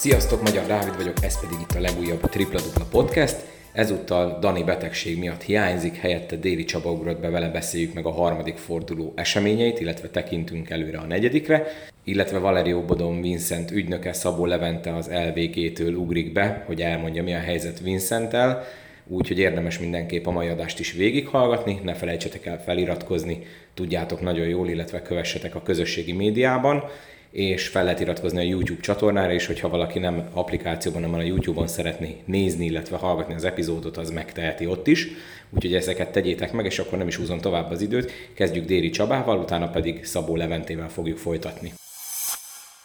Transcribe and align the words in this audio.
Sziasztok, 0.00 0.42
Magyar 0.42 0.66
Dávid 0.66 0.96
vagyok, 0.96 1.16
ez 1.22 1.40
pedig 1.40 1.60
itt 1.60 1.76
a 1.76 1.80
legújabb 1.80 2.20
Tripla 2.20 2.60
Dupla 2.60 2.84
Podcast. 2.90 3.36
Ezúttal 3.72 4.38
Dani 4.38 4.62
betegség 4.62 5.18
miatt 5.18 5.42
hiányzik, 5.42 5.96
helyette 5.96 6.36
Déli 6.36 6.64
Csaba 6.64 6.90
ugrott 6.90 7.20
be, 7.20 7.28
vele 7.28 7.48
beszéljük 7.48 7.94
meg 7.94 8.06
a 8.06 8.10
harmadik 8.10 8.56
forduló 8.56 9.12
eseményeit, 9.16 9.80
illetve 9.80 10.08
tekintünk 10.08 10.70
előre 10.70 10.98
a 10.98 11.06
negyedikre, 11.06 11.66
illetve 12.04 12.38
Valerio 12.38 12.84
Bodon 12.84 13.20
Vincent 13.20 13.70
ügynöke 13.70 14.12
Szabó 14.12 14.46
Levente 14.46 14.94
az 14.94 15.10
LVG-től 15.12 15.94
ugrik 15.94 16.32
be, 16.32 16.64
hogy 16.66 16.80
elmondja 16.80 17.22
mi 17.22 17.34
a 17.34 17.38
helyzet 17.38 17.80
Vincenttel, 17.80 18.64
úgyhogy 19.06 19.38
érdemes 19.38 19.78
mindenképp 19.78 20.26
a 20.26 20.30
mai 20.30 20.48
adást 20.48 20.78
is 20.80 20.92
végighallgatni, 20.92 21.80
ne 21.82 21.94
felejtsetek 21.94 22.46
el 22.46 22.62
feliratkozni, 22.62 23.42
tudjátok 23.74 24.20
nagyon 24.20 24.46
jól, 24.46 24.68
illetve 24.68 25.02
kövessetek 25.02 25.54
a 25.54 25.62
közösségi 25.62 26.12
médiában, 26.12 26.84
és 27.30 27.68
fel 27.68 27.84
lehet 27.84 28.00
iratkozni 28.00 28.38
a 28.38 28.48
YouTube 28.48 28.80
csatornára 28.80 29.32
is, 29.32 29.46
hogyha 29.46 29.68
valaki 29.68 29.98
nem 29.98 30.28
applikációban, 30.34 31.02
hanem 31.02 31.18
a 31.18 31.22
YouTube-on 31.22 31.66
szeretné 31.66 32.22
nézni, 32.24 32.64
illetve 32.64 32.96
hallgatni 32.96 33.34
az 33.34 33.44
epizódot, 33.44 33.96
az 33.96 34.10
megteheti 34.10 34.66
ott 34.66 34.86
is. 34.86 35.08
Úgyhogy 35.50 35.74
ezeket 35.74 36.12
tegyétek 36.12 36.52
meg, 36.52 36.64
és 36.64 36.78
akkor 36.78 36.98
nem 36.98 37.06
is 37.06 37.16
húzom 37.16 37.38
tovább 37.38 37.70
az 37.70 37.80
időt. 37.80 38.12
Kezdjük 38.34 38.64
Déri 38.64 38.90
Csabával, 38.90 39.38
utána 39.38 39.68
pedig 39.68 40.04
Szabó 40.04 40.36
Leventével 40.36 40.88
fogjuk 40.88 41.18
folytatni. 41.18 41.70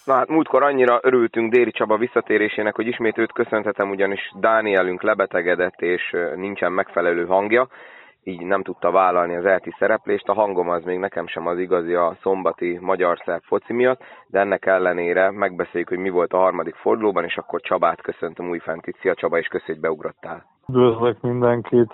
Na 0.05 0.13
hát 0.13 0.27
múltkor 0.27 0.63
annyira 0.63 0.99
örültünk 1.03 1.51
Déri 1.51 1.71
Csaba 1.71 1.97
visszatérésének, 1.97 2.75
hogy 2.75 2.87
ismét 2.87 3.17
őt 3.17 3.31
köszönhetem, 3.31 3.89
ugyanis 3.89 4.31
Dánielünk 4.39 5.01
lebetegedett 5.03 5.81
és 5.81 6.15
nincsen 6.35 6.71
megfelelő 6.71 7.25
hangja, 7.25 7.67
így 8.27 8.45
nem 8.45 8.63
tudta 8.63 8.91
vállalni 8.91 9.35
az 9.35 9.45
elti 9.45 9.75
szereplést. 9.79 10.29
A 10.29 10.33
hangom 10.33 10.69
az 10.69 10.83
még 10.83 10.99
nekem 10.99 11.27
sem 11.27 11.47
az 11.47 11.59
igazi 11.59 11.93
a 11.93 12.17
szombati 12.21 12.77
magyar-szerb 12.81 13.43
foci 13.43 13.73
miatt, 13.73 14.01
de 14.27 14.39
ennek 14.39 14.65
ellenére 14.65 15.31
megbeszéljük, 15.31 15.89
hogy 15.89 15.97
mi 15.97 16.09
volt 16.09 16.33
a 16.33 16.37
harmadik 16.37 16.75
fordulóban, 16.75 17.23
és 17.23 17.37
akkor 17.37 17.61
Csabát 17.61 18.01
köszöntöm 18.01 18.49
újfent 18.49 18.87
itt. 18.87 18.97
Szia 18.97 19.13
Csaba, 19.13 19.37
és 19.37 19.47
köszönjük, 19.47 19.75
hogy 19.75 19.89
beugrottál. 19.89 20.45
Üdvözlök 20.69 21.21
mindenkit, 21.21 21.91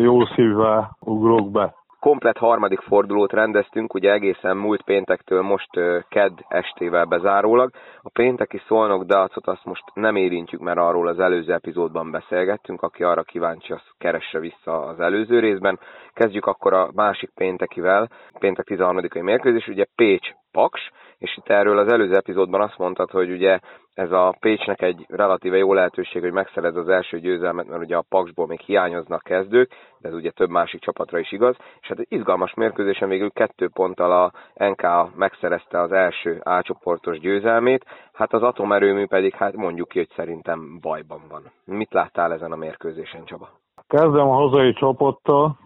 jó 0.00 0.24
szívvel 0.24 0.96
ugrok 1.00 1.50
be 1.50 1.74
komplet 2.00 2.38
harmadik 2.38 2.80
fordulót 2.80 3.32
rendeztünk, 3.32 3.94
ugye 3.94 4.12
egészen 4.12 4.56
múlt 4.56 4.82
péntektől 4.82 5.42
most 5.42 5.70
ked 6.08 6.32
estével 6.48 7.04
bezárólag. 7.04 7.70
A 8.02 8.08
pénteki 8.08 8.60
szolnok 8.66 9.04
Dacot 9.04 9.46
azt 9.46 9.64
most 9.64 9.84
nem 9.94 10.16
érintjük, 10.16 10.60
mert 10.60 10.78
arról 10.78 11.08
az 11.08 11.20
előző 11.20 11.52
epizódban 11.52 12.10
beszélgettünk, 12.10 12.82
aki 12.82 13.02
arra 13.02 13.22
kíváncsi, 13.22 13.72
az 13.72 13.82
keresse 13.98 14.38
vissza 14.38 14.86
az 14.86 15.00
előző 15.00 15.38
részben. 15.38 15.78
Kezdjük 16.12 16.46
akkor 16.46 16.72
a 16.72 16.90
másik 16.94 17.30
péntekivel, 17.34 18.08
péntek 18.38 18.64
13. 18.64 19.04
mérkőzés, 19.20 19.68
ugye 19.68 19.84
Pécs 19.94 20.28
Paks, 20.52 20.90
és 21.20 21.36
itt 21.36 21.48
erről 21.48 21.78
az 21.78 21.88
előző 21.88 22.16
epizódban 22.16 22.60
azt 22.60 22.78
mondtad, 22.78 23.10
hogy 23.10 23.30
ugye 23.30 23.58
ez 23.94 24.12
a 24.12 24.36
Pécsnek 24.40 24.82
egy 24.82 25.06
relatíve 25.08 25.56
jó 25.56 25.72
lehetőség, 25.72 26.22
hogy 26.22 26.32
megszerez 26.32 26.76
az 26.76 26.88
első 26.88 27.20
győzelmet, 27.20 27.68
mert 27.68 27.82
ugye 27.82 27.96
a 27.96 28.04
Paksból 28.08 28.46
még 28.46 28.60
hiányoznak 28.60 29.22
kezdők, 29.22 29.72
de 29.98 30.08
ez 30.08 30.14
ugye 30.14 30.30
több 30.30 30.48
másik 30.48 30.80
csapatra 30.80 31.18
is 31.18 31.32
igaz, 31.32 31.56
és 31.80 31.88
hát 31.88 31.98
egy 31.98 32.06
izgalmas 32.08 32.54
mérkőzésen 32.54 33.08
végül 33.08 33.30
kettő 33.30 33.68
ponttal 33.68 34.12
a 34.12 34.32
NK 34.64 35.16
megszerezte 35.16 35.80
az 35.80 35.92
első 35.92 36.40
A 36.44 37.16
győzelmét, 37.20 37.84
hát 38.12 38.32
az 38.32 38.42
atomerőmű 38.42 39.06
pedig 39.06 39.34
hát 39.34 39.56
mondjuk 39.56 39.88
ki, 39.88 39.98
hogy 39.98 40.12
szerintem 40.16 40.78
bajban 40.80 41.20
van. 41.30 41.42
Mit 41.64 41.92
láttál 41.92 42.32
ezen 42.32 42.52
a 42.52 42.56
mérkőzésen, 42.56 43.24
Csaba? 43.24 43.48
Kezdem 43.86 44.28
a 44.28 44.34
hazai 44.34 44.72
csapattal. 44.72 45.58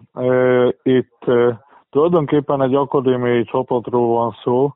Itt 0.83 1.25
tulajdonképpen 1.89 2.61
egy 2.61 2.75
akadémiai 2.75 3.43
csapatról 3.43 4.07
van 4.07 4.35
szó, 4.43 4.69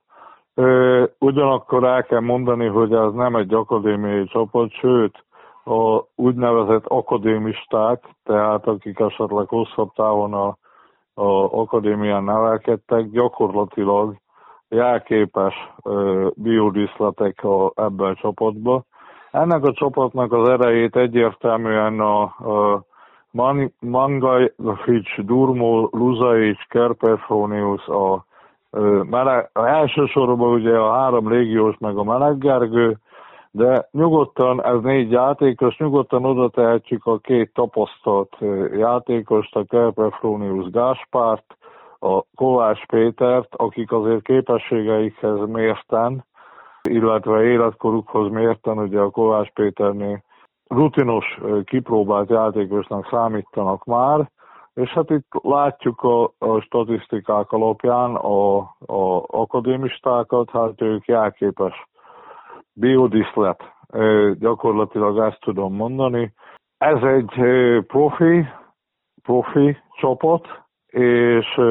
Ugyanakkor 1.20 1.84
el 1.84 2.04
kell 2.04 2.20
mondani, 2.20 2.68
hogy 2.68 2.94
ez 2.94 3.14
nem 3.14 3.36
egy 3.36 3.54
akadémiai 3.54 4.26
csapat, 4.26 4.72
sőt, 4.72 5.24
a 5.66 6.04
úgynevezett 6.16 6.86
akadémisták, 6.86 8.04
tehát 8.24 8.68
akik 8.68 9.00
esetleg 9.00 9.48
hosszabb 9.48 9.94
távon 9.94 10.34
a, 10.34 10.48
a 11.14 11.60
akadémián 11.60 12.24
nevelkedtek, 12.24 13.10
gyakorlatilag 13.10 14.16
jelképes 14.70 15.54
biodiszletek 16.34 17.44
a, 17.44 17.72
ebben 17.76 18.10
a 18.10 18.16
csapatban. 18.16 18.86
Ennek 19.32 19.64
a 19.64 19.74
csapatnak 19.74 20.34
az 20.34 20.50
erejét 20.50 20.96
egyértelműen 20.96 22.00
a, 22.00 22.22
a 22.22 22.84
Mangajfics, 23.80 25.20
Durmo, 25.22 25.88
Luzaics, 25.92 26.68
Kerperfonius, 26.68 27.88
a 27.88 28.28
meleg, 29.10 29.50
elsősorban 29.54 30.54
ugye 30.54 30.78
a 30.78 30.94
három 30.94 31.32
légiós 31.32 31.76
meg 31.80 31.98
a 31.98 32.04
meleggergő, 32.04 32.98
de 33.52 33.88
nyugodtan, 33.92 34.64
ez 34.64 34.82
négy 34.82 35.12
játékos, 35.12 35.78
nyugodtan 35.78 36.26
oda 36.26 36.50
tehetjük 36.50 37.06
a 37.06 37.18
két 37.18 37.54
tapasztalt 37.54 38.38
játékost, 38.78 39.56
a 39.56 39.64
Kerpefronius 39.64 40.70
Gáspárt, 40.70 41.58
a 42.00 42.22
Kovács 42.36 42.86
Pétert, 42.86 43.56
akik 43.56 43.92
azért 43.92 44.22
képességeikhez 44.22 45.48
mérten, 45.48 46.26
illetve 46.90 47.44
életkorukhoz 47.44 48.32
mérten, 48.32 48.78
ugye 48.78 49.00
a 49.00 49.10
Kovács 49.10 49.50
Péternél 49.50 50.24
rutinos, 50.68 51.40
kipróbált 51.64 52.30
játékosnak 52.30 53.08
számítanak 53.12 53.86
már, 53.86 54.30
és 54.80 54.90
hát 54.90 55.10
itt 55.10 55.28
látjuk 55.42 56.02
a, 56.02 56.24
a 56.38 56.60
statisztikák 56.60 57.52
alapján 57.52 58.16
a, 58.16 58.58
a 58.86 59.24
akadémistákat, 59.28 60.50
hát 60.50 60.82
ők 60.82 61.06
jelképes 61.06 61.88
biodiszlet, 62.74 63.64
gyakorlatilag 64.34 65.18
ezt 65.18 65.40
tudom 65.40 65.76
mondani. 65.76 66.34
Ez 66.78 67.04
egy 67.04 67.34
profi, 67.88 68.46
profi 69.24 69.78
csapat, 69.92 70.48
és 70.88 71.62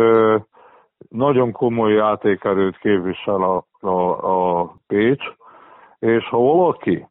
nagyon 1.08 1.52
komoly 1.52 1.92
játékerőt 1.92 2.78
képvisel 2.78 3.42
a, 3.42 3.64
a, 3.80 4.60
a 4.60 4.72
Pécs, 4.86 5.24
és 5.98 6.28
ha 6.28 6.38
valaki 6.38 7.06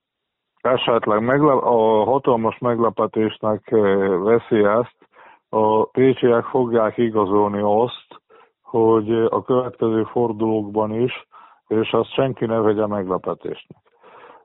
esetleg 0.62 1.22
meglep, 1.22 1.64
a 1.64 2.03
hatalmas 2.03 2.58
meglepetésnek 2.58 3.69
veszi 4.24 4.64
ezt, 4.64 4.97
a 5.50 5.85
pécsiek 5.85 6.44
fogják 6.44 6.97
igazolni 6.97 7.59
azt, 7.62 8.22
hogy 8.62 9.12
a 9.12 9.44
következő 9.44 10.03
fordulókban 10.03 10.94
is, 10.94 11.28
és 11.68 11.91
azt 11.91 12.13
senki 12.13 12.46
ne 12.46 12.59
vegye 12.59 12.88
meglepetésnek. 12.88 13.78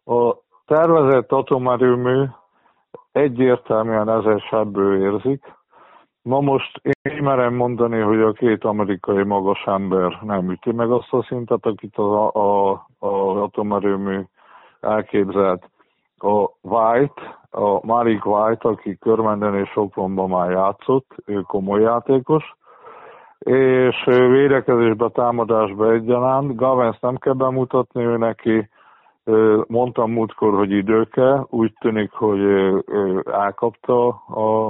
A 0.04 0.36
tervezett 0.66 1.32
atomerőmű 1.32 2.24
egyértelműen 3.12 4.08
ezer 4.08 4.40
sebből 4.40 5.02
érzik. 5.02 5.60
Ma 6.22 6.40
most 6.40 6.80
én 7.02 7.22
merem 7.22 7.54
mondani, 7.54 8.00
hogy 8.00 8.20
a 8.20 8.32
két 8.32 8.64
amerikai 8.64 9.22
magas 9.22 9.62
ember 9.66 10.18
nem 10.22 10.50
üti 10.50 10.72
meg 10.72 10.90
azt 10.90 11.12
a 11.12 11.22
szintet, 11.22 11.66
akit 11.66 11.96
az 11.96 12.12
a, 12.12 12.32
a, 12.32 12.70
a 12.98 13.42
atomerőmű 13.42 14.20
elképzelt 14.80 15.70
a 16.16 16.50
White, 16.60 17.41
a 17.52 17.86
Marik 17.86 18.26
White, 18.26 18.68
aki 18.68 18.98
Körmenden 18.98 19.54
és 19.54 19.68
Sopronban 19.68 20.28
már 20.28 20.50
játszott, 20.50 21.14
ő 21.26 21.40
komoly 21.40 21.80
játékos, 21.80 22.54
és 23.38 24.04
védekezésbe, 24.06 25.08
támadásba 25.08 25.92
egyaránt. 25.92 26.56
Gavens 26.56 26.98
nem 27.00 27.16
kell 27.16 27.32
bemutatni, 27.32 28.04
ő 28.04 28.16
neki 28.16 28.68
mondtam 29.66 30.10
múltkor, 30.10 30.54
hogy 30.54 30.70
idő 30.70 31.04
kell, 31.04 31.46
úgy 31.50 31.72
tűnik, 31.80 32.12
hogy 32.12 32.40
elkapta 33.24 34.08
a, 34.26 34.66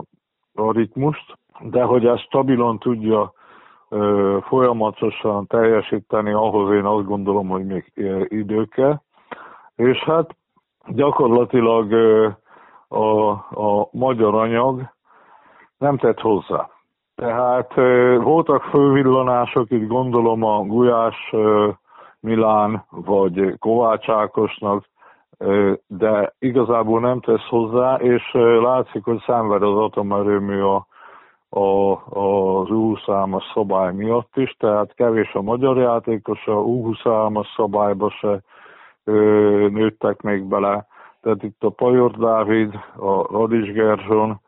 a 0.55 0.73
ritmust, 0.73 1.39
de 1.61 1.83
hogy 1.83 2.07
ezt 2.07 2.23
stabilan 2.23 2.79
tudja 2.79 3.33
folyamatosan 4.41 5.47
teljesíteni, 5.47 6.33
ahhoz 6.33 6.75
én 6.75 6.85
azt 6.85 7.07
gondolom, 7.07 7.49
hogy 7.49 7.67
még 7.67 7.93
idő 8.29 8.65
kell. 8.65 9.01
És 9.77 9.99
hát 9.99 10.37
gyakorlatilag 10.87 11.93
a, 12.93 13.31
a 13.51 13.89
magyar 13.91 14.35
anyag 14.35 14.83
nem 15.79 15.97
tett 15.97 16.21
hozzá. 16.21 16.69
Tehát 17.15 17.75
voltak 18.23 18.63
fővillanások, 18.63 19.71
itt 19.71 19.87
gondolom 19.87 20.43
a 20.43 20.63
Gulyás 20.63 21.35
Milán 22.21 22.85
vagy 22.91 23.59
Kovács 23.59 24.09
Ákosnak, 24.09 24.85
de 25.87 26.35
igazából 26.39 27.01
nem 27.01 27.21
tesz 27.21 27.47
hozzá, 27.49 27.95
és 27.95 28.33
látszik, 28.63 29.05
hogy 29.05 29.23
szenved 29.27 29.63
az 29.63 29.77
atomerőmű 29.77 30.61
a, 30.61 30.87
a, 31.49 31.93
az 31.93 32.69
U23-as 32.71 33.53
szabály 33.55 33.93
miatt 33.93 34.37
is, 34.37 34.57
tehát 34.59 34.95
kevés 34.95 35.35
a 35.35 35.43
magyar 35.43 35.77
játékos, 35.79 36.47
a 36.47 36.53
U23-as 36.53 37.47
szabályba 37.57 38.11
se 38.11 38.43
nőttek 39.69 40.21
még 40.21 40.45
bele. 40.45 40.87
Tehát 41.23 41.43
itt 41.43 41.63
a 41.63 41.71
Pajor 41.71 42.11
Dávid, 42.11 42.75
a 42.97 43.23
Radis 43.23 43.73
Gerzson 43.73 44.41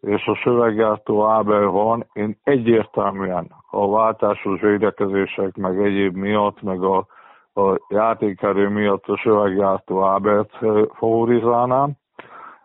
és 0.00 0.26
a 0.26 0.34
Söveggátó 0.34 1.24
Ábel 1.24 1.66
van. 1.66 2.06
Én 2.12 2.38
egyértelműen 2.42 3.50
a 3.70 3.90
váltásos 3.90 4.60
védekezések 4.60 5.56
meg 5.56 5.82
egyéb 5.82 6.16
miatt, 6.16 6.62
meg 6.62 6.82
a 6.82 7.06
a 7.54 7.78
játékerő 7.88 8.68
miatt 8.68 9.06
a 9.06 9.16
söveggyártó 9.16 10.02
Ábert 10.02 10.58
favorizálnám. 10.92 11.92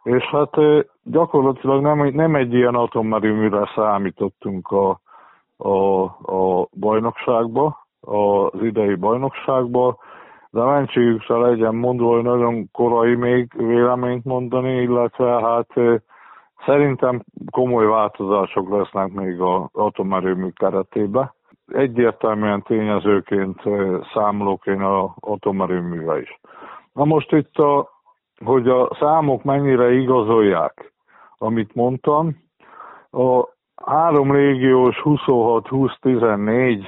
És 0.04 0.24
hát 0.24 0.56
gyakorlatilag 1.04 1.82
nem, 1.82 2.08
nem 2.14 2.36
egy 2.36 2.54
ilyen 2.54 2.76
atomerőműre 2.76 3.72
számítottunk 3.76 4.68
a, 4.68 5.00
a, 5.58 6.04
a 6.34 6.68
bajnokságba, 6.80 7.88
az 8.02 8.62
idei 8.62 8.96
bajnokságba, 8.96 9.98
de 10.56 10.64
mentségükre 10.64 11.36
legyen 11.38 11.76
mondva, 11.76 12.14
hogy 12.14 12.24
nagyon 12.24 12.72
korai 12.72 13.16
még 13.16 13.52
véleményt 13.58 14.24
mondani, 14.26 14.82
illetve 14.82 15.42
hát 15.42 15.68
szerintem 16.66 17.24
komoly 17.52 17.86
változások 17.86 18.70
lesznek 18.70 19.12
még 19.12 19.40
az 19.40 19.62
atomerőmű 19.72 20.50
keretében. 20.50 21.34
Egyértelműen 21.68 22.62
tényezőként 22.62 23.62
számolok 24.14 24.66
én 24.66 24.82
az 24.82 25.10
atomerőműve 25.20 26.20
is. 26.20 26.40
Na 26.94 27.04
most 27.06 27.32
itt, 27.32 27.58
a, 27.58 27.90
hogy 28.46 28.70
a 28.70 28.96
számok 29.00 29.44
mennyire 29.44 29.92
igazolják, 29.94 30.94
amit 31.38 31.76
mondtam, 31.76 32.38
a 33.12 33.55
három 33.86 34.34
légiós 34.34 35.02
26-20-14 35.04 36.86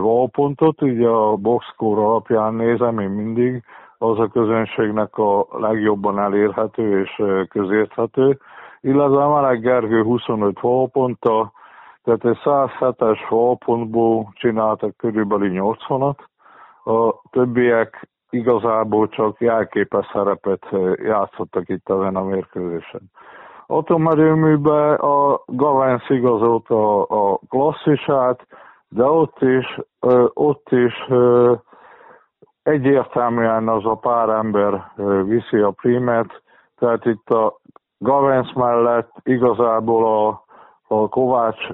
valpontot, 0.00 0.82
ugye 0.82 1.08
a 1.08 1.36
boxscore 1.36 2.00
alapján 2.00 2.54
nézem 2.54 2.98
én 2.98 3.10
mindig, 3.10 3.62
az 3.98 4.18
a 4.18 4.28
közönségnek 4.28 5.16
a 5.16 5.46
legjobban 5.50 6.18
elérhető 6.18 7.00
és 7.00 7.22
közérthető, 7.48 8.38
illetve 8.80 9.26
Meleg 9.26 9.60
Gergő 9.60 10.02
25 10.02 10.60
valponta, 10.60 11.52
tehát 12.04 12.24
egy 12.24 12.38
107-es 12.44 13.18
valpontból 13.28 14.32
csináltak 14.34 14.96
körülbelül 14.96 15.50
80-at, 15.52 16.18
a 16.84 17.20
többiek 17.30 18.08
igazából 18.30 19.08
csak 19.08 19.40
jelképes 19.40 20.06
szerepet 20.12 20.66
játszottak 21.02 21.68
itt 21.68 21.88
ezen 21.88 22.16
a 22.16 22.22
mérkőzésen 22.22 23.10
atomerőműbe 23.70 24.94
a 24.94 25.42
Gavens 25.46 26.10
igazolt 26.10 26.70
a, 26.70 27.38
klasszisát, 27.48 28.46
de 28.88 29.04
ott 29.04 29.42
is, 29.42 29.78
ott 30.32 30.66
is 30.70 30.94
egyértelműen 32.62 33.68
az 33.68 33.84
a 33.84 33.94
pár 33.94 34.28
ember 34.28 34.92
viszi 35.24 35.58
a 35.58 35.70
primet, 35.70 36.42
tehát 36.78 37.04
itt 37.04 37.30
a 37.30 37.56
Gavens 37.98 38.52
mellett 38.52 39.10
igazából 39.22 40.26
a, 40.26 40.44
a 40.94 41.08
Kovács 41.08 41.68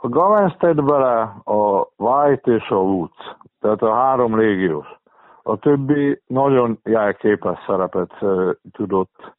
a 0.00 0.08
Gavens 0.08 0.56
tett 0.58 0.84
bele 0.84 1.34
a 1.44 1.86
White 1.96 2.52
és 2.52 2.68
a 2.68 2.74
Woods, 2.74 3.36
tehát 3.60 3.82
a 3.82 3.94
három 3.94 4.38
légiós. 4.38 4.86
A 5.42 5.56
többi 5.56 6.22
nagyon 6.26 6.78
jelképes 6.84 7.58
szerepet 7.66 8.12
tudott 8.72 9.36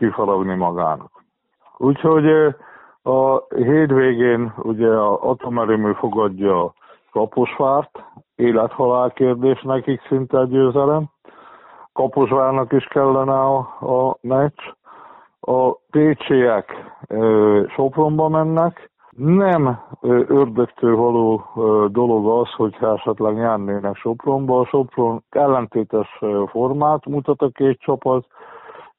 kifaragni 0.00 0.54
magának. 0.54 1.10
Úgyhogy 1.76 2.26
a 3.02 3.38
hétvégén 3.54 4.52
ugye 4.62 4.88
a 4.88 5.30
atomerőmű 5.30 5.92
fogadja 5.92 6.64
a 6.64 6.72
Kaposvárt, 7.12 8.04
élethalál 8.36 9.10
kérdés 9.10 9.62
nekik 9.62 10.00
szinte 10.08 10.44
győzelem. 10.44 11.04
Kaposvárnak 11.92 12.72
is 12.72 12.84
kellene 12.84 13.40
a, 13.40 13.56
a 13.80 14.16
meccs. 14.20 14.60
A 15.40 15.72
pécsiek 15.90 16.94
ö, 17.08 17.62
Sopronba 17.68 18.28
mennek. 18.28 18.90
Nem 19.16 19.80
ö, 20.00 20.22
ördögtől 20.26 20.96
való 20.96 21.44
ö, 21.56 21.86
dolog 21.88 22.40
az, 22.40 22.50
hogy 22.50 22.76
esetleg 22.80 23.34
nyernének 23.34 23.96
Sopronba. 23.96 24.60
A 24.60 24.66
Sopron 24.66 25.22
ellentétes 25.30 26.20
formát 26.46 27.06
mutat 27.06 27.42
a 27.42 27.48
két 27.48 27.80
csapat 27.80 28.26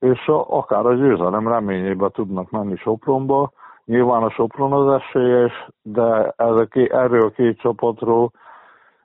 és 0.02 0.28
a, 0.28 0.58
akár 0.58 0.86
a 0.86 0.94
győzelem 0.94 1.48
reményébe 1.48 2.10
tudnak 2.10 2.50
menni 2.50 2.76
Sopronba. 2.76 3.52
Nyilván 3.86 4.24
a 4.24 4.30
Sopron 4.30 4.74
az 4.74 5.02
esélyes, 5.02 5.68
de 5.82 6.34
ez 6.36 6.56
a 6.56 6.66
ké, 6.66 6.92
erről 6.92 7.26
a 7.26 7.30
két 7.30 7.60
csapatról 7.60 8.32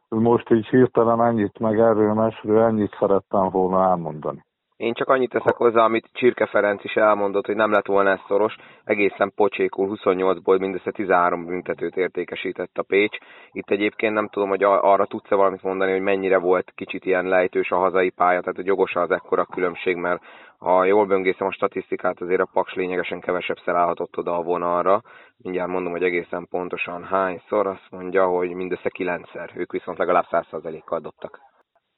most 0.09 0.51
így 0.51 0.67
hirtelen 0.67 1.23
ennyit, 1.23 1.59
meg 1.59 1.79
erről 1.79 2.15
mesről 2.15 2.63
ennyit 2.63 2.97
szerettem 2.99 3.51
volna 3.51 3.83
elmondani. 3.83 4.46
Én 4.77 4.95
csak 4.95 5.09
annyit 5.09 5.31
teszek 5.31 5.57
hozzá, 5.57 5.85
amit 5.85 6.09
Csirke 6.13 6.47
Ferenc 6.47 6.85
is 6.85 6.95
elmondott, 6.95 7.47
hogy 7.47 7.57
nem 7.57 7.71
lett 7.71 7.87
volna 7.87 8.11
ez 8.11 8.19
szoros, 8.27 8.57
egészen 8.85 9.33
pocsékul 9.35 9.99
28-ból 10.03 10.59
mindössze 10.59 10.91
13 10.91 11.47
büntetőt 11.47 11.97
értékesített 11.97 12.79
a 12.79 12.83
Pécs. 12.83 13.17
Itt 13.53 13.71
egyébként 13.71 14.15
nem 14.15 14.29
tudom, 14.29 14.49
hogy 14.49 14.63
arra 14.63 15.07
tudsz-e 15.07 15.35
valamit 15.35 15.63
mondani, 15.63 15.93
hogy 15.93 16.01
mennyire 16.01 16.39
volt 16.39 16.73
kicsit 16.75 17.05
ilyen 17.05 17.25
lejtős 17.25 17.71
a 17.71 17.77
hazai 17.77 18.11
pálya, 18.11 18.41
tehát 18.41 18.57
hogy 18.57 18.67
jogos 18.67 18.95
az 18.95 19.11
ekkora 19.11 19.45
különbség, 19.45 19.97
mert 19.97 20.23
ha 20.59 20.85
jól 20.85 21.07
böngészem 21.07 21.47
a 21.47 21.53
statisztikát, 21.53 22.21
azért 22.21 22.41
a 22.41 22.49
Paks 22.53 22.75
lényegesen 22.75 23.21
kevesebb 23.21 23.57
állhatott 23.65 24.19
oda 24.19 24.37
a 24.37 24.43
vonalra. 24.43 25.03
Mindjárt 25.37 25.71
mondom, 25.71 25.93
hogy 25.93 26.03
egészen 26.03 26.47
pontosan 26.51 27.05
hányszor, 27.05 27.67
azt 27.67 27.87
mondja, 27.91 28.27
hogy 28.27 28.51
mindössze 28.51 28.89
kilencszer, 28.89 29.51
ők 29.55 29.73
viszont 29.73 29.99
legalább 29.99 30.27
100%-kal 30.31 31.01
dobtak. 31.01 31.41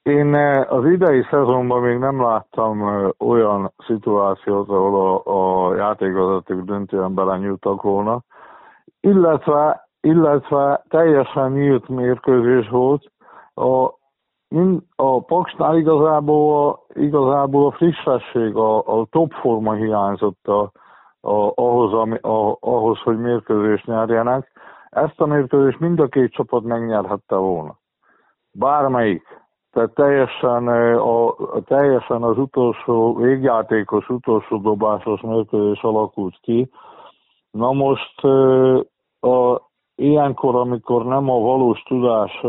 Én 0.03 0.35
eh, 0.35 0.73
az 0.73 0.85
idei 0.85 1.23
szezonban 1.29 1.81
még 1.81 1.97
nem 1.97 2.21
láttam 2.21 2.87
eh, 2.87 3.09
olyan 3.17 3.73
szituációt, 3.87 4.69
ahol 4.69 5.21
a, 5.25 5.69
a 5.69 5.75
játékvezetők 5.75 6.63
döntően 6.63 7.13
belenyúltak 7.13 7.81
volna, 7.81 8.21
illetve, 8.99 9.89
illetve 10.01 10.83
teljesen 10.87 11.51
nyílt 11.51 11.87
mérkőzés 11.87 12.69
volt. 12.69 13.11
A, 13.53 13.97
a 14.95 15.21
Paksnál 15.21 15.77
igazából, 15.77 16.85
igazából 16.93 17.65
a 17.65 17.71
frissesség, 17.71 18.55
a, 18.55 18.99
a 18.99 19.05
top 19.05 19.33
forma 19.33 19.73
hiányzott 19.73 20.47
a, 20.47 20.71
a, 21.21 21.51
ahhoz, 21.55 21.93
ami, 21.93 22.17
a, 22.17 22.57
ahhoz, 22.59 22.99
hogy 22.99 23.19
mérkőzést 23.19 23.85
nyerjenek. 23.85 24.51
Ezt 24.89 25.21
a 25.21 25.25
mérkőzést 25.25 25.79
mind 25.79 25.99
a 25.99 26.07
két 26.07 26.31
csapat 26.31 26.63
megnyerhette 26.63 27.35
volna. 27.35 27.77
Bármelyik 28.51 29.38
tehát 29.71 29.93
teljesen, 29.93 30.67
a, 30.97 31.35
teljesen 31.65 32.23
az 32.23 32.37
utolsó, 32.37 33.15
végjátékos 33.15 34.09
utolsó 34.09 34.57
dobásos 34.57 35.21
mérkőzés 35.21 35.81
alakult 35.81 36.37
ki. 36.41 36.69
Na 37.51 37.71
most 37.71 38.23
a, 39.19 39.61
ilyenkor, 39.95 40.55
amikor 40.55 41.05
nem 41.05 41.29
a 41.29 41.39
valós 41.39 41.81
tudás 41.81 42.41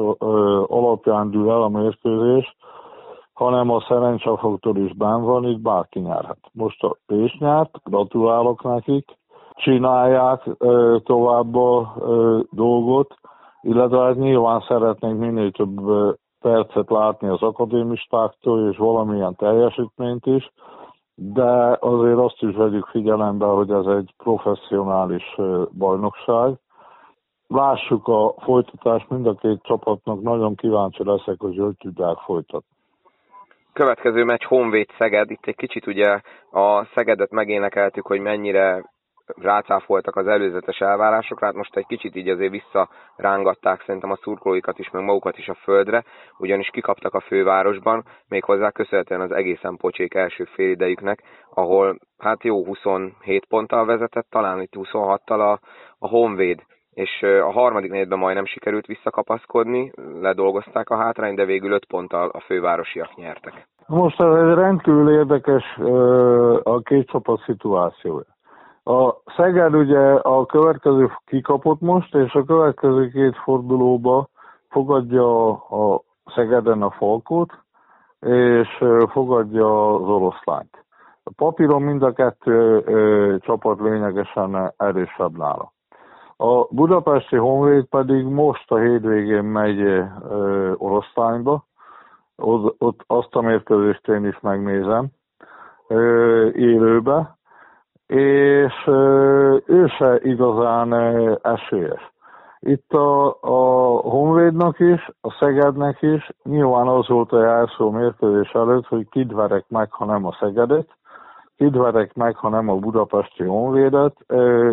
alapján 0.67 1.31
dől 1.31 1.51
el 1.51 1.63
a 1.63 1.69
mérkőzés, 1.69 2.57
hanem 3.33 3.71
a 3.71 3.81
szerencsefaktor 3.89 4.79
is 4.79 4.93
benn 4.93 5.23
van, 5.23 5.45
itt 5.45 5.61
bárki 5.61 5.99
nyerhet. 5.99 6.39
Most 6.53 6.83
a 6.83 6.97
Pécs 7.07 7.39
nyert, 7.39 7.81
gratulálok 7.85 8.63
nekik, 8.63 9.19
csinálják 9.55 10.49
tovább 11.05 11.55
a 11.55 11.95
dolgot, 12.51 13.15
illetve 13.61 13.99
hát 13.99 14.17
nyilván 14.17 14.65
szeretnénk 14.69 15.19
minél 15.19 15.51
több 15.51 15.79
percet 16.41 16.91
látni 16.91 17.29
az 17.29 17.43
akadémistáktól, 17.43 18.71
és 18.71 18.77
valamilyen 18.77 19.37
teljesítményt 19.37 20.27
is, 20.27 20.53
de 21.15 21.77
azért 21.81 22.19
azt 22.19 22.43
is 22.43 22.55
vegyük 22.57 22.87
figyelembe, 22.87 23.47
hogy 23.47 23.71
ez 23.71 23.87
egy 23.87 24.15
professzionális 24.17 25.37
bajnokság. 25.79 26.55
Lássuk 27.47 28.09
a 28.09 28.35
folytatást, 28.39 29.09
mind 29.09 29.27
a 29.27 29.35
két 29.35 29.63
csapatnak 29.63 30.23
nagyon 30.23 30.55
kíváncsi 30.55 31.05
leszek, 31.05 31.41
hogy 31.41 31.59
hogy 31.59 31.77
tudják 31.77 32.17
folytatni 32.17 32.79
következő 33.73 34.25
meccs 34.25 34.45
Honvéd 34.45 34.89
Szeged, 34.99 35.31
itt 35.31 35.47
egy 35.47 35.57
kicsit 35.57 35.87
ugye 35.87 36.21
a 36.51 36.85
Szegedet 36.95 37.31
megénekeltük, 37.31 38.07
hogy 38.07 38.21
mennyire 38.21 38.91
rácáfoltak 39.37 40.17
az 40.17 40.27
előzetes 40.27 40.79
elvárásokra, 40.79 41.47
hát 41.47 41.55
most 41.55 41.77
egy 41.77 41.87
kicsit 41.87 42.17
így 42.17 42.29
azért 42.29 42.51
visszarángatták 42.51 43.83
szerintem 43.87 44.11
a 44.11 44.19
szurkolóikat 44.23 44.79
is, 44.79 44.91
meg 44.91 45.03
magukat 45.03 45.39
is 45.39 45.49
a 45.49 45.55
földre, 45.55 46.05
ugyanis 46.39 46.69
kikaptak 46.69 47.15
a 47.15 47.21
fővárosban, 47.21 48.05
méghozzá 48.29 48.71
köszönhetően 48.71 49.21
az 49.21 49.33
egészen 49.33 49.77
pocsék 49.77 50.15
első 50.15 50.45
félidejüknek, 50.45 51.23
ahol 51.55 51.99
hát 52.19 52.45
jó 52.45 52.65
27 52.65 53.47
ponttal 53.47 53.85
vezetett, 53.85 54.27
talán 54.31 54.61
itt 54.61 54.73
26-tal 54.77 55.53
a, 55.53 55.59
a 55.99 56.09
Honvéd 56.09 56.63
és 56.91 57.23
a 57.23 57.53
harmadik 57.53 57.91
negyedben 57.91 58.19
majdnem 58.19 58.45
sikerült 58.45 58.87
visszakapaszkodni, 58.87 59.93
ledolgozták 60.21 60.91
a 60.91 60.97
hátrányt, 60.97 61.37
de 61.37 61.45
végül 61.45 61.73
5 61.73 61.87
ponttal 61.87 62.29
a 62.29 62.41
fővárosiak 62.41 63.15
nyertek. 63.17 63.69
Most 63.87 64.21
ez 64.21 64.55
rendkívül 64.55 65.11
érdekes 65.11 65.65
a 66.63 66.81
két 66.81 67.07
csapat 67.07 67.41
szituációja. 67.41 68.25
A 68.85 69.15
Szeged 69.37 69.75
ugye 69.75 70.15
a 70.15 70.47
következő 70.47 71.11
kikapott 71.25 71.81
most, 71.81 72.15
és 72.15 72.35
a 72.35 72.45
következő 72.45 73.09
két 73.09 73.37
fordulóba 73.37 74.29
fogadja 74.69 75.53
a 75.53 76.03
Szegeden 76.35 76.83
a 76.83 76.91
Falkot, 76.91 77.53
és 78.21 78.85
fogadja 79.09 79.95
az 79.95 80.09
oroszlányt. 80.09 80.85
A 81.23 81.31
papíron 81.37 81.83
mind 81.83 82.03
a 82.03 82.13
kettő 82.13 83.39
csapat 83.39 83.81
lényegesen 83.81 84.73
erősebb 84.77 85.37
nála. 85.37 85.73
A 86.43 86.67
budapesti 86.71 87.37
Honvéd 87.37 87.85
pedig 87.85 88.25
most 88.25 88.71
a 88.71 88.79
hétvégén 88.79 89.45
megy 89.45 89.81
ö, 89.81 90.73
Oroszlányba, 90.77 91.67
ott, 92.37 92.75
ott 92.79 93.01
azt 93.07 93.35
a 93.35 93.41
mérkőzést 93.41 94.09
én 94.09 94.25
is 94.25 94.41
megnézem 94.41 95.07
ö, 95.89 96.49
élőbe, 96.49 97.39
és 98.11 98.87
ő 99.67 99.87
se 99.87 100.19
igazán 100.23 100.93
esélyes. 101.43 102.13
Itt 102.59 102.93
a, 102.93 103.27
a 103.41 103.97
Honvédnak 104.01 104.79
is, 104.79 105.11
a 105.21 105.37
Szegednek 105.39 106.03
is 106.03 106.31
nyilván 106.43 106.87
az 106.89 107.09
volt 107.09 107.33
a 107.33 107.43
jelszó 107.43 107.91
mérkőzés 107.91 108.51
előtt, 108.51 108.87
hogy 108.87 109.09
kidverek 109.09 109.65
meg, 109.69 109.93
ha 109.93 110.05
nem 110.05 110.27
a 110.27 110.37
Szegedet, 110.41 110.89
kidverek 111.57 112.15
meg, 112.15 112.37
ha 112.37 112.49
nem 112.49 112.69
a 112.69 112.75
budapesti 112.75 113.45
Honvédet. 113.45 114.17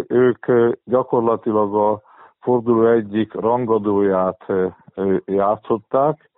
Ők 0.07 0.45
gyakorlatilag 0.83 1.75
a 1.75 2.01
forduló 2.39 2.87
egyik 2.87 3.33
rangadóját 3.33 4.45
játszották. 5.25 6.29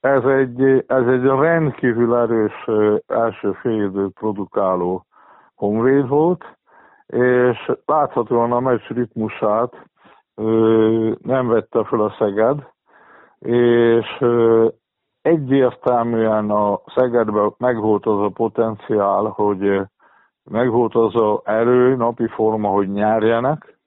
Ez 0.00 0.24
egy, 0.24 0.84
ez 0.86 1.06
egy 1.06 1.22
rendkívül 1.22 2.16
erős 2.16 2.68
első 3.06 3.52
félidőt 3.52 4.12
produkáló 4.12 5.06
Honvéd 5.58 6.08
volt, 6.08 6.44
és 7.06 7.72
láthatóan 7.86 8.52
a 8.52 8.60
meccs 8.60 8.86
ritmusát 8.88 9.72
nem 11.22 11.48
vette 11.48 11.84
fel 11.84 12.00
a 12.00 12.14
Szeged, 12.18 12.66
és 13.38 14.24
egyértelműen 15.22 16.50
a 16.50 16.80
Szegedben 16.94 17.54
megvolt 17.58 18.06
az 18.06 18.20
a 18.20 18.28
potenciál, 18.28 19.24
hogy 19.24 19.80
megvolt 20.50 20.94
az 20.94 21.14
a 21.16 21.40
erő, 21.44 21.96
napi 21.96 22.26
forma, 22.26 22.68
hogy 22.68 22.90
nyerjenek, 22.92 23.78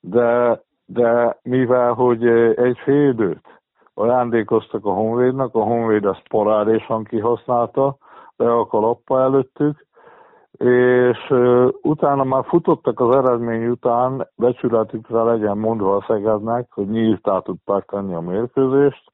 de, 0.00 0.60
de 0.86 1.38
mivel, 1.42 1.92
hogy 1.92 2.26
egy 2.56 2.78
fél 2.78 3.08
időt 3.08 3.62
ajándékoztak 3.94 4.84
a 4.84 4.92
Honvédnak, 4.92 5.54
a 5.54 5.62
Honvéd 5.62 6.04
ezt 6.04 6.28
parádésan 6.28 7.04
kihasználta, 7.04 7.96
le 8.36 8.52
a 8.52 8.66
kalappa 8.66 9.20
előttük, 9.20 9.86
és 10.58 11.34
utána 11.82 12.24
már 12.24 12.44
futottak 12.46 13.00
az 13.00 13.14
eredmény 13.16 13.66
után, 13.66 14.28
becsületükre 14.36 15.22
legyen 15.22 15.58
mondva 15.58 15.96
a 15.96 16.04
Szegednek, 16.06 16.66
hogy 16.70 16.88
nyíltá 16.88 17.38
tudták 17.38 17.84
tenni 17.84 18.14
a 18.14 18.20
mérkőzést. 18.20 19.12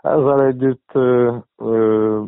Ezzel 0.00 0.42
együtt 0.44 0.90
uh, 0.94 1.34
uh, 1.56 2.22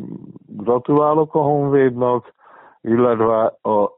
gratulálok 0.47 1.35
a 1.35 1.39
Honvédnak, 1.41 2.33
illetve 2.81 3.45
a 3.61 3.89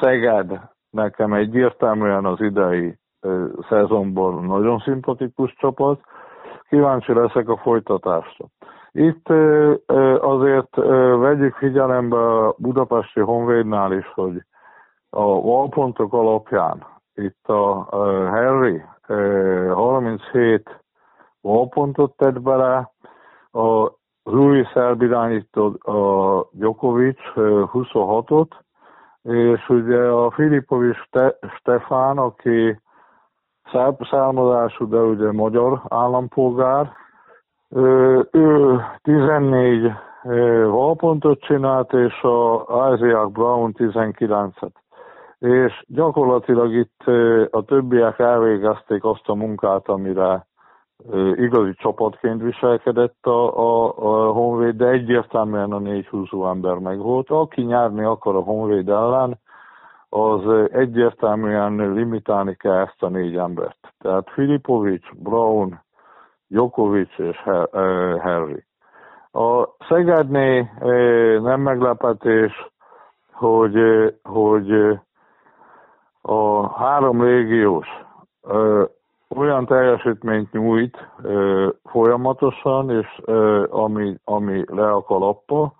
Szeged 0.00 0.60
nekem 0.90 1.32
egyértelműen 1.32 2.24
az 2.24 2.40
idei 2.40 2.98
uh, 3.22 3.48
szezonban 3.68 4.44
nagyon 4.44 4.78
szimpatikus 4.78 5.54
csapat. 5.58 6.00
Kíváncsi 6.70 7.12
leszek 7.12 7.48
a 7.48 7.56
folytatásra. 7.56 8.44
Itt 8.92 9.28
azért 10.20 10.76
vegyük 11.18 11.54
figyelembe 11.54 12.16
a 12.16 12.54
budapesti 12.58 13.20
Honvédnál 13.20 13.92
is, 13.92 14.06
hogy 14.14 14.44
a 15.10 15.40
valpontok 15.40 16.12
alapján 16.12 16.86
itt 17.14 17.48
a 17.48 17.88
Henry 18.32 18.82
37 19.72 20.84
valpontot 21.40 22.16
tett 22.16 22.40
bele, 22.40 22.92
a 23.52 23.92
új 24.22 24.64
szerb 24.72 25.02
irányító 25.02 25.66
a 25.80 26.48
Djokovic 26.52 27.18
26-ot, 27.34 28.50
és 29.22 29.68
ugye 29.68 29.98
a 29.98 30.30
Filipovics 30.30 30.98
Stefán, 31.58 32.18
aki 32.18 32.80
szerb 33.72 34.06
származású, 34.10 34.88
de 34.88 34.98
ugye 34.98 35.32
magyar 35.32 35.82
állampolgár, 35.88 36.92
ő 38.30 38.80
14 39.02 39.92
valpontot 40.70 41.40
csinált, 41.40 41.92
és 41.92 42.22
a 42.22 42.94
Isaac 42.94 43.32
Brown 43.32 43.74
19-et. 43.78 44.72
És 45.38 45.84
gyakorlatilag 45.86 46.72
itt 46.72 47.02
a 47.50 47.62
többiek 47.62 48.18
elvégezték 48.18 49.04
azt 49.04 49.28
a 49.28 49.34
munkát, 49.34 49.88
amire 49.88 50.46
igazi 51.34 51.74
csapatként 51.74 52.42
viselkedett 52.42 53.26
a, 53.26 53.58
a, 53.58 53.92
a 53.96 54.32
Honvéd, 54.32 54.76
de 54.76 54.86
egyértelműen 54.86 55.72
a 55.72 55.78
négy 55.78 56.06
húzó 56.06 56.48
ember 56.48 56.74
meg 56.74 56.98
volt. 56.98 57.30
Aki 57.30 57.62
nyerni 57.62 58.04
akar 58.04 58.36
a 58.36 58.40
Honvéd 58.40 58.88
ellen, 58.88 59.38
az 60.10 60.68
egyértelműen 60.72 61.92
limitálni 61.92 62.54
kell 62.54 62.76
ezt 62.76 63.02
a 63.02 63.08
négy 63.08 63.36
embert. 63.36 63.94
Tehát 63.98 64.30
Filipovics, 64.30 65.12
Brown, 65.14 65.80
Jokovic 66.48 67.18
és 67.18 67.36
Harry. 68.22 68.64
A 69.32 69.68
Szegedné 69.88 70.70
nem 71.42 71.60
meglepetés, 71.60 72.70
hogy, 73.32 73.74
hogy 74.22 74.98
a 76.20 76.68
három 76.68 77.22
régiós 77.22 77.88
olyan 79.36 79.66
teljesítményt 79.66 80.52
nyújt 80.52 81.08
folyamatosan, 81.84 82.90
és 82.90 83.20
ami, 83.70 84.16
ami 84.24 84.64
le 84.66 84.90
a 84.90 85.02
kalappa. 85.02 85.72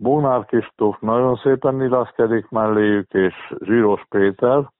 Bónár 0.00 0.44
Kistóf 0.44 0.96
nagyon 1.00 1.36
szépen 1.36 1.82
illeszkedik 1.82 2.48
melléjük, 2.48 3.12
és 3.12 3.34
Zsíros 3.60 4.06
Péter, 4.08 4.70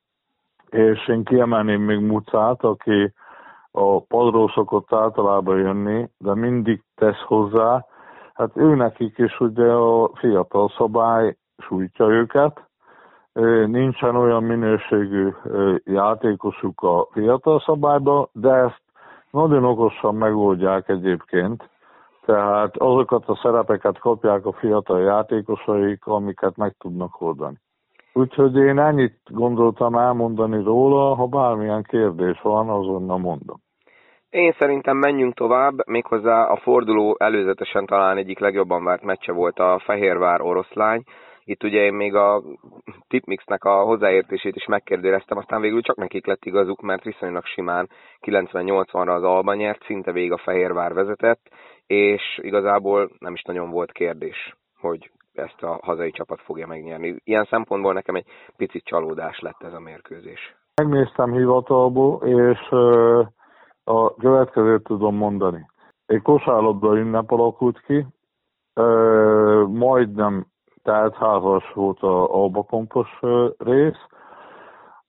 és 0.71 1.09
én 1.09 1.25
kiemelném 1.25 1.81
még 1.81 1.99
Mucát, 1.99 2.63
aki 2.63 3.13
a 3.71 4.01
padról 4.01 4.51
szokott 4.55 4.93
általában 4.93 5.59
jönni, 5.59 6.09
de 6.19 6.35
mindig 6.35 6.83
tesz 6.95 7.21
hozzá. 7.27 7.87
Hát 8.35 8.51
ő 8.55 8.75
nekik 8.75 9.19
is 9.19 9.41
ugye 9.41 9.73
a 9.73 10.11
fiatal 10.15 10.73
szabály 10.77 11.37
sújtja 11.57 12.07
őket, 12.07 12.69
nincsen 13.67 14.17
olyan 14.17 14.43
minőségű 14.43 15.33
játékosuk 15.85 16.83
a 16.83 17.09
fiatal 17.13 17.61
szabályban, 17.61 18.29
de 18.33 18.53
ezt 18.53 18.83
nagyon 19.31 19.65
okosan 19.65 20.15
megoldják 20.15 20.89
egyébként. 20.89 21.69
Tehát 22.29 22.77
azokat 22.77 23.29
a 23.29 23.39
szerepeket 23.43 23.99
kapják 23.99 24.47
a 24.47 24.53
fiatal 24.53 25.01
játékosaik, 25.01 26.07
amiket 26.07 26.57
meg 26.57 26.75
tudnak 26.79 27.21
oldani. 27.21 27.57
Úgyhogy 28.13 28.57
én 28.57 28.79
ennyit 28.79 29.19
gondoltam 29.31 29.95
elmondani 29.95 30.63
róla, 30.63 31.15
ha 31.15 31.27
bármilyen 31.27 31.83
kérdés 31.83 32.41
van, 32.43 32.69
azonnal 32.69 33.19
mondom. 33.19 33.57
Én 34.31 34.55
szerintem 34.59 34.97
menjünk 34.97 35.35
tovább, 35.35 35.87
méghozzá 35.87 36.45
a 36.45 36.57
forduló 36.57 37.17
előzetesen 37.19 37.87
talán 37.87 38.17
egyik 38.17 38.39
legjobban 38.39 38.85
várt 38.85 39.03
meccse 39.03 39.33
volt 39.33 39.59
a 39.59 39.81
Fehérvár 39.85 40.41
oroszlány. 40.41 41.03
Itt 41.45 41.65
ugye 41.65 41.85
én 41.85 41.95
még 41.95 42.15
a 42.15 42.43
tipmixnek 43.09 43.65
a 43.65 43.83
hozzáértését 43.83 44.57
is 44.57 44.67
megkérdeztem, 44.67 45.39
aztán 45.39 45.61
végül 45.61 45.83
csak 45.83 45.97
nekik 45.97 46.27
lett 46.27 46.45
igazuk, 46.45 46.81
mert 46.81 47.05
viszonylag 47.05 47.45
simán 47.45 47.89
90-80-ra 48.27 49.15
az 49.15 49.23
Alba 49.23 49.55
nyert, 49.55 49.85
szinte 49.85 50.13
végig 50.13 50.33
a 50.33 50.39
Fehérvár 50.39 50.95
vezetett, 50.95 51.41
és 51.89 52.39
igazából 52.43 53.11
nem 53.19 53.33
is 53.33 53.43
nagyon 53.43 53.71
volt 53.71 53.93
kérdés, 53.93 54.57
hogy 54.81 55.11
ezt 55.33 55.63
a 55.63 55.79
hazai 55.83 56.11
csapat 56.11 56.41
fogja 56.41 56.67
megnyerni. 56.67 57.17
Ilyen 57.25 57.47
szempontból 57.51 57.93
nekem 57.93 58.15
egy 58.15 58.27
picit 58.57 58.85
csalódás 58.85 59.41
lett 59.41 59.63
ez 59.63 59.73
a 59.73 59.81
mérkőzés. 59.81 60.57
Megnéztem 60.83 61.33
hivatalból, 61.33 62.23
és 62.27 62.69
a 63.85 64.15
következőt 64.15 64.83
tudom 64.83 65.17
mondani. 65.17 65.67
Egy 66.07 66.23
kosárlabda 66.23 66.97
ünnep 66.97 67.31
alakult 67.31 67.81
ki, 67.81 68.07
majdnem 69.67 70.47
tehát 70.83 71.15
házas 71.15 71.73
volt 71.73 72.03
a 72.03 72.35
albakompos 72.35 73.21
rész. 73.59 74.07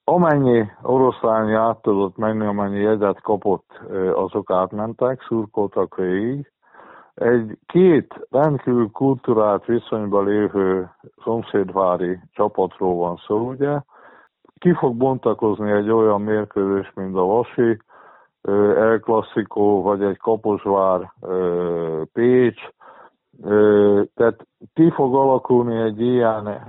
Amennyi 0.04 0.70
oroszlány 0.82 1.52
át 1.52 1.82
tudott 1.82 2.16
menni, 2.16 2.46
amennyi 2.46 2.80
jegyet 2.80 3.20
kapott, 3.20 3.80
azok 4.14 4.50
átmentek, 4.50 5.22
szurkoltak 5.22 5.96
végig. 5.96 6.52
Egy 7.20 7.58
két 7.66 8.26
rendkívül 8.30 8.90
kulturált 8.90 9.64
viszonyban 9.64 10.24
lévő 10.24 10.90
szomszédvári 11.24 12.18
csapatról 12.32 12.94
van 12.94 13.16
szó, 13.26 13.48
ugye. 13.48 13.80
Ki 14.58 14.72
fog 14.72 14.96
bontakozni 14.96 15.70
egy 15.70 15.90
olyan 15.90 16.20
mérkőzés, 16.20 16.92
mint 16.94 17.16
a 17.16 17.24
Vasi, 17.24 17.78
El 18.76 18.98
Clasico, 18.98 19.82
vagy 19.82 20.02
egy 20.02 20.16
Kaposvár, 20.16 21.12
Pécs, 22.12 22.60
tehát 24.14 24.46
ki 24.74 24.90
fog 24.90 25.14
alakulni 25.14 25.76
egy 25.76 26.00
ilyen 26.00 26.60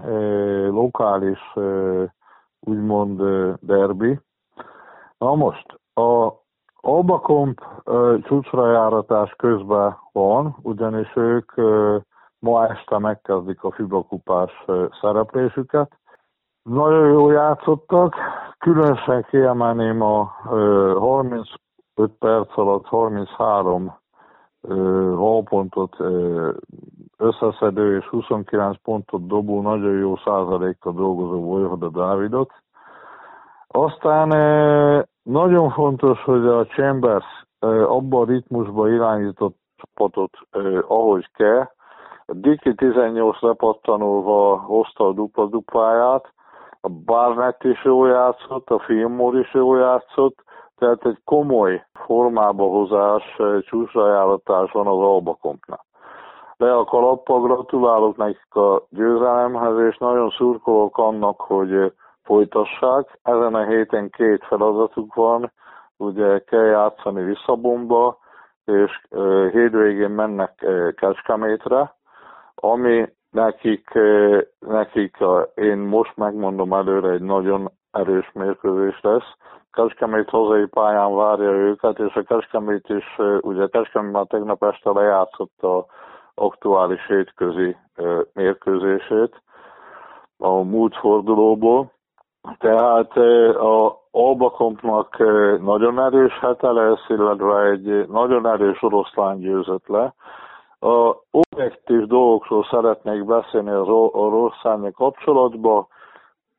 lokális, 0.70 1.53
úgymond 2.60 3.22
derbi. 3.60 4.20
Na 5.17 5.36
most, 5.36 5.79
a 5.93 6.40
Albakomp 6.81 7.61
csúcsra 8.23 8.71
járatás 8.71 9.33
közben 9.38 9.97
van, 10.11 10.55
ugyanis 10.61 11.15
ők 11.15 11.51
ma 12.39 12.67
este 12.67 12.97
megkezdik 12.97 13.63
a 13.63 13.71
Fiba 13.71 14.01
kupás 14.03 14.65
szereplésüket. 15.01 16.00
Nagyon 16.63 17.07
jól 17.07 17.33
játszottak, 17.33 18.15
különösen 18.57 19.25
kiemelném 19.29 20.01
a 20.01 20.23
35 20.23 21.51
perc 22.19 22.57
alatt 22.57 22.85
33 22.85 24.00
holpontot 25.15 25.95
összeszedő 27.17 27.97
és 27.97 28.05
29 28.05 28.77
pontot 28.83 29.27
dobó, 29.27 29.61
nagyon 29.61 29.97
jó 29.97 30.15
százalékkal 30.15 30.93
dolgozó 30.93 31.41
Vojvoda 31.41 31.89
Dávidot. 31.89 32.51
Aztán 33.67 34.29
nagyon 35.23 35.69
fontos, 35.69 36.23
hogy 36.23 36.45
a 36.45 36.65
Chambers 36.65 37.25
abban 37.87 38.21
a 38.21 38.25
ritmusba 38.25 38.89
irányított 38.89 39.57
csapatot, 39.75 40.37
ahogy 40.87 41.31
kell. 41.33 41.69
Diki 42.25 42.75
18 42.75 43.41
lepattanóval 43.41 44.57
hozta 44.57 45.07
a 45.07 45.11
dupla-dupláját, 45.11 46.33
a 46.81 46.89
Barnett 46.89 47.63
is 47.63 47.83
jól 47.83 48.07
játszott, 48.07 48.69
a 48.69 48.79
Fillmore 48.79 49.39
is 49.39 49.53
jól 49.53 49.79
játszott, 49.79 50.43
tehát 50.77 51.05
egy 51.05 51.17
komoly 51.25 51.85
formába 52.05 52.63
hozás, 52.63 53.37
csúcsajánlatás 53.61 54.71
van 54.71 54.87
az 54.87 54.99
Albakompnál. 54.99 55.85
Le 56.57 56.75
a 56.75 56.83
kalappa, 56.83 57.39
gratulálok 57.39 58.17
nekik 58.17 58.55
a 58.55 58.83
győzelemhez, 58.89 59.77
és 59.79 59.97
nagyon 59.97 60.29
szurkolok 60.29 60.97
annak, 60.97 61.41
hogy 61.41 61.93
folytassák. 62.31 63.19
Ezen 63.23 63.55
a 63.55 63.65
héten 63.65 64.09
két 64.09 64.43
feladatuk 64.43 65.13
van, 65.13 65.51
ugye 65.97 66.39
kell 66.39 66.65
játszani 66.65 67.23
Visszabomba, 67.23 68.17
és 68.65 69.01
hétvégén 69.51 70.09
mennek 70.09 70.65
Kecskemétre, 70.95 71.95
ami 72.55 73.09
nekik, 73.29 73.89
nekik 74.59 75.17
én 75.55 75.77
most 75.77 76.17
megmondom 76.17 76.73
előre, 76.73 77.09
egy 77.09 77.21
nagyon 77.21 77.71
erős 77.91 78.31
mérkőzés 78.33 79.00
lesz. 79.01 79.33
Kecskemét 79.71 80.29
hazai 80.29 80.65
pályán 80.65 81.15
várja 81.15 81.51
őket, 81.51 82.00
és 82.00 82.15
a 82.15 82.23
Kecskemét 82.23 82.89
is, 82.89 83.17
ugye 83.41 83.67
Kecskemét 83.67 84.11
már 84.11 84.25
tegnap 84.25 84.63
este 84.63 84.91
lejátszott 84.91 85.63
a 85.63 85.85
aktuális 86.33 87.05
hétközi 87.07 87.75
mérkőzését 88.33 89.41
a 90.38 90.50
múlt 90.50 90.95
fordulóból. 90.95 91.91
Tehát 92.57 93.17
a 93.57 94.00
Albakompnak 94.12 95.17
nagyon 95.62 96.00
erős 96.00 96.39
hete 96.39 96.71
lesz, 96.71 97.05
illetve 97.07 97.62
egy 97.63 98.07
nagyon 98.07 98.48
erős 98.48 98.83
oroszlán 98.83 99.39
győzött 99.39 99.88
le. 99.88 100.13
A 100.79 101.15
objektív 101.31 102.07
dolgokról 102.07 102.67
szeretnék 102.71 103.25
beszélni 103.25 103.69
az 103.69 103.88
oroszlányi 104.12 104.91
kapcsolatban. 104.91 105.88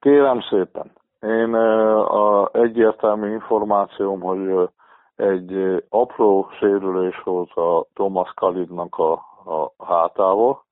Kérem 0.01 0.41
szépen, 0.41 0.93
én 1.21 1.55
a 1.55 2.49
egyértelmű 2.53 3.33
információm, 3.33 4.21
hogy 4.21 4.69
egy 5.17 5.85
apró 5.89 6.49
sérülés 6.59 7.23
volt 7.25 7.53
a 7.53 7.85
Thomas 7.95 8.33
Kalidnak 8.35 8.99
a, 8.99 9.13
a 9.45 9.85
hátával, 9.85 10.65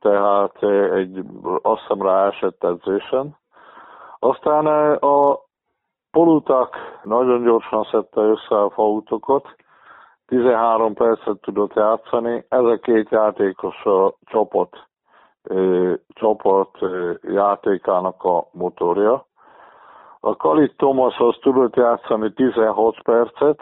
tehát 0.00 0.62
egy 0.92 1.24
azt 1.62 1.80
hiszem 1.80 2.02
rá 2.02 2.26
esett 2.26 2.64
edzésen. 2.64 3.36
Aztán 4.22 4.66
a 4.96 5.38
Polutak 6.10 6.76
nagyon 7.02 7.42
gyorsan 7.42 7.84
szedte 7.90 8.20
össze 8.20 8.62
a 8.62 8.70
fautokat, 8.70 9.44
13 10.26 10.94
percet 10.94 11.40
tudott 11.40 11.74
játszani, 11.74 12.44
ez 12.48 12.64
a 12.64 12.78
két 12.78 13.08
játékos 13.10 13.84
a 13.84 14.14
csapat, 14.24 14.88
csapat 16.08 16.78
játékának 17.22 18.24
a 18.24 18.46
motorja. 18.52 19.26
A 20.20 20.36
Kalit 20.36 20.76
Thomashoz 20.76 21.38
tudott 21.40 21.76
játszani 21.76 22.32
16 22.32 23.02
percet, 23.02 23.60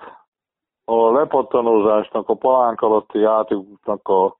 a 0.85 1.11
lepattanózásnak, 1.13 2.29
a 2.29 2.35
palánk 2.35 2.81
alatti 2.81 3.19
játékoknak 3.19 4.09
a, 4.09 4.37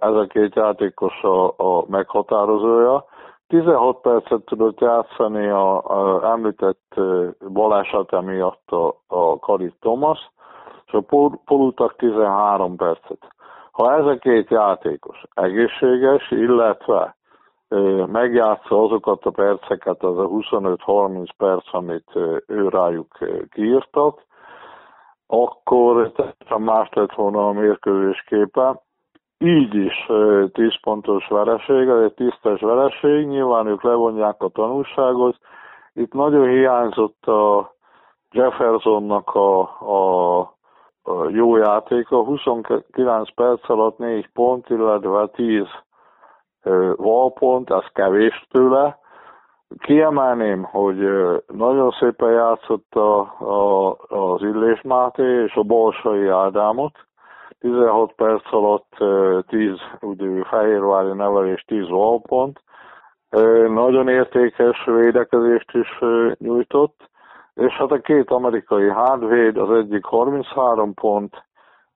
ez 0.00 0.14
a 0.14 0.26
két 0.28 0.54
játékos 0.54 1.22
a, 1.22 1.46
a 1.46 1.84
meghatározója. 1.88 3.04
16 3.52 4.00
percet 4.00 4.44
tudott 4.44 4.80
játszani 4.80 5.48
a, 5.48 5.84
a 5.84 6.30
említett 6.30 6.94
baleset 7.48 8.12
emiatt 8.12 8.70
a, 8.70 8.96
a 9.06 9.38
Kalit 9.38 9.74
Thomas, 9.80 10.30
és 10.86 10.92
a 10.92 11.04
Polutak 11.44 11.96
13 11.96 12.76
percet. 12.76 13.28
Ha 13.72 13.92
ez 13.92 14.06
a 14.06 14.18
két 14.18 14.50
játékos 14.50 15.22
egészséges, 15.34 16.30
illetve 16.30 17.16
megjátsza 18.06 18.82
azokat 18.82 19.24
a 19.24 19.30
perceket, 19.30 20.02
az 20.02 20.18
a 20.18 20.28
25-30 20.28 21.28
perc, 21.36 21.74
amit 21.74 22.10
ő 22.46 22.68
rájuk 22.68 23.18
kiírtak, 23.50 24.22
akkor 25.26 26.12
teljesen 26.12 26.60
más 26.60 26.88
lett 26.92 27.14
volna 27.14 27.48
a 27.48 27.52
mérkőzés 27.52 28.24
képe. 28.26 28.82
Így 29.44 29.74
is 29.74 30.06
10 30.52 30.80
pontos 30.80 31.28
vereség, 31.28 31.88
ez 31.88 32.02
egy 32.02 32.14
tisztes 32.14 32.60
vereség, 32.60 33.26
nyilván 33.26 33.66
ők 33.66 33.82
levonják 33.82 34.42
a 34.42 34.48
tanulságot. 34.48 35.36
Itt 35.92 36.12
nagyon 36.12 36.48
hiányzott 36.48 37.26
a 37.26 37.72
Jeffersonnak 38.30 39.34
a, 39.34 39.60
a, 39.80 40.38
a 41.02 41.28
jó 41.28 41.56
játéka, 41.56 42.24
29 42.24 43.34
perc 43.34 43.68
alatt 43.70 43.98
4 43.98 44.28
pont, 44.32 44.70
illetve 44.70 45.26
10 45.26 45.66
valpont, 46.96 47.70
ez 47.70 47.84
kevés 47.92 48.46
tőle. 48.50 48.98
Kiemelném, 49.78 50.62
hogy 50.62 50.96
nagyon 51.46 51.90
szépen 51.90 52.32
játszott 52.32 52.94
a, 52.94 53.20
a, 53.38 53.96
az 54.08 54.42
Illés 54.42 54.80
Máté 54.82 55.42
és 55.42 55.54
a 55.54 55.62
Balsai 55.62 56.28
Ádámot. 56.28 56.92
16 57.62 58.12
perc 58.12 58.52
alatt 58.52 58.96
10 59.46 59.72
ugye, 60.00 60.44
Fehérvári 60.44 61.12
nevelés 61.12 61.64
10 61.66 61.88
valpont. 61.88 62.60
Nagyon 63.68 64.08
értékes 64.08 64.84
védekezést 64.84 65.70
is 65.72 65.98
nyújtott, 66.38 67.10
és 67.54 67.72
hát 67.72 67.90
a 67.90 68.00
két 68.00 68.30
amerikai 68.30 68.90
hátvéd, 68.90 69.56
az 69.56 69.70
egyik 69.70 70.04
33 70.04 70.94
pont, 70.94 71.44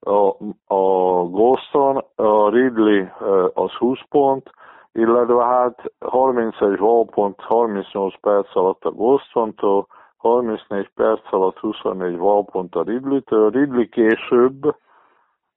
a, 0.00 0.34
a 0.74 1.24
Goston, 1.30 2.04
a 2.14 2.48
Ridley 2.48 3.06
az 3.54 3.70
20 3.70 3.98
pont, 4.08 4.50
illetve 4.92 5.44
hát 5.44 5.92
31 6.00 6.78
valpont 6.78 7.40
38 7.40 8.14
perc 8.20 8.56
alatt 8.56 8.84
a 8.84 8.90
Gostontól, 8.90 9.86
34 10.16 10.90
perc 10.94 11.32
alatt 11.32 11.58
24 11.58 12.16
valpont 12.16 12.74
a 12.74 12.82
Ridley-től. 12.82 13.50
Ridley 13.50 13.88
később 13.88 14.74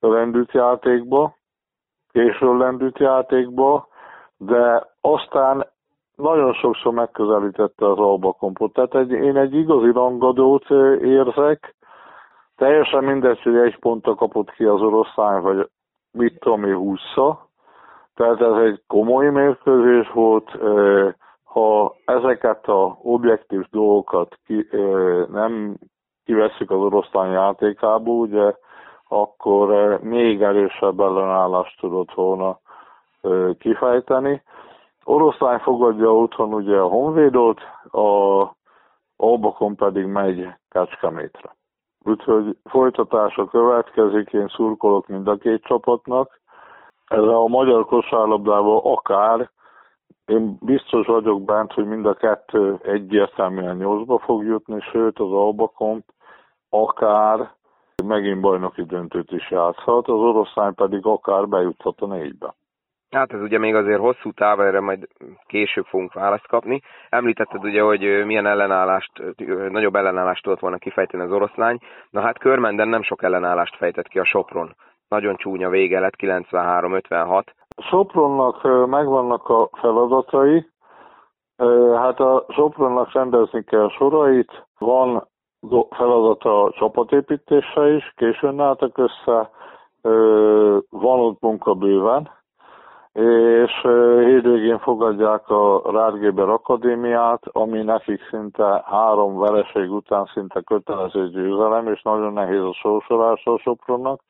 lendült 0.07 0.51
játékba, 0.51 1.35
később 2.11 2.57
lendült 2.57 2.97
játékba, 2.97 3.87
de 4.37 4.87
aztán 5.01 5.67
nagyon 6.15 6.53
sokszor 6.53 6.93
megközelítette 6.93 7.89
az 7.89 7.97
Alba 7.97 8.31
kompot. 8.31 8.73
Tehát 8.73 8.95
egy, 8.95 9.11
én 9.11 9.37
egy 9.37 9.53
igazi 9.53 9.91
rangadót 9.91 10.69
érzek, 11.01 11.75
teljesen 12.55 13.03
mindegy, 13.03 13.41
hogy 13.41 13.55
egy 13.55 13.79
pontra 13.79 14.15
kapott 14.15 14.51
ki 14.51 14.63
az 14.63 14.81
oroszlány, 14.81 15.41
vagy 15.41 15.69
mit 16.11 16.39
tudom 16.39 16.63
én, 16.63 16.75
húszsza. 16.75 17.47
Tehát 18.15 18.41
ez 18.41 18.55
egy 18.63 18.83
komoly 18.87 19.29
mérkőzés 19.29 20.11
volt. 20.11 20.51
Ha 21.43 21.95
ezeket 22.05 22.67
a 22.67 22.97
objektív 23.01 23.65
dolgokat 23.71 24.37
ki, 24.45 24.67
nem 25.31 25.77
kiveszik 26.25 26.69
az 26.69 26.77
oroszlány 26.77 27.31
játékából, 27.31 28.19
ugye, 28.19 28.55
akkor 29.09 29.99
még 30.01 30.41
erősebb 30.41 30.99
ellenállást 30.99 31.79
tudott 31.79 32.13
volna 32.13 32.59
kifejteni. 33.57 34.43
Oroszlány 35.03 35.59
fogadja 35.59 36.15
otthon 36.15 36.53
ugye 36.53 36.77
a 36.77 36.87
Honvédot, 36.87 37.59
a 37.91 38.57
Albakon 39.17 39.75
pedig 39.75 40.05
megy 40.05 40.47
Kecskemétre. 40.69 41.55
Úgyhogy 42.03 42.57
folytatása 42.63 43.45
következik, 43.45 44.33
én 44.33 44.47
szurkolok 44.47 45.07
mind 45.07 45.27
a 45.27 45.35
két 45.35 45.63
csapatnak. 45.63 46.39
Ez 47.07 47.23
a 47.23 47.47
magyar 47.47 47.85
kosárlabdával 47.85 48.81
akár, 48.83 49.49
én 50.25 50.57
biztos 50.61 51.07
vagyok 51.07 51.43
bent, 51.43 51.73
hogy 51.73 51.85
mind 51.85 52.05
a 52.05 52.13
kettő 52.13 52.79
egyértelműen 52.83 53.75
nyolcba 53.75 54.19
fog 54.19 54.43
jutni, 54.43 54.79
sőt 54.79 55.19
az 55.19 55.31
Albakon 55.31 56.03
akár 56.69 57.53
megint 58.05 58.41
bajnoki 58.41 58.83
döntőt 58.83 59.31
is 59.31 59.51
játszhat, 59.51 60.07
az 60.07 60.19
oroszlány 60.19 60.73
pedig 60.73 61.05
akár 61.05 61.47
bejuthat 61.47 62.01
a 62.01 62.07
négybe. 62.07 62.55
Hát 63.09 63.33
ez 63.33 63.41
ugye 63.41 63.57
még 63.57 63.75
azért 63.75 63.99
hosszú 63.99 64.31
táv, 64.31 64.59
erre 64.59 64.79
majd 64.79 65.07
később 65.47 65.85
fogunk 65.85 66.13
választ 66.13 66.47
kapni. 66.47 66.81
Említetted 67.09 67.63
ugye, 67.63 67.81
hogy 67.81 68.25
milyen 68.25 68.45
ellenállást, 68.45 69.11
nagyobb 69.69 69.95
ellenállást 69.95 70.43
tudott 70.43 70.59
volna 70.59 70.77
kifejteni 70.77 71.23
az 71.23 71.31
oroszlány. 71.31 71.77
Na 72.09 72.21
hát 72.21 72.37
Körmenden 72.37 72.87
nem 72.87 73.03
sok 73.03 73.23
ellenállást 73.23 73.75
fejtett 73.75 74.07
ki 74.07 74.19
a 74.19 74.25
Sopron. 74.25 74.75
Nagyon 75.07 75.35
csúnya 75.35 75.69
vége 75.69 75.99
lett, 75.99 76.15
93-56. 76.17 77.43
Sopronnak 77.77 78.87
megvannak 78.87 79.49
a 79.49 79.69
feladatai, 79.71 80.69
Hát 81.95 82.19
a 82.19 82.45
Sopronnak 82.49 83.11
rendezni 83.11 83.63
kell 83.63 83.89
sorait, 83.89 84.67
van 84.77 85.27
feladata 85.89 86.63
a 86.63 86.71
csapatépítése 86.71 87.93
is, 87.93 88.13
későn 88.15 88.59
álltak 88.59 88.97
össze, 88.97 89.49
van 90.89 91.19
ott 91.19 91.41
munka 91.41 91.73
bőven, 91.73 92.29
és 93.13 93.71
hétvégén 94.25 94.79
fogadják 94.79 95.49
a 95.49 95.81
Rádgéber 95.91 96.49
Akadémiát, 96.49 97.43
ami 97.51 97.81
nekik 97.81 98.21
szinte 98.29 98.83
három 98.85 99.37
vereség 99.37 99.91
után 99.91 100.29
szinte 100.33 100.61
kötelező 100.61 101.29
győzelem, 101.29 101.87
és 101.87 102.01
nagyon 102.01 102.33
nehéz 102.33 102.61
a 102.61 102.73
sorsolása 102.73 103.53
a 103.53 103.57
Sopronnak. 103.57 104.21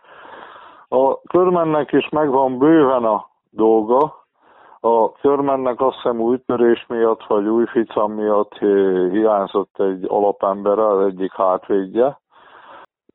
A 0.88 1.22
körmennek 1.22 1.92
is 1.92 2.10
megvan 2.10 2.58
bőven 2.58 3.04
a 3.04 3.30
dolga, 3.50 4.19
a 4.80 5.12
körmennek 5.12 5.82
azt 5.82 5.96
hiszem 5.96 6.20
új 6.20 6.39
miatt, 6.88 7.24
vagy 7.28 7.48
új 7.48 7.65
ficam 7.65 8.12
miatt 8.12 8.58
hiányzott 9.12 9.80
egy 9.80 10.06
alapember, 10.08 10.80
az 10.80 11.06
egyik 11.06 11.34
hátvédje. 11.34 12.20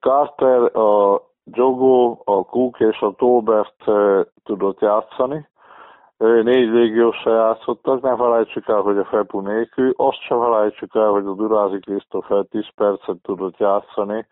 Carter, 0.01 0.77
a 0.77 1.23
Jogo, 1.45 2.17
a 2.25 2.45
Cook 2.45 2.81
és 2.81 3.01
a 3.01 3.15
Tolbert 3.17 3.85
tudott 4.45 4.81
játszani. 4.81 5.49
Négy 6.19 6.69
légiósra 6.69 7.35
játszottak, 7.35 8.03
ne 8.03 8.17
felejtsük 8.17 8.69
el, 8.69 8.81
hogy 8.81 8.99
a 8.99 9.05
Fepu 9.05 9.41
nélkül, 9.41 9.93
azt 9.97 10.21
sem 10.21 10.41
felejtsük 10.41 10.95
el, 10.95 11.11
hogy 11.11 11.27
a 11.27 11.35
Durázi 11.35 11.79
Krisztófer 11.79 12.45
10 12.45 12.63
percet 12.75 13.17
tudott 13.23 13.57
játszani, 13.57 14.27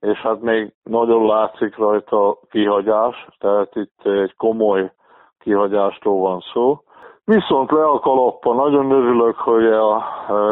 és 0.00 0.18
hát 0.18 0.40
még 0.40 0.72
nagyon 0.82 1.26
látszik 1.26 1.76
rajta 1.76 2.38
kihagyás, 2.50 3.28
tehát 3.38 3.76
itt 3.76 4.06
egy 4.06 4.34
komoly 4.36 4.92
kihagyástól 5.38 6.20
van 6.20 6.40
szó. 6.52 6.80
Viszont 7.24 7.70
le 7.70 7.84
a 7.84 7.98
kalappa, 7.98 8.54
nagyon 8.54 8.90
örülök, 8.90 9.36
hogy 9.36 9.66
a 9.66 10.04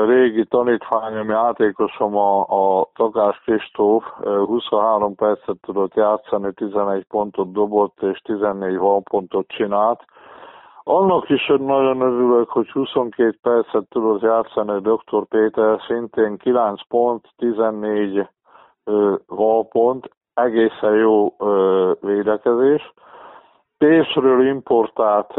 régi 0.07 0.45
tanítványom, 0.45 1.29
játékosom 1.29 2.17
a, 2.17 2.41
a 2.41 2.89
Takás 2.95 3.41
Kristóf 3.45 4.05
23 4.47 5.15
percet 5.15 5.57
tudott 5.61 5.95
játszani, 5.95 6.53
11 6.53 7.05
pontot 7.05 7.53
dobott 7.53 8.03
és 8.03 8.19
14 8.19 8.79
pontot 9.11 9.49
csinált. 9.49 10.05
Annak 10.83 11.29
is 11.29 11.53
nagyon 11.59 12.01
örülök, 12.01 12.49
hogy 12.49 12.71
22 12.71 13.39
percet 13.43 13.85
tudott 13.89 14.21
játszani 14.21 14.81
Dr. 14.81 15.27
Péter, 15.29 15.81
szintén 15.87 16.37
9 16.37 16.81
pont, 16.89 17.29
14 17.37 18.29
valpont, 19.27 20.11
egészen 20.35 20.95
jó 20.95 21.37
védekezés. 22.01 22.93
Pészről 23.79 24.47
importált 24.47 25.35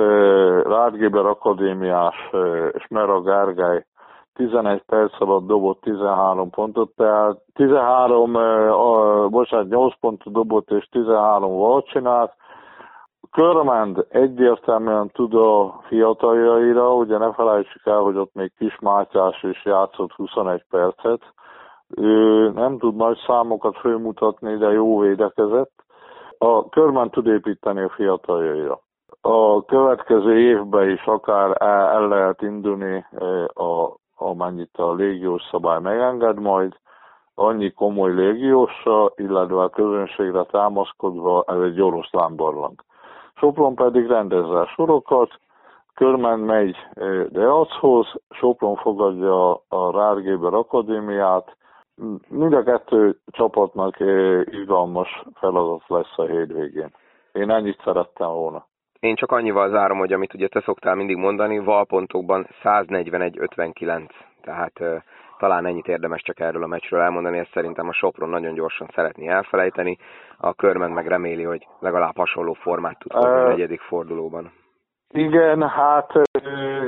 Rádgéber 0.64 1.26
Akadémiás 1.26 2.30
és 2.72 2.88
Mera 2.88 3.22
Gergely 3.22 3.86
11 4.38 4.82
perc 4.86 5.22
alatt 5.22 5.48
dobott 5.48 5.82
13 5.82 6.50
pontot, 6.50 6.92
tehát 6.96 7.38
13, 7.54 8.34
uh, 8.34 9.30
bocsánat, 9.30 9.70
8 9.70 9.94
pontot 10.00 10.34
dobott 10.34 10.72
és 10.72 10.88
13 10.92 11.52
volt 11.52 11.88
csinált. 11.88 12.34
Körmend 13.32 14.06
egyértelműen 14.10 15.10
tud 15.14 15.34
a 15.34 15.80
fiataljaira, 15.88 16.94
ugye 16.94 17.18
ne 17.18 17.34
felejtsük 17.34 17.86
el, 17.86 18.00
hogy 18.00 18.18
ott 18.18 18.34
még 18.34 18.52
Kis 18.58 18.80
Mátyás 18.80 19.44
is 19.44 19.66
játszott 19.66 20.12
21 20.12 20.64
percet. 20.70 21.22
Ő 21.96 22.50
nem 22.50 22.78
tud 22.78 22.96
nagy 22.96 23.18
számokat 23.28 23.78
fölmutatni, 23.78 24.58
de 24.58 24.72
jó 24.72 25.00
védekezett 25.00 25.86
a 26.38 26.70
körben 26.70 27.10
tud 27.10 27.28
építeni 27.28 27.82
a 27.82 27.90
fiataljaira. 27.90 28.80
A 29.22 29.66
következő 29.66 30.40
évben 30.40 30.90
is 30.90 31.06
akár 31.06 31.62
el 31.62 32.08
lehet 32.08 32.42
indulni, 32.42 33.06
e, 33.12 33.26
a, 33.64 33.98
amennyit 34.16 34.78
a 34.78 34.94
légiós 34.94 35.42
szabály 35.52 35.80
megenged 35.82 36.40
majd, 36.40 36.74
annyi 37.36 37.72
komoly 37.72 38.14
légiósa, 38.14 39.12
illetve 39.16 39.62
a 39.62 39.70
közönségre 39.70 40.44
támaszkodva 40.44 41.44
ez 41.48 41.60
egy 41.60 41.82
oroszlán 41.82 42.36
barlang. 42.36 42.84
Sopron 43.36 43.76
pedig 43.76 44.08
rendezze 44.08 44.60
a 44.60 44.66
sorokat, 44.66 45.30
Körmen 45.94 46.40
megy 46.40 46.76
e, 46.94 47.06
Deachoz, 47.30 48.08
Sopron 48.30 48.76
fogadja 48.76 49.54
a 49.54 49.92
Rárgéber 49.92 50.54
Akadémiát, 50.54 51.58
Mind 52.28 52.54
a 52.54 52.64
kettő 52.64 53.18
csapatnak 53.26 54.00
izgalmas 54.46 55.24
feladat 55.34 55.84
lesz 55.88 56.18
a 56.18 56.26
hétvégén. 56.26 56.92
Én 57.32 57.50
ennyit 57.50 57.82
szerettem 57.84 58.28
volna. 58.28 58.66
Én 59.00 59.16
csak 59.16 59.32
annyival 59.32 59.70
zárom, 59.70 59.98
hogy 59.98 60.14
amit 60.14 60.34
ugye 60.34 60.48
te 60.48 60.62
szoktál 60.62 60.96
mindig 60.96 61.16
mondani, 61.16 61.60
valpontokban 61.60 62.48
141-59. 62.64 64.10
Tehát 64.42 64.80
uh, 64.80 64.96
talán 65.38 65.66
ennyit 65.66 65.88
érdemes 65.88 66.22
csak 66.22 66.40
erről 66.40 66.64
a 66.64 66.68
meccsről 66.68 67.02
elmondani, 67.02 67.38
ezt 67.38 67.52
szerintem 67.54 67.88
a 67.88 67.94
Sopron 67.94 68.30
nagyon 68.30 68.54
gyorsan 68.54 68.90
szeretné 68.94 69.28
elfelejteni. 69.28 69.98
A 70.38 70.54
Körmen 70.54 70.92
meg 70.92 71.08
reméli, 71.08 71.44
hogy 71.44 71.68
legalább 71.80 72.18
hasonló 72.18 72.54
formát 72.54 73.00
tud 73.00 73.12
hozni 73.12 73.30
uh, 73.30 73.46
a 73.46 73.48
negyedik 73.48 73.82
fordulóban. 73.82 74.52
Igen, 75.10 75.70
hát 75.70 76.12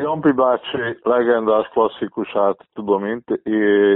Jampi 0.02 0.32
bácsi 0.32 1.00
legendás 1.02 1.68
klasszikusát 1.68 2.58
tudom 2.74 3.24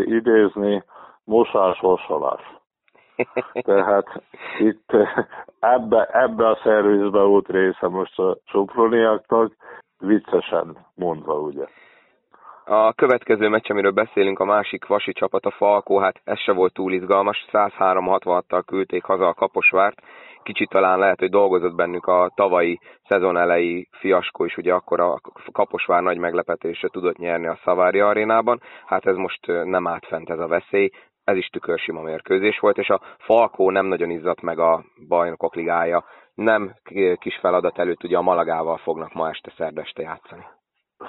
idézni, 0.06 0.84
mosás-vasalás. 1.26 2.42
Tehát 3.62 4.24
itt 4.60 4.92
ebbe, 5.60 6.06
ebbe 6.06 6.48
a 6.48 6.60
szervizbe 6.64 7.22
volt 7.22 7.48
része 7.48 7.88
most 7.88 8.20
a 8.20 8.38
soproniaknak, 8.46 9.54
viccesen 9.98 10.78
mondva, 10.96 11.34
ugye. 11.40 11.66
A 12.66 12.94
következő 12.94 13.48
meccs, 13.50 13.72
amiről 13.72 13.92
beszélünk, 13.92 14.40
a 14.40 14.46
másik 14.46 14.86
vasi 14.86 15.14
csapat, 15.14 15.46
a 15.46 15.52
Falkó, 15.52 15.98
hát 15.98 16.22
ez 16.24 16.40
se 16.40 16.52
volt 16.52 16.74
túl 16.74 16.94
izgalmas, 16.94 17.46
103-66-tal 17.52 18.62
küldték 18.66 19.04
haza 19.04 19.28
a 19.28 19.34
Kaposvárt, 19.34 20.02
kicsit 20.44 20.70
talán 20.70 21.00
lehet, 21.00 21.20
hogy 21.20 21.30
dolgozott 21.30 21.76
bennük 21.76 22.06
a 22.06 22.32
tavalyi 22.36 22.80
szezon 23.08 23.38
elejé 23.38 23.88
fiaskó 23.92 24.46
is, 24.46 24.58
ugye 24.58 24.74
akkor 24.74 25.00
a 25.00 25.20
Kaposvár 25.52 26.02
nagy 26.02 26.18
meglepetésre 26.18 26.88
tudott 26.88 27.18
nyerni 27.18 27.48
a 27.48 27.60
Szavária 27.64 28.08
arénában, 28.08 28.62
hát 28.86 29.06
ez 29.06 29.16
most 29.16 29.48
nem 29.48 29.88
állt 29.88 30.06
fent 30.06 30.30
ez 30.30 30.40
a 30.40 30.48
veszély, 30.48 30.90
ez 31.24 31.36
is 31.36 31.48
tükörsima 31.48 32.02
mérkőzés 32.02 32.60
volt, 32.60 32.78
és 32.78 32.90
a 32.90 33.02
Falkó 33.18 33.70
nem 33.70 33.86
nagyon 33.86 34.10
izzadt 34.10 34.42
meg 34.42 34.60
a 34.60 34.84
bajnokok 35.08 35.56
ligája, 35.56 36.04
nem 36.34 36.76
kis 37.20 37.38
feladat 37.40 37.80
előtt, 37.80 38.04
ugye 38.04 38.18
a 38.18 38.22
Malagával 38.22 38.78
fognak 38.78 39.14
ma 39.14 39.30
este 39.30 39.52
szerdeste 39.58 40.02
játszani. 40.02 40.46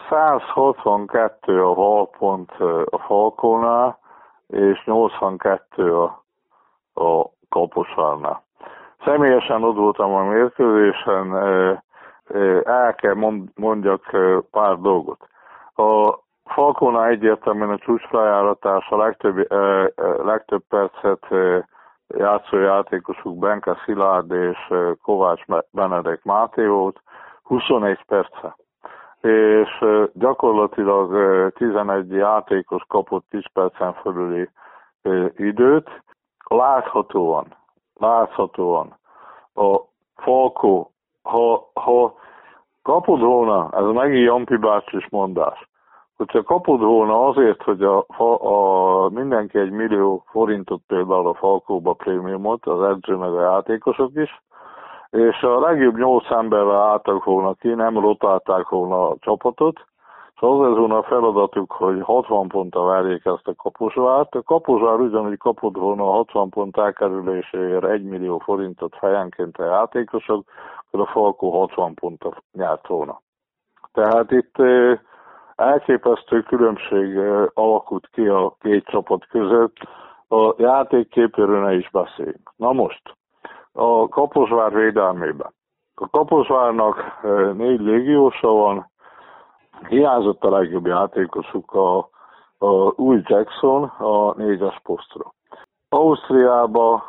162 0.09 1.64
a 1.64 1.74
valpont 1.74 2.50
a 2.85 2.98
Falkónál, 2.98 3.98
és 4.46 4.85
82 4.85 5.96
a, 5.96 6.24
a 6.94 7.31
Kaposvárnál. 7.48 8.42
Személyesen 9.05 9.62
ott 9.62 9.77
voltam 9.77 10.14
a 10.14 10.22
mérkőzésen, 10.22 11.37
el 12.64 12.94
kell 12.94 13.14
mondjak 13.55 14.16
pár 14.50 14.77
dolgot. 14.79 15.29
A 15.74 16.18
Falkona 16.44 17.07
egyértelműen 17.07 17.70
a 17.70 17.78
csúcsfeljáratás 17.78 18.88
a 18.88 18.96
legtöbb, 18.96 19.52
eh, 19.52 19.87
legtöbb 20.24 20.62
percet 20.68 21.26
eh, 21.30 21.62
játszó 22.09 22.59
játékosuk 22.59 23.38
Benke 23.38 23.76
Szilárd 23.85 24.30
és 24.30 24.59
eh, 24.68 24.92
Kovács 25.02 25.44
Benedek 25.70 26.24
Máté 26.24 26.66
volt, 26.66 27.00
21 27.42 28.04
perce. 28.07 28.57
És 29.20 29.78
eh, 29.80 30.04
gyakorlatilag 30.12 31.14
eh, 31.14 31.50
11 31.50 32.11
játékos 32.11 32.83
kapott 32.88 33.24
10 33.30 33.42
percen 33.52 33.92
fölüli 33.92 34.48
eh, 35.02 35.26
időt. 35.37 36.02
Láthatóan, 36.48 37.57
láthatóan 37.94 38.98
a 39.54 39.80
Falkó, 40.16 40.90
ha, 41.22 41.70
ha 41.74 42.14
kapod 42.83 43.20
volna, 43.20 43.70
ez 43.72 43.85
megint 43.85 44.24
Jampi 44.26 44.57
bácsis 44.57 45.09
mondás, 45.11 45.68
hogyha 46.16 46.42
kapod 46.42 46.81
volna 46.81 47.27
azért, 47.27 47.62
hogy 47.62 47.83
a, 47.83 48.07
a, 48.38 49.09
mindenki 49.09 49.59
egy 49.59 49.70
millió 49.70 50.24
forintot 50.27 50.81
például 50.87 51.29
a 51.29 51.35
Falkóba 51.35 51.92
prémiumot, 51.92 52.66
az 52.66 52.83
edző 52.83 53.16
meg 53.16 53.35
a 53.35 53.40
játékosok 53.40 54.11
is, 54.14 54.42
és 55.11 55.42
a 55.42 55.61
legjobb 55.61 55.96
nyolc 55.96 56.31
emberrel 56.31 56.83
álltak 56.83 57.24
volna 57.24 57.55
ki, 57.55 57.68
nem 57.68 57.98
rotálták 57.98 58.68
volna 58.68 59.09
a 59.09 59.16
csapatot, 59.20 59.85
és 60.35 60.40
az 60.40 60.70
ez 60.70 60.77
volna 60.77 60.98
a 60.98 61.03
feladatuk, 61.03 61.72
hogy 61.72 62.00
60 62.00 62.48
ponttal 62.48 62.87
verjék 62.87 63.24
ezt 63.24 63.48
a 63.48 63.55
Kaposvárt. 63.55 64.35
A 64.35 64.42
Kaposvár 64.42 65.00
ugyanúgy 65.00 65.38
kapott 65.38 65.77
volna 65.77 66.09
a 66.09 66.12
60 66.12 66.48
pont 66.48 66.77
elkerüléséért 66.77 67.85
1 67.85 68.03
millió 68.03 68.38
forintot 68.38 68.96
fejenként 68.96 69.57
a 69.57 69.64
játékosok, 69.64 70.44
akkor 70.87 71.00
a 71.00 71.11
Falkó 71.12 71.59
60 71.61 71.94
pontot 71.94 72.42
nyert 72.53 72.87
volna. 72.87 73.20
Tehát 73.92 74.31
itt 74.31 74.57
elképesztő 75.57 76.43
különbség 76.43 77.19
alakult 77.55 78.09
ki 78.12 78.27
a 78.27 78.55
két 78.61 78.85
csapat 78.85 79.27
között. 79.27 79.77
A 80.29 80.55
játékképéről 80.57 81.64
ne 81.64 81.75
is 81.75 81.90
beszéljünk. 81.90 82.53
Na 82.57 82.73
most, 82.73 83.03
a 83.73 84.09
Kaposvár 84.09 84.73
védelmében. 84.75 85.55
A 85.95 86.09
Kaposvárnak 86.09 87.21
négy 87.57 87.81
légiósa 87.81 88.49
van, 88.49 88.90
hiányzott 89.88 90.45
a 90.45 90.51
legjobb 90.51 90.87
játékosuk 90.87 91.73
a, 91.73 91.99
a 92.59 92.93
új 92.97 93.21
Jackson 93.25 93.83
a 93.85 94.35
négyes 94.37 94.81
posztra. 94.83 95.33
Ausztriába 95.88 97.05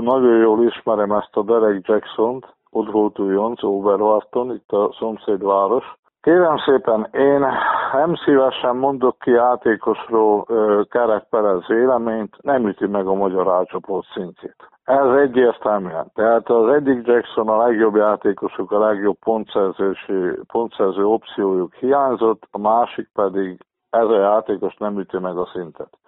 nagyon 0.00 0.38
jól 0.38 0.64
ismerem 0.64 1.12
ezt 1.12 1.36
a 1.36 1.42
Derek 1.42 1.86
Jackson-t, 1.86 2.54
ott 2.70 2.90
volt 2.90 3.18
újonc, 3.18 3.62
Oberwarton, 3.62 4.54
itt 4.54 4.72
a 4.72 4.92
szomszédváros. 4.98 5.98
Kérem 6.24 6.58
szépen, 6.58 7.08
én 7.12 7.46
nem 7.92 8.14
szívesen 8.14 8.76
mondok 8.76 9.18
ki 9.18 9.30
játékosról 9.30 10.46
Kerek 10.90 11.24
Perez 11.30 11.66
véleményt, 11.66 12.42
nem 12.42 12.66
üti 12.68 12.86
meg 12.86 13.06
a 13.06 13.14
magyar 13.14 13.48
átcsoport 13.48 14.06
szintjét. 14.14 14.56
Ez 14.84 15.06
egyértelműen. 15.06 16.10
Tehát 16.14 16.48
az 16.48 16.68
egyik 16.68 17.06
Jackson 17.06 17.48
a 17.48 17.56
legjobb 17.56 17.94
játékosuk, 17.96 18.70
a 18.72 18.78
legjobb 18.78 19.16
pontszerzősi, 19.18 20.30
pontszerző 20.52 21.06
opciójuk 21.06 21.74
hiányzott, 21.74 22.48
a 22.50 22.58
másik 22.58 23.10
pedig 23.12 23.60
ez 23.90 24.06
a 24.06 24.18
játékos 24.18 24.76
nem 24.76 24.98
üti 24.98 25.18
meg 25.18 25.36
a 25.36 25.48
szintet. 25.52 25.98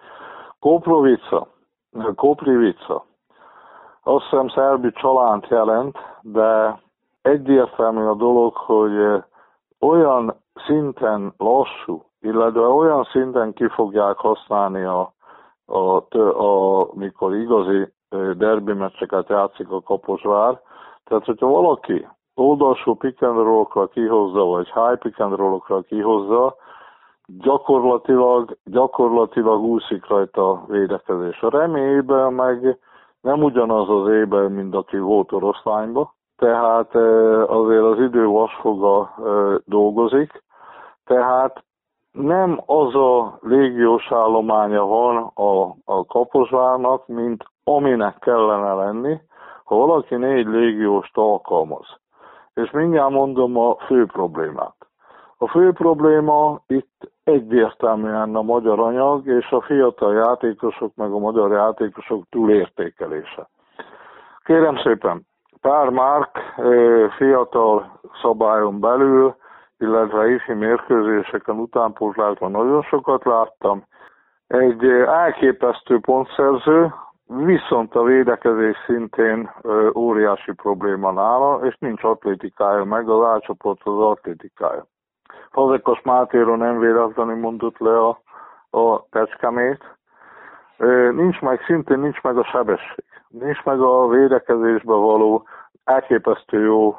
Koprovica, 0.59 1.47
Koprivica, 2.15 3.05
azt 4.03 4.23
hiszem 4.29 4.47
szerbi 4.47 4.91
csalánt 4.91 5.47
jelent, 5.47 5.97
de 6.21 6.79
egyértelmű 7.21 8.03
a 8.03 8.13
dolog, 8.13 8.55
hogy 8.55 9.23
olyan 9.79 10.35
szinten 10.65 11.33
lassú, 11.37 12.03
illetve 12.19 12.67
olyan 12.67 13.03
szinten 13.03 13.53
ki 13.53 13.67
fogják 13.67 14.17
használni 14.17 14.83
a, 14.83 15.13
a, 15.65 16.17
a 16.43 16.87
mikor 16.93 17.35
igazi 17.35 17.93
derbi 18.37 18.73
meccseket 18.73 19.29
játszik 19.29 19.71
a 19.71 19.81
Kaposvár. 19.81 20.61
Tehát, 21.03 21.25
hogyha 21.25 21.47
valaki 21.47 22.07
oldalsó 22.35 22.95
pick 22.95 23.21
and 23.21 23.89
kihozza, 23.91 24.43
vagy 24.43 24.67
high 24.67 24.97
pick 24.99 25.19
and 25.19 25.85
kihozza, 25.87 26.55
gyakorlatilag, 27.27 28.57
gyakorlatilag 28.63 29.61
úszik 29.61 30.07
rajta 30.07 30.49
a 30.49 30.65
védekezés. 30.67 31.41
A 31.41 31.49
reményében 31.49 32.33
meg 32.33 32.79
nem 33.21 33.43
ugyanaz 33.43 33.89
az 33.89 34.07
éber, 34.07 34.47
mint 34.47 34.75
aki 34.75 34.97
volt 34.97 35.31
oroszlányba, 35.31 36.15
tehát 36.37 36.95
azért 37.45 37.83
az 37.83 37.99
idő 37.99 38.25
vasfoga 38.25 39.15
dolgozik, 39.65 40.43
tehát 41.05 41.63
nem 42.11 42.61
az 42.65 42.95
a 42.95 43.37
légiós 43.41 44.11
állománya 44.11 44.85
van 44.85 45.31
a, 45.33 45.75
a 45.85 46.05
Kaposvárnak, 46.05 47.07
mint 47.07 47.45
aminek 47.63 48.17
kellene 48.19 48.73
lenni, 48.73 49.19
ha 49.63 49.75
valaki 49.75 50.15
négy 50.15 50.47
légióst 50.47 51.17
alkalmaz. 51.17 51.85
És 52.53 52.71
mindjárt 52.71 53.11
mondom 53.11 53.57
a 53.57 53.75
fő 53.75 54.05
problémát. 54.05 54.75
A 55.37 55.47
fő 55.47 55.71
probléma 55.71 56.59
itt 56.67 57.11
egyértelműen 57.23 58.35
a 58.35 58.41
magyar 58.41 58.79
anyag 58.79 59.27
és 59.27 59.51
a 59.51 59.61
fiatal 59.61 60.13
játékosok 60.13 60.95
meg 60.95 61.11
a 61.11 61.17
magyar 61.17 61.51
játékosok 61.51 62.23
túlértékelése. 62.29 63.49
Kérem 64.43 64.77
szépen, 64.77 65.26
pár 65.61 65.89
Márk 65.89 66.37
fiatal 67.17 67.99
szabályon 68.21 68.79
belül, 68.79 69.35
illetve 69.77 70.29
ifi 70.29 70.53
mérkőzéseken 70.53 71.59
utánpótlásban 71.59 72.51
nagyon 72.51 72.81
sokat 72.81 73.25
láttam. 73.25 73.83
Egy 74.47 74.85
elképesztő 75.05 75.99
pontszerző, 75.99 76.93
viszont 77.27 77.95
a 77.95 78.03
védekezés 78.03 78.77
szintén 78.85 79.51
óriási 79.95 80.53
probléma 80.53 81.11
nála, 81.11 81.59
és 81.65 81.77
nincs 81.79 82.03
atlétikája 82.03 82.83
meg, 82.83 83.09
az 83.09 83.25
átcsoport 83.27 83.81
az 83.83 83.99
atlétikája. 83.99 84.85
Fazekas 85.51 86.01
Mátéról 86.01 86.57
nem 86.57 86.79
véletlenül 86.79 87.35
mondott 87.35 87.77
le 87.77 87.99
a, 87.99 88.21
a 88.69 89.05
tecskemét. 89.09 89.83
Nincs 91.11 91.41
meg, 91.41 91.63
szintén 91.65 91.99
nincs 91.99 92.21
meg 92.21 92.37
a 92.37 92.43
sebesség. 92.43 93.05
Nincs 93.29 93.63
meg 93.63 93.79
a 93.81 94.07
védekezésbe 94.07 94.93
való 94.93 95.43
elképesztő 95.83 96.59
jó 96.65 96.95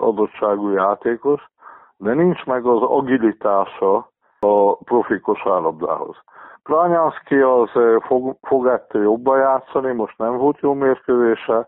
adottságú 0.00 0.68
játékos, 0.68 1.50
de 1.96 2.14
nincs 2.14 2.44
meg 2.44 2.66
az 2.66 2.82
agilitása 2.82 4.10
a 4.40 4.76
profi 4.76 5.20
kosárlabdához. 5.20 6.16
Kranyánszki 6.62 7.36
az 7.36 7.70
fog, 8.06 8.36
fog 8.42 8.66
ettől 8.66 9.02
jobban 9.02 9.38
játszani, 9.38 9.92
most 9.92 10.18
nem 10.18 10.36
volt 10.36 10.58
jó 10.60 10.72
mérkőzése. 10.72 11.66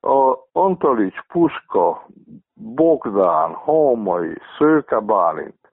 A 0.00 0.36
Antalics, 0.52 1.20
Puska, 1.28 2.02
Bogdán, 2.54 3.52
Homai, 3.54 4.36
Szőke 4.58 4.98
Bálint, 4.98 5.70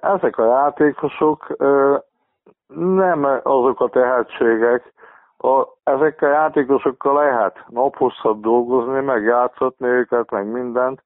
ezek 0.00 0.38
a 0.38 0.44
játékosok 0.44 1.56
nem 2.74 3.40
azok 3.42 3.80
a 3.80 3.88
tehetségek, 3.88 4.92
a, 5.38 5.66
ezekkel 5.82 6.30
a 6.30 6.32
játékosokkal 6.32 7.14
lehet 7.14 7.64
naphosszat 7.68 8.40
dolgozni, 8.40 9.00
meg 9.00 9.22
játszatni 9.22 9.86
őket, 9.86 10.30
meg 10.30 10.46
mindent, 10.46 11.02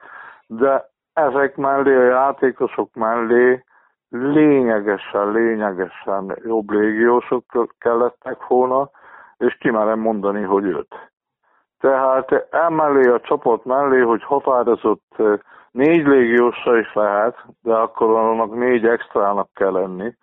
de 0.46 0.90
ezek 1.12 1.56
mellé, 1.56 1.96
a 1.96 2.04
játékosok 2.04 2.94
mellé 2.94 3.64
lényegesen, 4.08 5.30
lényegesen 5.30 6.38
jobb 6.44 6.70
légiósok 6.70 7.44
kellettek 7.78 8.46
volna, 8.46 8.90
és 9.36 9.56
kimerem 9.58 9.98
mondani, 9.98 10.42
hogy 10.42 10.64
őt. 10.64 11.10
Tehát 11.80 12.46
emellé 12.50 13.08
a 13.08 13.20
csapat 13.20 13.64
mellé, 13.64 14.00
hogy 14.00 14.22
határozott 14.22 15.22
négy 15.70 16.06
légiósa 16.06 16.78
is 16.78 16.94
lehet, 16.94 17.44
de 17.62 17.74
akkor 17.74 18.18
annak 18.18 18.54
négy 18.54 18.86
extrának 18.86 19.48
kell 19.54 19.72
lenni, 19.72 20.14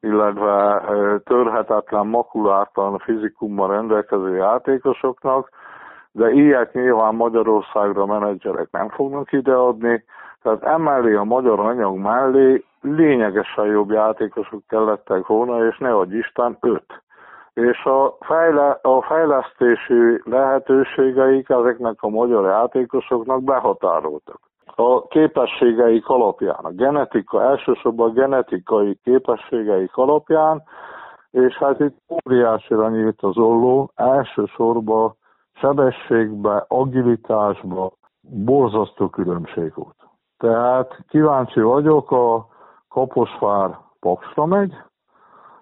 illetve 0.00 0.82
törhetetlen, 1.24 2.06
makulátlan 2.06 2.98
fizikummal 2.98 3.68
rendelkező 3.68 4.36
játékosoknak, 4.36 5.50
de 6.12 6.30
ilyet 6.30 6.72
nyilván 6.72 7.14
Magyarországra 7.14 8.06
menedzserek 8.06 8.68
nem 8.70 8.88
fognak 8.88 9.32
ideadni, 9.32 10.04
tehát 10.42 10.62
emellé 10.62 11.14
a 11.14 11.24
magyar 11.24 11.60
anyag 11.60 11.96
mellé 11.96 12.64
lényegesen 12.80 13.66
jobb 13.66 13.90
játékosok 13.90 14.62
kellettek 14.68 15.26
volna, 15.26 15.66
és 15.66 15.78
ne 15.78 15.94
adj 15.94 16.16
Isten, 16.16 16.56
öt. 16.60 17.02
És 17.54 17.84
a, 17.84 18.16
fejle, 18.20 18.78
a 18.82 19.02
fejlesztési 19.02 20.20
lehetőségeik 20.24 21.48
ezeknek 21.48 21.94
a 21.98 22.08
magyar 22.08 22.44
játékosoknak 22.44 23.42
behatároltak. 23.42 24.47
A 24.80 25.06
képességeik 25.06 26.08
alapján, 26.08 26.64
a 26.64 26.70
genetika, 26.70 27.42
elsősorban 27.42 28.10
a 28.10 28.12
genetikai 28.12 28.98
képességeik 29.02 29.96
alapján, 29.96 30.62
és 31.30 31.56
hát 31.56 31.80
itt 31.80 31.96
óriásira 32.26 32.88
nyílt 32.88 33.22
az 33.22 33.36
olló, 33.38 33.90
elsősorban 33.94 35.16
sebességbe, 35.52 36.64
agilitásba 36.68 37.92
borzasztó 38.20 39.08
különbség 39.08 39.72
volt. 39.74 39.96
Tehát 40.36 40.98
kíváncsi 41.08 41.60
vagyok, 41.60 42.10
a 42.10 42.46
Kaposvár 42.88 43.78
Paksra 44.00 44.46
megy, 44.46 44.74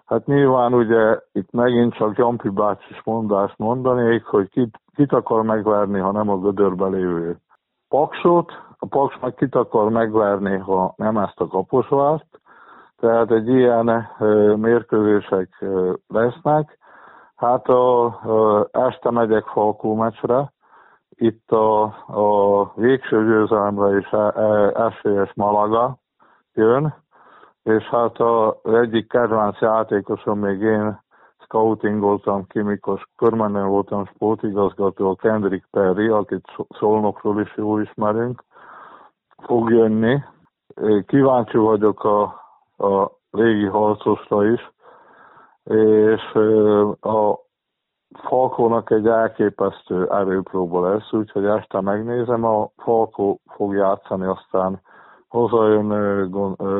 hát 0.05 0.25
nyilván 0.25 0.73
ugye 0.73 1.19
itt 1.31 1.51
megint 1.51 1.93
csak 1.93 2.17
Jampi 2.17 2.49
bácsis 2.49 3.01
mondást 3.03 3.57
mondanék, 3.57 4.23
hogy 4.23 4.49
kit, 4.49 4.81
kit 4.95 5.11
akar 5.11 5.43
megverni, 5.43 5.99
ha 5.99 6.11
nem 6.11 6.29
a 6.29 6.39
gödörbe 6.39 6.87
lévő 6.87 7.37
Paksot, 7.87 8.66
Paks 8.89 9.19
meg 9.21 9.33
kit 9.33 9.55
akar 9.55 9.89
megverni, 9.89 10.57
ha 10.57 10.93
nem 10.97 11.17
ezt 11.17 11.39
a 11.39 11.47
Kaposvárt, 11.47 12.39
tehát 12.97 13.31
egy 13.31 13.47
ilyen 13.47 14.07
mérkőzések 14.55 15.65
lesznek. 16.07 16.77
Hát 17.35 17.67
a, 17.67 18.05
a 18.05 18.67
este 18.71 19.11
megyek 19.11 19.45
Falkó 19.45 19.95
meccsre, 19.95 20.51
itt 21.09 21.51
a, 21.51 21.83
a 22.07 22.71
végső 22.75 23.25
győzelemre 23.25 23.97
is 23.97 24.11
e, 24.11 24.17
e, 24.17 24.71
esélyes 24.85 25.33
Malaga 25.33 25.97
jön, 26.53 26.95
és 27.63 27.83
hát 27.83 28.19
az 28.19 28.73
egyik 28.73 29.07
kedvenc 29.07 29.59
játékosom 29.59 30.39
még 30.39 30.61
én 30.61 31.01
scoutingoltam 31.39 32.47
ki, 32.47 32.61
mikor 32.61 33.07
körmenően 33.15 33.67
voltam 33.67 34.05
sportigazgató, 34.05 35.09
a 35.09 35.15
Kendrick 35.15 35.67
Perry, 35.71 36.07
akit 36.07 36.45
Szolnokról 36.79 37.41
is 37.41 37.53
jól 37.57 37.81
ismerünk, 37.81 38.43
fog 39.43 39.69
jönni. 39.71 40.23
Kíváncsi 41.05 41.57
vagyok 41.57 42.03
a, 42.03 42.21
a 42.77 43.11
régi 43.31 43.65
harcosra 43.65 44.45
is, 44.45 44.71
és 45.63 46.33
a 47.01 47.45
Falkónak 48.13 48.91
egy 48.91 49.07
elképesztő 49.07 50.07
erőpróba 50.09 50.89
lesz, 50.89 51.13
úgyhogy 51.13 51.45
este 51.45 51.81
megnézem, 51.81 52.43
a 52.43 52.69
Falkó 52.77 53.39
fog 53.45 53.73
játszani, 53.73 54.25
aztán 54.25 54.81
hazajön, 55.27 55.87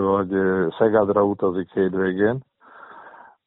vagy 0.01 0.29
Szegedre 0.77 1.21
utazik 1.21 1.71
hétvégén. 1.73 2.39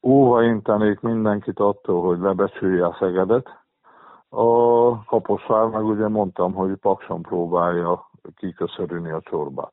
Óva 0.03 0.43
intenék 0.43 1.01
mindenkit 1.01 1.59
attól, 1.61 2.03
hogy 2.03 2.19
lebecsülje 2.19 2.87
a 2.87 2.97
Szegedet. 2.99 3.60
A 4.31 5.05
Kaposvár 5.05 5.67
meg 5.67 5.85
ugye 5.85 6.09
mondtam, 6.09 6.53
hogy 6.53 6.77
Pakson 6.77 7.23
próbálja 7.23 8.11
kiköszörülni 8.37 9.11
a 9.11 9.21
csorbát. 9.21 9.73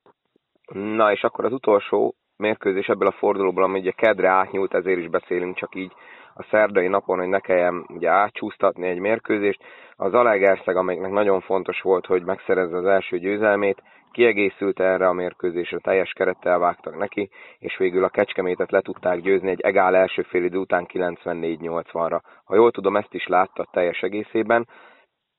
Na, 0.73 1.11
és 1.11 1.23
akkor 1.23 1.45
az 1.45 1.51
utolsó 1.53 2.15
mérkőzés 2.37 2.87
ebből 2.87 3.07
a 3.07 3.17
fordulóból, 3.17 3.63
ami 3.63 3.79
ugye 3.79 3.91
kedre 3.91 4.29
átnyúlt, 4.29 4.73
ezért 4.73 4.99
is 4.99 5.09
beszélünk 5.09 5.55
csak 5.55 5.75
így 5.75 5.91
a 6.33 6.43
szerdai 6.49 6.87
napon, 6.87 7.17
hogy 7.17 7.27
ne 7.27 7.39
kelljen 7.39 7.85
ugye 7.87 8.09
átcsúsztatni 8.09 8.87
egy 8.87 8.99
mérkőzést. 8.99 9.63
Az 9.95 10.13
Alegerszeg, 10.13 10.75
amelyiknek 10.75 11.11
nagyon 11.11 11.41
fontos 11.41 11.81
volt, 11.81 12.05
hogy 12.05 12.23
megszerezze 12.23 12.77
az 12.77 12.85
első 12.85 13.19
győzelmét, 13.19 13.81
kiegészült 14.11 14.79
erre 14.79 15.07
a 15.07 15.13
mérkőzésre, 15.13 15.77
teljes 15.77 16.11
kerettel 16.11 16.59
vágtak 16.59 16.97
neki, 16.97 17.29
és 17.59 17.77
végül 17.77 18.03
a 18.03 18.09
Kecskemétet 18.09 18.71
le 18.71 18.81
tudták 18.81 19.21
győzni 19.21 19.49
egy 19.49 19.61
egál 19.61 19.95
első 19.95 20.21
fél 20.21 20.43
idő 20.43 20.57
után 20.57 20.85
94-80-ra. 20.93 22.19
Ha 22.43 22.55
jól 22.55 22.71
tudom, 22.71 22.95
ezt 22.95 23.13
is 23.13 23.27
látta 23.27 23.67
teljes 23.71 24.01
egészében. 24.01 24.67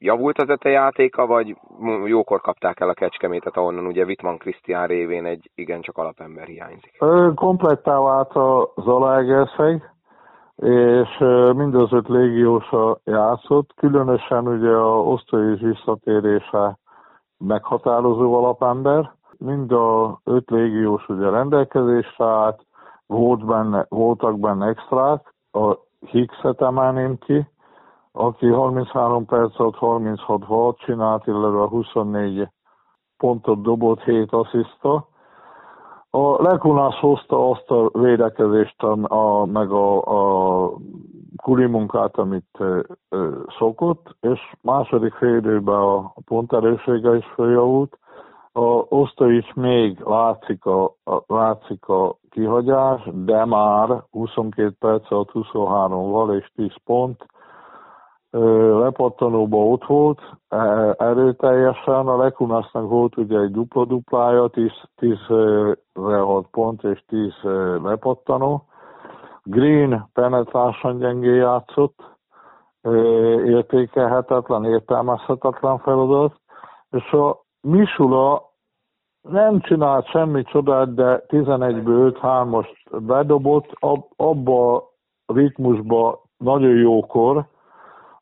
Javult 0.00 0.38
az 0.38 0.48
ete 0.48 0.68
játéka, 0.68 1.26
vagy 1.26 1.56
jókor 2.04 2.40
kapták 2.40 2.80
el 2.80 2.88
a 2.88 2.94
Kecskemétet, 2.94 3.56
ahonnan 3.56 3.87
ugye 3.87 4.04
Vitman 4.04 4.38
Krisztián 4.38 4.87
révén 4.87 5.24
egy 5.24 5.50
igencsak 5.54 5.96
alapember 5.98 6.46
hiányzik? 6.46 6.98
Komplettá 7.34 8.00
vált 8.00 8.34
a 8.34 8.72
Zalaegerszeg, 8.76 9.92
és 10.56 11.18
mind 11.54 11.74
az 11.74 11.92
öt 11.92 12.08
légiósa 12.08 12.98
játszott, 13.04 13.74
különösen 13.76 14.48
ugye 14.48 14.70
a 14.70 15.02
osztói 15.02 15.54
visszatérése 15.54 16.78
meghatározó 17.38 18.34
alapember. 18.34 19.12
Mind 19.38 19.72
a 19.72 20.20
öt 20.24 20.50
légiós 20.50 21.08
ugye 21.08 21.30
rendelkezésre 21.30 22.24
állt, 22.24 22.66
volt 23.06 23.46
benne, 23.46 23.87
voltak 23.88 24.38
benne 24.38 24.66
extrák, 24.66 25.34
a 25.52 25.76
Higgset 26.06 26.62
emelném 26.62 27.18
ki, 27.18 27.46
aki 28.12 28.47
33 28.47 29.27
perc 29.27 29.61
alatt 29.61 29.77
36 29.77 30.47
volt 30.47 30.79
csinált, 30.79 31.27
illetve 31.27 31.66
24 31.66 32.49
pontot 33.16 33.62
dobott, 33.62 34.03
7 34.03 34.33
assziszta. 34.33 35.09
A 36.11 36.42
Lekunász 36.42 36.99
hozta 37.01 37.51
azt 37.51 37.71
a 37.71 37.90
védekezést, 37.92 38.83
a, 38.83 39.44
meg 39.44 39.71
a, 39.71 40.03
a 40.03 40.73
kuli 41.42 41.66
munkát, 41.66 42.16
amit 42.16 42.57
ö, 42.59 42.81
ö, 43.09 43.31
szokott, 43.59 44.16
és 44.21 44.40
második 44.61 45.12
fél 45.12 45.37
időben 45.37 45.75
a, 45.75 45.97
a 45.97 46.21
ponterősége 46.25 47.16
is 47.16 47.27
följavult. 47.35 47.99
A 48.53 48.87
Osztovics 48.88 49.55
még 49.55 50.01
látszik 50.05 50.64
a, 50.64 50.85
a, 51.05 51.23
látszik 51.27 51.88
a 51.88 52.16
kihagyás, 52.31 53.09
de 53.12 53.44
már 53.44 54.03
22 54.11 54.75
perc 54.79 55.11
alatt 55.11 55.31
23 55.31 56.11
val 56.11 56.37
és 56.37 56.51
10 56.55 56.73
pont, 56.85 57.27
lepattanóban 58.31 59.73
ott 59.73 59.85
volt, 59.85 60.21
e, 60.49 60.95
erőteljesen, 60.99 62.07
a 62.07 62.17
Lekunasznak 62.17 62.88
volt 62.88 63.17
ugye 63.17 63.38
egy 63.38 63.51
dupla-duplája, 63.51 64.49
10, 64.49 64.71
10 64.97 65.19
pont 66.51 66.85
és 66.85 67.05
10 67.07 67.33
lepattanó. 67.83 68.62
Green 69.43 70.09
penetrásan 70.12 70.99
gyengé 70.99 71.35
játszott, 71.35 72.17
értékelhetetlen, 73.45 74.64
értelmezhetetlen 74.64 75.79
feladat, 75.79 76.41
és 76.91 77.12
a 77.12 77.41
Misula 77.61 78.49
nem 79.21 79.61
csinált 79.61 80.07
semmi 80.07 80.43
csodát, 80.43 80.95
de 80.95 81.25
11-ből 81.29 82.19
5-3-as 82.23 82.67
bedobott, 83.07 83.73
abba 84.17 84.77
a 85.27 85.33
ritmusba 85.33 86.23
nagyon 86.37 86.77
jókor, 86.77 87.47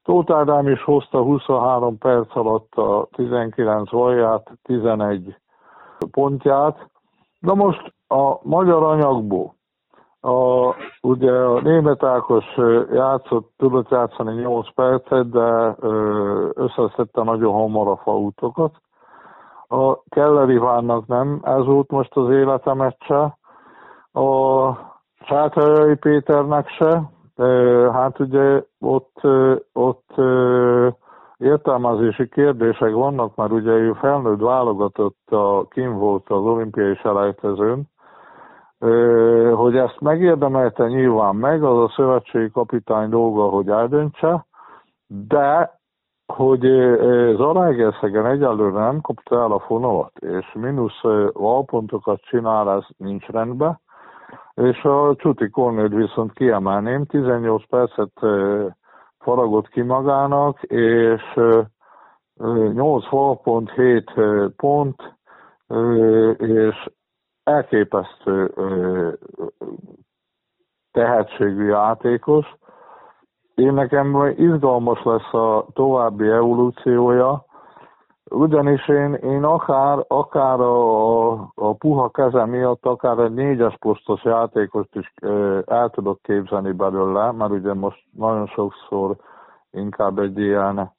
Tóth 0.07 0.33
Ádám 0.33 0.69
is 0.69 0.83
hozta 0.83 1.23
23 1.23 1.99
perc 1.99 2.37
alatt 2.37 2.75
a 2.75 3.09
19 3.11 3.91
valját, 3.91 4.51
11 4.63 5.37
pontját. 6.11 6.91
Na 7.39 7.55
most 7.55 7.95
a 8.09 8.39
magyar 8.43 8.83
anyagból, 8.83 9.55
a, 10.21 10.75
ugye 11.03 11.33
a 11.33 11.61
német 11.61 12.03
Ákos 12.03 12.45
játszott, 12.93 13.53
tudott 13.57 13.91
játszani 13.91 14.35
8 14.35 14.75
percet, 14.75 15.31
de 15.31 15.77
összeszedte 16.55 17.23
nagyon 17.23 17.53
hamar 17.53 17.89
a 17.89 17.97
faútokat. 17.97 18.75
A 19.69 20.03
Keller 20.03 20.49
Ivánnak 20.49 21.07
nem, 21.07 21.41
ez 21.43 21.65
volt 21.65 21.91
most 21.91 22.17
az 22.17 22.31
életemetse. 22.31 23.39
A 24.13 24.71
Sáthelyai 25.25 25.95
Péternek 25.95 26.69
se, 26.69 27.03
Hát 27.93 28.21
ugye 28.21 28.63
ott, 28.81 29.21
ott 29.73 30.11
értelmezési 31.39 32.29
kérdések 32.29 32.93
vannak, 32.93 33.35
mert 33.35 33.53
ugye 33.53 33.71
ő 33.71 33.93
felnőtt 33.93 34.41
válogatott, 34.41 35.31
a 35.31 35.67
kim 35.71 35.99
volt 35.99 36.31
az 36.31 36.43
olimpiai 36.43 36.95
selejtezőn, 36.95 37.89
hogy 39.55 39.77
ezt 39.77 40.01
megérdemelte 40.01 40.87
nyilván 40.89 41.37
meg, 41.37 41.65
az 41.65 41.79
a 41.79 41.93
szövetségi 41.97 42.51
kapitány 42.51 43.09
dolga, 43.09 43.49
hogy 43.49 43.69
eldöntse, 43.69 44.47
de 45.07 45.75
hogy 46.27 46.61
Zalaegerszegen 47.37 48.27
egyelőre 48.27 48.79
nem 48.79 49.01
kapta 49.01 49.41
el 49.41 49.53
a 49.53 49.59
fonalat, 49.59 50.19
és 50.19 50.53
mínusz 50.55 51.01
valpontokat 51.33 52.21
csinál, 52.21 52.71
ez 52.71 52.85
nincs 52.97 53.27
rendben, 53.27 53.81
és 54.55 54.83
a 54.83 55.15
Csuti 55.17 55.51
Kornél 55.51 55.89
viszont 55.89 56.33
kiemelném, 56.33 57.05
18 57.05 57.67
percet 57.69 58.13
faragott 59.19 59.69
ki 59.69 59.83
magának, 59.83 60.63
és 60.63 61.23
8 62.73 63.43
pont, 63.43 63.71
7 63.71 64.13
pont, 64.57 65.15
és 66.39 66.89
elképesztő 67.45 68.55
tehetségű 70.93 71.65
játékos. 71.65 72.55
Én 73.55 73.73
nekem 73.73 74.35
izgalmas 74.37 75.03
lesz 75.03 75.33
a 75.33 75.67
további 75.73 76.29
evolúciója, 76.29 77.46
ugyanis 78.31 78.89
én, 78.89 79.15
én 79.15 79.45
akár, 79.45 80.05
akár 80.09 80.61
a, 80.61 81.33
a 81.55 81.75
puha 81.79 82.09
keze 82.09 82.45
miatt, 82.45 82.87
akár 82.87 83.19
egy 83.19 83.35
négyes 83.35 83.77
posztos 83.79 84.25
játékost 84.25 84.95
is 84.95 85.13
el 85.67 85.91
tudok 85.91 86.23
képzelni 86.23 86.73
belőle, 86.73 87.33
mert 87.33 87.51
ugye 87.51 87.75
most 87.75 88.05
nagyon 88.11 88.47
sokszor 88.47 89.17
inkább 89.71 90.19
egy 90.19 90.39
ilyen 90.39 90.95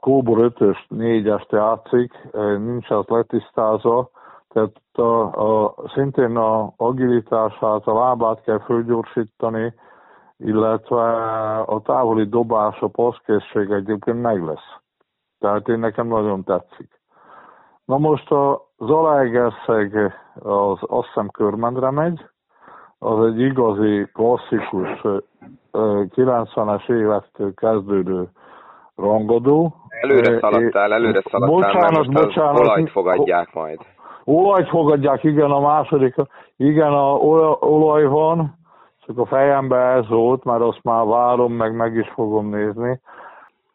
kóbor 0.00 0.38
ötös, 0.38 0.86
négyest 0.88 1.52
játszik, 1.52 2.28
nincs 2.58 2.90
az 2.90 3.04
letisztázva, 3.06 4.10
tehát 4.48 4.72
a, 4.92 5.62
a, 5.62 5.74
szintén 5.94 6.36
a 6.36 6.72
agilitását, 6.76 7.86
a 7.86 7.98
lábát 7.98 8.42
kell 8.42 8.58
fölgyorsítani, 8.58 9.74
illetve 10.36 11.12
a 11.60 11.80
távoli 11.84 12.28
dobás, 12.28 12.80
a 12.80 12.88
passzkészség 12.88 13.70
egyébként 13.70 14.22
meg 14.22 14.44
lesz. 14.44 14.79
Tehát 15.40 15.68
én 15.68 15.78
nekem 15.78 16.06
nagyon 16.06 16.44
tetszik. 16.44 17.00
Na 17.84 17.98
most 17.98 18.30
a 18.30 18.62
Zalaegerszeg 18.78 20.14
az 20.42 20.78
azt 20.80 21.06
hiszem 21.06 21.28
körmendre 21.28 21.90
megy, 21.90 22.20
az 22.98 23.26
egy 23.26 23.40
igazi 23.40 24.08
klasszikus 24.12 25.00
90-es 25.72 26.90
évektől 26.90 27.54
kezdődő 27.54 28.28
rangadó. 28.96 29.74
Előre 30.00 30.38
szaladtál, 30.38 30.92
előre 30.92 31.22
szaladtál, 31.30 31.56
bocsánat, 31.56 31.80
mert 31.80 32.06
most 32.06 32.12
bocsánat, 32.12 32.58
olajt 32.58 32.90
fogadják 32.90 33.54
majd. 33.54 33.80
Olajt 34.24 34.68
fogadják, 34.68 35.24
igen, 35.24 35.50
a 35.50 35.60
második, 35.60 36.14
igen, 36.56 36.92
a 36.92 37.12
olaj 37.60 38.04
van, 38.04 38.54
csak 39.00 39.18
a 39.18 39.26
fejembe 39.26 39.76
ez 39.76 40.08
volt, 40.08 40.44
mert 40.44 40.60
azt 40.60 40.82
már 40.82 41.06
várom, 41.06 41.52
meg 41.52 41.76
meg 41.76 41.94
is 41.94 42.08
fogom 42.08 42.48
nézni. 42.48 43.00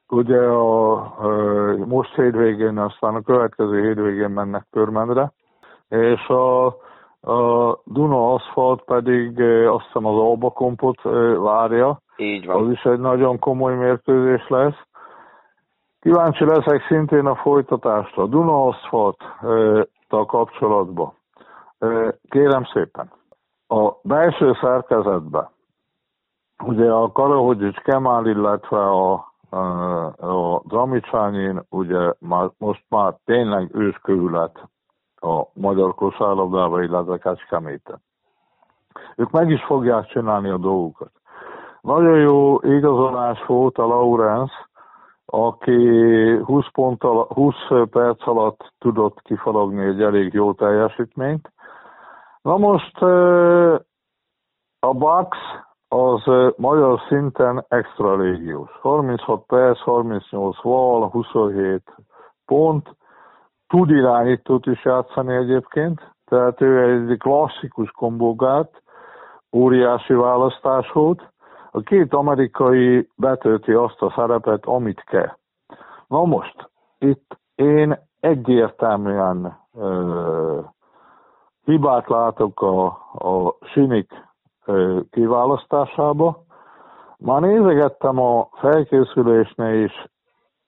Ugye 0.10 0.41
a, 0.41 1.15
most 1.86 2.15
hétvégén, 2.15 2.78
aztán 2.78 3.15
a 3.15 3.22
következő 3.22 3.82
hétvégén 3.88 4.29
mennek 4.29 4.67
Körmendre, 4.71 5.32
és 5.90 6.27
a, 6.27 6.65
a 7.21 7.79
Duna 7.84 8.34
Aszfalt 8.34 8.84
pedig 8.84 9.42
azt 9.67 9.86
hiszem 9.86 10.06
az 10.06 10.17
Alba 10.17 10.50
Kompot 10.50 11.02
várja. 11.38 12.00
Így 12.17 12.46
van. 12.46 12.63
Az 12.63 12.71
is 12.71 12.84
egy 12.84 13.00
nagyon 13.00 13.40
komoly 13.40 13.75
mérkőzés 13.75 14.48
lesz. 14.48 14.82
Kíváncsi 16.00 16.46
leszek 16.46 16.86
szintén 16.88 17.25
a 17.25 17.36
folytatásra. 17.36 18.23
A 18.23 18.27
Duna 18.27 18.65
Aszfalt 18.67 19.23
kapcsolatban. 20.08 21.13
Kérem 22.29 22.63
szépen, 22.73 23.12
a 23.67 23.92
belső 24.02 24.54
szerkezetben 24.62 25.50
ugye 26.63 26.92
a 26.92 27.12
Karahogyics 27.12 27.77
Kemál, 27.77 28.25
illetve 28.25 28.90
a 28.90 29.34
a 29.50 30.62
Dramicsányin 30.63 31.62
ugye 31.69 32.13
már, 32.19 32.50
most 32.58 32.85
már 32.89 33.13
tényleg 33.25 33.75
őskövület 33.75 34.69
a 35.15 35.43
magyar 35.54 35.96
kosárlabdába, 35.96 36.81
illetve 36.81 37.17
Kecskeméten. 37.17 38.02
Ők 39.15 39.31
meg 39.31 39.50
is 39.50 39.63
fogják 39.63 40.06
csinálni 40.06 40.50
a 40.50 40.58
dolgukat. 40.58 41.12
Nagyon 41.81 42.19
jó 42.19 42.60
igazolás 42.62 43.46
volt 43.46 43.77
a 43.77 43.85
Laurens, 43.85 44.52
aki 45.25 45.77
20, 46.37 46.65
pont 46.71 47.04
alatt, 47.04 47.31
20 47.31 47.56
perc 47.89 48.27
alatt 48.27 48.73
tudott 48.77 49.21
kifalogni 49.21 49.85
egy 49.85 50.02
elég 50.02 50.33
jó 50.33 50.54
teljesítményt. 50.54 51.52
Na 52.41 52.58
most 52.58 53.02
a 54.79 54.93
Bax 54.93 55.37
az 55.88 56.23
magyar 56.58 57.00
szinten 57.08 57.65
extra 57.67 58.15
légiós. 58.15 58.71
36 58.81 59.46
perc, 59.46 59.79
38 59.79 60.62
val, 60.62 61.10
27 61.10 61.96
pont, 62.46 62.96
tud 63.67 63.90
irányítót 63.90 64.65
is 64.65 64.86
játszani 64.86 65.36
egyébként, 65.36 66.13
tehát 66.25 66.62
ő 66.62 67.02
egy 67.10 67.17
klasszikus 67.17 67.92
kombogát, 67.92 68.81
óriási 69.56 70.13
választás 70.13 70.92
volt. 70.92 71.33
A 71.71 71.79
két 71.81 72.13
amerikai 72.13 73.10
betölti 73.15 73.71
azt 73.71 74.02
a 74.02 74.13
szerepet, 74.15 74.65
amit 74.65 75.04
kell. 75.04 75.38
Na 76.08 76.23
most, 76.23 76.69
itt 76.98 77.38
én 77.56 78.00
egyértelműen 78.19 79.58
ö, 79.73 80.60
hibát 81.63 82.08
látok 82.10 82.62
a, 82.62 82.86
a 83.13 83.56
sinik 83.62 84.12
kiválasztásába. 85.10 86.44
Már 87.18 87.42
nézegettem 87.42 88.20
a 88.20 88.48
felkészülésnél 88.52 89.84
is, 89.84 90.08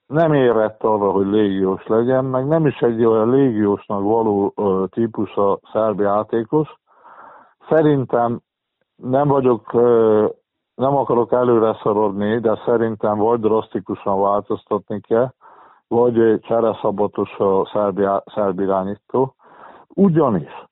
nem 0.07 0.33
érett 0.33 0.83
arra, 0.83 1.11
hogy 1.11 1.25
légiós 1.25 1.87
legyen, 1.87 2.25
meg 2.25 2.47
nem 2.47 2.65
is 2.65 2.79
egy 2.79 3.05
olyan 3.05 3.29
légiósnak 3.29 4.01
való 4.01 4.53
ö, 4.55 4.83
típus 4.89 5.35
a 5.35 5.59
szerbi 5.71 6.03
játékos. 6.03 6.75
Szerintem 7.69 8.39
nem 8.95 9.27
vagyok, 9.27 9.73
nem 10.75 10.95
akarok 10.95 11.31
előre 11.31 11.79
szarodni, 11.83 12.39
de 12.39 12.61
szerintem 12.65 13.17
vagy 13.17 13.39
drasztikusan 13.39 14.21
változtatni 14.21 15.01
kell, 15.01 15.31
vagy 15.87 16.39
csereszabatos 16.39 17.37
a 17.37 17.69
szerbi, 17.73 18.05
szerbi 18.25 18.63
irányító. 18.63 19.35
Ugyanis 19.87 20.65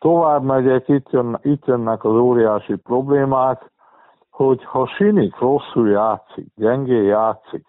tovább 0.00 0.42
megyek, 0.42 0.88
itt, 0.88 1.10
jön, 1.10 1.38
itt 1.42 1.66
jönnek 1.66 2.04
az 2.04 2.14
óriási 2.14 2.76
problémák, 2.76 3.70
hogy 4.30 4.64
ha 4.64 4.86
Sinik 4.86 5.38
rosszul 5.38 5.88
játszik, 5.88 6.46
gyengé 6.56 7.04
játszik, 7.04 7.66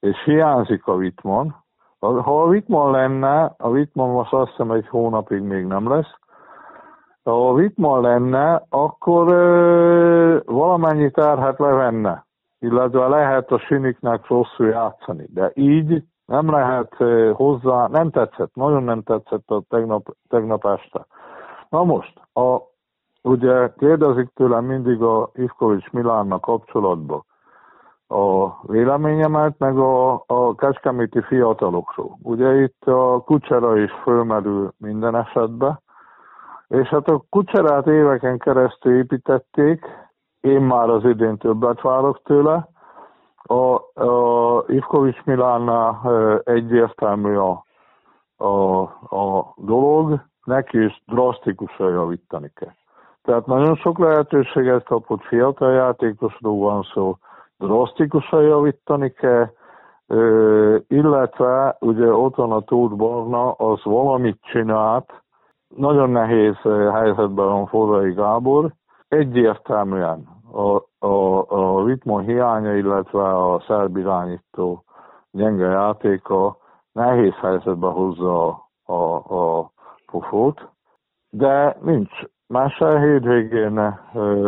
és 0.00 0.24
hiányzik 0.24 0.86
a 0.86 0.96
Vitmon. 0.96 1.54
Ha 1.98 2.42
a 2.42 2.48
Vitmon 2.48 2.90
lenne, 2.90 3.54
a 3.58 3.70
Vitmon 3.70 4.10
most 4.10 4.32
azt 4.32 4.50
hiszem 4.50 4.70
egy 4.70 4.88
hónapig 4.88 5.40
még 5.40 5.64
nem 5.64 5.88
lesz, 5.88 6.18
ha 7.22 7.48
a 7.48 7.54
Vitmon 7.54 8.00
lenne, 8.00 8.62
akkor 8.68 9.32
ö, 9.32 10.38
valamennyi 10.44 11.10
terhet 11.10 11.58
levenne, 11.58 12.26
illetve 12.58 13.08
lehet 13.08 13.50
a 13.50 13.58
Siniknek 13.58 14.26
rosszul 14.26 14.66
játszani. 14.66 15.26
De 15.32 15.50
így 15.54 16.02
nem 16.26 16.50
lehet 16.50 16.94
hozzá, 17.32 17.86
nem 17.86 18.10
tetszett, 18.10 18.54
nagyon 18.54 18.82
nem 18.82 19.02
tetszett 19.02 19.50
a 19.50 19.62
tegnap, 19.68 20.06
tegnap 20.28 20.66
este. 20.66 21.06
Na 21.70 21.84
most, 21.84 22.20
a, 22.32 22.58
ugye 23.22 23.72
kérdezik 23.78 24.28
tőlem 24.34 24.64
mindig 24.64 25.02
a 25.02 25.30
Ivkovics 25.34 25.90
Milánnak 25.90 26.40
kapcsolatban, 26.40 27.24
a 28.08 28.48
véleményemet, 28.62 29.58
meg 29.58 29.78
a, 29.78 30.24
a 30.26 30.54
kecskeméti 30.54 31.20
fiatalokról. 31.20 32.18
Ugye 32.22 32.62
itt 32.62 32.84
a 32.84 33.22
kucsera 33.24 33.78
is 33.78 33.90
fölmerül 34.02 34.72
minden 34.76 35.16
esetben, 35.16 35.80
és 36.68 36.88
hát 36.88 37.08
a 37.08 37.24
kucserát 37.30 37.86
éveken 37.86 38.38
keresztül 38.38 38.96
építették, 38.96 39.86
én 40.40 40.60
már 40.60 40.88
az 40.88 41.04
idén 41.04 41.36
többet 41.36 41.80
várok 41.80 42.22
tőle. 42.22 42.68
A, 43.42 43.74
a 44.04 44.64
Ivkovics 44.66 45.24
Milánnál 45.24 46.00
egyértelmű 46.44 47.36
a, 47.36 47.64
a, 48.36 48.80
a 49.16 49.54
dolog, 49.56 50.20
neki 50.50 50.84
is 50.84 51.02
drasztikusan 51.06 51.90
javítani 51.90 52.50
kell. 52.54 52.74
Tehát 53.22 53.46
nagyon 53.46 53.76
sok 53.76 53.98
lehetőséget 53.98 54.84
kapott 54.84 55.22
fiatal 55.22 55.72
játékosról 55.72 56.58
van 56.58 56.82
szó, 56.94 57.16
drasztikusan 57.58 58.42
javítani 58.42 59.10
kell, 59.10 59.48
illetve 60.88 61.76
ugye 61.80 62.12
ott 62.12 62.34
van 62.34 62.52
a 62.52 62.60
Tóth 62.60 62.94
Barna, 62.96 63.50
az 63.52 63.84
valamit 63.84 64.38
csinált, 64.42 65.22
nagyon 65.76 66.10
nehéz 66.10 66.56
helyzetben 66.92 67.46
van 67.46 67.66
Forrai 67.66 68.12
Gábor, 68.12 68.72
egyértelműen 69.08 70.28
a, 70.52 71.06
a, 71.06 71.46
a 71.48 71.84
ritmon 71.84 72.22
hiánya, 72.22 72.76
illetve 72.76 73.22
a 73.22 73.62
szerb 73.66 73.96
irányító 73.96 74.84
gyenge 75.30 75.66
játéka 75.66 76.56
nehéz 76.92 77.34
helyzetbe 77.34 77.86
hozza 77.86 78.48
a, 78.84 78.92
a, 78.92 79.14
a 79.14 79.70
pofót, 80.10 80.68
de 81.30 81.76
nincs. 81.82 82.12
Más 82.46 82.78
hétvégén 82.78 83.98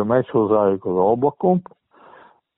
megy 0.04 0.28
hozzájuk 0.28 0.84
az 0.84 0.96
Albakomp, 0.96 1.68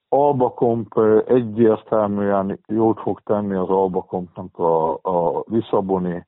Albakomp 0.09 0.99
egyértelműen 1.27 2.61
jót 2.67 3.01
fog 3.01 3.21
tenni 3.21 3.55
az 3.55 3.69
Albakompnak 3.69 4.59
a, 4.59 4.93
a 4.93 5.45
Lisszaboni 5.47 6.27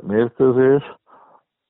mérkőzés. 0.00 0.96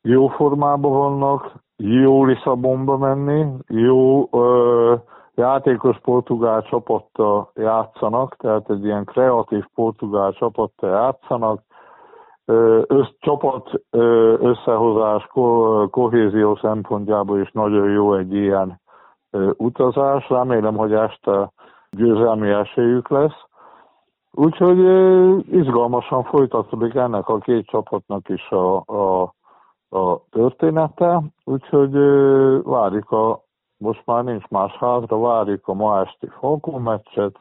Jó 0.02 0.28
formában 0.28 0.92
vannak, 0.92 1.52
jó 1.76 2.24
Lisszabonba 2.24 2.96
menni, 2.96 3.46
jó 3.66 4.28
ö, 4.30 4.94
játékos 5.34 5.98
portugál 6.00 6.62
csapattal 6.62 7.50
játszanak, 7.54 8.36
tehát 8.36 8.70
egy 8.70 8.84
ilyen 8.84 9.04
kreatív 9.04 9.64
portugál 9.74 10.32
csapattal 10.32 10.90
játszanak, 10.90 11.62
össz, 12.86 13.09
csapat 13.18 13.70
összehozás, 14.40 15.26
ko, 15.26 15.88
kohézió 15.90 16.57
szempontjából 16.57 17.40
is 17.40 17.51
nagyon 17.51 17.90
jó 17.90 18.14
egy 18.14 18.34
ilyen 18.34 18.80
utazás. 19.57 20.28
Remélem, 20.28 20.76
hogy 20.76 20.92
este 20.92 21.53
győzelmi 21.90 22.49
esélyük 22.51 23.09
lesz. 23.09 23.46
Úgyhogy 24.32 24.78
izgalmasan 25.53 26.24
folytatódik 26.24 26.94
ennek 26.94 27.28
a 27.28 27.38
két 27.38 27.66
csapatnak 27.66 28.28
is 28.28 28.51
a, 28.51 28.76
a, 28.86 29.22
a 29.88 30.20
története, 30.30 31.22
úgyhogy 31.44 31.92
várjuk 32.62 33.11
a, 33.11 33.40
most 33.76 34.03
már 34.05 34.24
nincs 34.24 34.49
más 34.49 34.72
hátra, 34.72 35.18
várjuk 35.20 35.68
a 35.68 35.74
ma 35.74 36.01
esti 36.01 36.28
Falcon 36.40 36.82
meccset, 36.82 37.40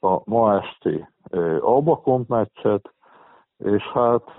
a 0.00 0.20
ma 0.24 0.54
esti 0.54 1.06
Albakont 1.60 2.28
meccset, 2.28 2.92
és 3.64 3.82
hát 3.82 4.38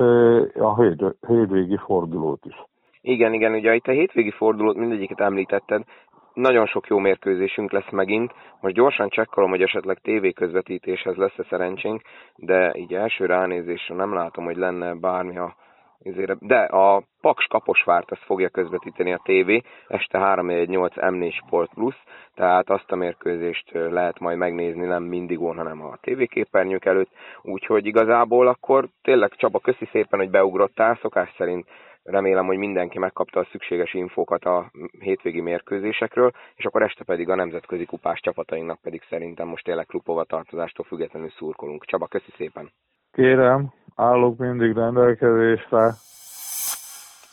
a 0.59 0.82
hétvégi 1.28 1.78
fordulót 1.78 2.45
is. 2.45 2.63
Igen, 3.01 3.34
igen, 3.34 3.53
ugye 3.53 3.76
itt 3.76 3.88
a 3.88 3.91
hétvégi 3.91 4.32
fordulót 4.32 4.76
mindegyiket 4.76 5.19
említetted, 5.19 5.84
nagyon 6.34 6.65
sok 6.65 6.88
jó 6.88 6.97
mérkőzésünk 6.97 7.72
lesz 7.72 7.89
megint. 7.91 8.34
Most 8.59 8.76
gyorsan 8.76 9.09
csekkolom, 9.09 9.49
hogy 9.49 9.61
esetleg 9.61 9.97
tévéközvetítéshez 9.97 11.15
lesz-e 11.15 11.45
szerencsénk, 11.49 12.01
de 12.36 12.74
így 12.76 12.93
első 12.93 13.26
ránézésre 13.26 13.95
nem 13.95 14.13
látom, 14.13 14.45
hogy 14.45 14.57
lenne 14.57 14.93
bármi 14.93 15.38
a 15.38 15.55
de 16.39 16.60
a 16.60 17.04
Paks 17.22 17.45
Kaposvárt 17.45 18.12
ezt 18.12 18.24
fogja 18.24 18.49
közvetíteni 18.49 19.14
a 19.14 19.22
tévé, 19.24 19.62
este 19.88 20.18
318 20.18 20.93
M4 20.95 21.34
Sport 21.34 21.74
Plus, 21.74 21.95
tehát 22.34 22.70
azt 22.70 22.91
a 22.91 22.95
mérkőzést 22.95 23.72
lehet 23.72 24.20
majd 24.20 24.38
megnézni 24.38 24.86
nem 24.86 25.04
mindig 25.04 25.41
on, 25.41 25.56
hanem 25.58 25.82
a 25.82 25.97
tévéképernyők 26.02 26.86
előtt, 26.86 27.12
úgyhogy 27.41 27.86
igazából 27.86 28.47
akkor 28.47 28.88
tényleg 29.02 29.32
Csaba, 29.36 29.60
köszi 29.60 29.89
szépen, 29.91 30.20
hogy 30.20 30.30
beugrottál, 30.30 30.97
szokás 31.02 31.34
szerint 31.38 31.68
remélem, 32.04 32.45
hogy 32.45 32.58
mindenki 32.58 32.99
megkapta 32.99 33.39
a 33.39 33.47
szükséges 33.52 33.93
infókat 33.93 34.43
a 34.45 34.72
hétvégi 34.99 35.41
mérkőzésekről, 35.41 36.32
és 36.56 36.66
akkor 36.66 36.82
este 36.82 37.04
pedig 37.04 37.30
a 37.30 37.36
nemzetközi 37.36 37.86
kupás 37.86 38.20
csapatainknak 38.20 38.82
pedig 38.82 39.02
szerintem 39.10 39.47
most 39.47 39.64
tényleg 39.64 39.86
klubova 39.86 40.24
tartozástól 40.24 40.86
függetlenül 40.86 41.30
szurkolunk. 41.30 41.86
Csaba, 41.86 42.08
köszi 42.08 42.32
szépen! 42.38 42.72
Kérem, 43.12 43.74
állok 43.95 44.37
mindig 44.37 44.73
rendelkezésre. 44.73 45.95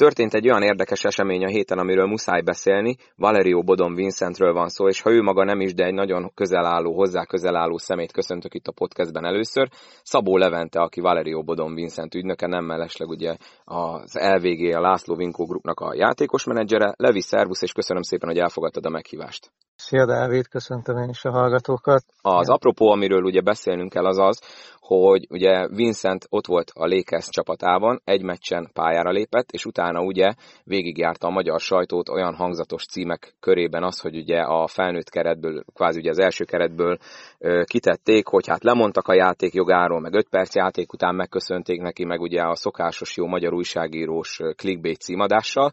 Történt 0.05 0.35
egy 0.35 0.49
olyan 0.49 0.63
érdekes 0.63 1.05
esemény 1.05 1.45
a 1.45 1.49
héten, 1.49 1.79
amiről 1.79 2.07
muszáj 2.07 2.41
beszélni. 2.41 2.97
Valerio 3.17 3.63
Bodon 3.63 3.95
Vincentről 3.95 4.53
van 4.53 4.69
szó, 4.69 4.89
és 4.89 5.01
ha 5.01 5.11
ő 5.11 5.23
maga 5.23 5.45
nem 5.45 5.61
is, 5.61 5.75
de 5.75 5.85
egy 5.85 5.95
nagyon 5.95 6.31
közel 6.35 6.65
álló, 6.65 6.95
hozzá 6.95 7.25
közel 7.25 7.57
álló 7.57 7.79
szemét 7.79 8.13
köszöntök 8.13 8.55
itt 8.55 8.67
a 8.67 8.73
podcastben 8.73 9.25
először. 9.25 9.69
Szabó 10.03 10.37
Levente, 10.37 10.81
aki 10.81 11.01
Valerio 11.01 11.43
Bodon 11.43 11.75
Vincent 11.75 12.15
ügynöke, 12.15 12.47
nem 12.47 12.65
mellesleg 12.65 13.09
ugye 13.09 13.37
az 13.65 14.19
LVG, 14.21 14.75
a 14.75 14.81
László 14.81 15.15
Vinkó 15.15 15.47
Groupnak 15.47 15.81
a 15.81 15.95
játékos 15.95 16.45
menedzsere. 16.45 16.95
Levi, 16.97 17.21
szervusz, 17.21 17.63
és 17.63 17.73
köszönöm 17.73 18.03
szépen, 18.03 18.29
hogy 18.29 18.39
elfogadtad 18.39 18.87
a 18.87 18.91
meghívást. 18.91 19.51
Szia 19.77 20.07
Dávid, 20.07 20.49
köszöntöm 20.49 20.97
én 20.97 21.09
is 21.09 21.25
a 21.25 21.31
hallgatókat. 21.31 22.05
Az 22.21 22.49
apropó, 22.49 22.91
amiről 22.91 23.23
ugye 23.23 23.41
beszélnünk 23.41 23.93
kell, 23.93 24.07
az 24.07 24.19
az, 24.19 24.41
hogy 24.81 25.27
ugye 25.31 25.69
Vincent 25.69 26.27
ott 26.29 26.47
volt 26.47 26.71
a 26.75 26.87
Lakers 26.87 27.29
csapatában, 27.29 28.01
egy 28.05 28.23
meccsen 28.23 28.71
pályára 28.73 29.11
lépett, 29.11 29.51
és 29.51 29.65
utána 29.65 29.88
ugye 29.97 30.33
végigjárta 30.65 31.27
a 31.27 31.31
magyar 31.31 31.61
sajtót 31.61 32.09
olyan 32.09 32.35
hangzatos 32.35 32.87
címek 32.87 33.35
körében 33.41 33.83
az, 33.83 34.01
hogy 34.01 34.17
ugye 34.17 34.41
a 34.41 34.67
felnőtt 34.67 35.11
keretből, 35.11 35.65
kvázi 35.75 35.99
ugye 35.99 36.11
az 36.11 36.19
első 36.19 36.45
keretből 36.45 36.99
ö, 37.39 37.63
kitették, 37.65 38.27
hogy 38.27 38.47
hát 38.47 38.63
lemondtak 38.63 39.09
a 39.09 39.15
játék 39.15 39.55
jogáról, 39.55 40.01
meg 40.01 40.15
5 40.15 40.29
perc 40.29 40.55
játék 40.55 40.93
után 40.93 41.15
megköszönték 41.15 41.81
neki, 41.81 42.05
meg 42.05 42.21
ugye 42.21 42.43
a 42.43 42.57
szokásos 42.57 43.17
jó 43.17 43.27
magyar 43.27 43.53
újságírós 43.53 44.41
clickbait 44.57 45.01
címadással, 45.01 45.71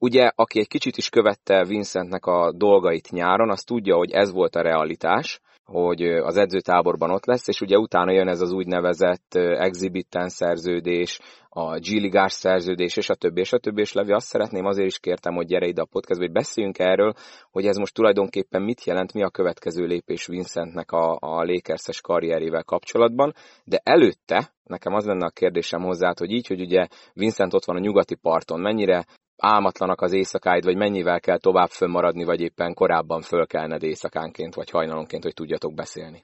Ugye, 0.00 0.30
aki 0.34 0.58
egy 0.58 0.68
kicsit 0.68 0.96
is 0.96 1.08
követte 1.08 1.64
Vincentnek 1.64 2.26
a 2.26 2.52
dolgait 2.52 3.10
nyáron, 3.10 3.50
az 3.50 3.62
tudja, 3.62 3.96
hogy 3.96 4.10
ez 4.10 4.32
volt 4.32 4.56
a 4.56 4.62
realitás, 4.62 5.40
hogy 5.72 6.02
az 6.02 6.36
edzőtáborban 6.36 7.10
ott 7.10 7.24
lesz, 7.24 7.48
és 7.48 7.60
ugye 7.60 7.78
utána 7.78 8.12
jön 8.12 8.28
ez 8.28 8.40
az 8.40 8.52
úgynevezett 8.52 9.34
exhibiten 9.34 10.28
szerződés, 10.28 11.20
a 11.48 11.78
G-ligás 11.78 12.32
szerződés, 12.32 12.96
és 12.96 13.08
a 13.08 13.14
többi, 13.14 13.40
és 13.40 13.52
a 13.52 13.58
többi, 13.58 13.80
és 13.80 13.92
Levi 13.92 14.12
azt 14.12 14.26
szeretném, 14.26 14.64
azért 14.64 14.86
is 14.86 14.98
kértem, 14.98 15.34
hogy 15.34 15.46
gyere 15.46 15.66
ide 15.66 15.80
a 15.80 15.88
podcastba, 15.90 16.24
hogy 16.24 16.34
beszéljünk 16.34 16.78
erről, 16.78 17.12
hogy 17.50 17.66
ez 17.66 17.76
most 17.76 17.94
tulajdonképpen 17.94 18.62
mit 18.62 18.84
jelent, 18.84 19.12
mi 19.12 19.22
a 19.22 19.30
következő 19.30 19.84
lépés 19.84 20.26
Vincentnek 20.26 20.90
a, 20.90 21.16
a 21.20 21.44
Lakerses 21.44 22.00
karrierével 22.00 22.64
kapcsolatban, 22.64 23.34
de 23.64 23.80
előtte 23.82 24.52
nekem 24.64 24.94
az 24.94 25.04
lenne 25.04 25.26
a 25.26 25.30
kérdésem 25.30 25.82
hozzá, 25.82 26.12
hogy 26.18 26.30
így, 26.30 26.46
hogy 26.46 26.60
ugye 26.60 26.86
Vincent 27.12 27.54
ott 27.54 27.64
van 27.64 27.76
a 27.76 27.80
nyugati 27.80 28.14
parton, 28.14 28.60
mennyire 28.60 29.04
álmatlanak 29.38 30.00
az 30.00 30.12
éjszakáid, 30.12 30.64
vagy 30.64 30.76
mennyivel 30.76 31.20
kell 31.20 31.38
tovább 31.38 31.68
fönnmaradni, 31.68 32.24
vagy 32.24 32.40
éppen 32.40 32.74
korábban 32.74 33.20
fölkelned 33.20 33.82
éjszakánként, 33.82 34.54
vagy 34.54 34.70
hajnalonként, 34.70 35.22
hogy 35.22 35.34
tudjatok 35.34 35.74
beszélni? 35.74 36.20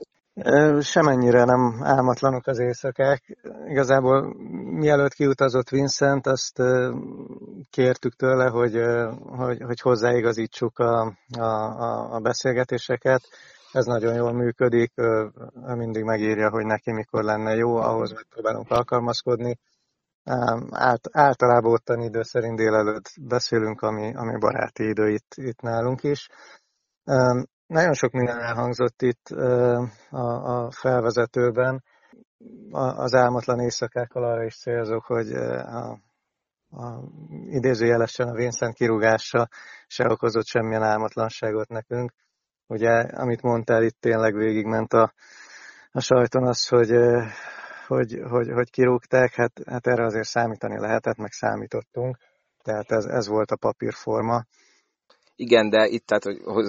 Semennyire 0.80 1.44
nem 1.44 1.80
álmatlanok 1.82 2.46
az 2.46 2.58
éjszakák. 2.58 3.36
Igazából 3.66 4.34
mielőtt 4.64 5.12
kiutazott 5.12 5.68
Vincent, 5.68 6.26
azt 6.26 6.62
kértük 7.70 8.14
tőle, 8.14 8.48
hogy, 8.48 8.80
hogy, 9.36 9.62
hogy 9.62 9.80
hozzáigazítsuk 9.80 10.78
a, 10.78 11.16
a, 11.38 12.14
a 12.14 12.18
beszélgetéseket. 12.18 13.22
Ez 13.72 13.84
nagyon 13.84 14.14
jól 14.14 14.32
működik, 14.32 14.92
mindig 15.66 16.02
megírja, 16.02 16.50
hogy 16.50 16.64
neki 16.64 16.92
mikor 16.92 17.24
lenne 17.24 17.54
jó, 17.54 17.76
ahhoz 17.76 18.12
megpróbálunk 18.12 18.70
alkalmazkodni 18.70 19.58
Ált, 20.70 21.08
általában 21.12 21.72
ottan 21.72 22.00
idő 22.00 22.22
szerint 22.22 22.56
délelőtt 22.56 23.10
beszélünk, 23.20 23.80
ami, 23.80 24.14
ami 24.14 24.38
baráti 24.38 24.88
idő 24.88 25.08
itt, 25.10 25.34
itt 25.34 25.60
nálunk 25.60 26.02
is. 26.02 26.28
Nagyon 27.66 27.94
sok 27.94 28.12
minden 28.12 28.38
elhangzott 28.38 29.02
itt 29.02 29.28
a, 30.10 30.64
a 30.64 30.70
felvezetőben. 30.70 31.84
Az 32.70 33.14
álmatlan 33.14 33.60
éjszakákkal 33.60 34.24
arra 34.24 34.44
is 34.44 34.58
célzok, 34.58 35.04
hogy 35.04 35.32
a, 35.32 35.90
a 36.70 37.00
idézőjelesen 37.46 38.28
a 38.28 38.34
Vincent 38.34 38.74
kirúgása 38.74 39.48
se 39.86 40.10
okozott 40.10 40.46
semmilyen 40.46 40.82
álmatlanságot 40.82 41.68
nekünk. 41.68 42.12
Ugye, 42.66 42.90
amit 43.00 43.42
mondtál, 43.42 43.82
itt 43.82 44.00
tényleg 44.00 44.34
végigment 44.34 44.92
a, 44.92 45.12
a 45.90 46.00
sajton 46.00 46.46
az, 46.46 46.68
hogy 46.68 46.90
hogy, 47.86 48.20
hogy, 48.28 48.48
hogy 48.52 48.70
kirúgták, 48.70 49.34
hát, 49.34 49.52
hát 49.66 49.86
erre 49.86 50.04
azért 50.04 50.26
számítani 50.26 50.80
lehetett, 50.80 51.16
meg 51.16 51.32
számítottunk. 51.32 52.16
Tehát 52.62 52.90
ez, 52.90 53.04
ez 53.04 53.28
volt 53.28 53.50
a 53.50 53.56
papírforma. 53.56 54.44
Igen, 55.36 55.70
de 55.70 55.86
itt 55.86 56.06
tehát, 56.06 56.40
hogy 56.44 56.66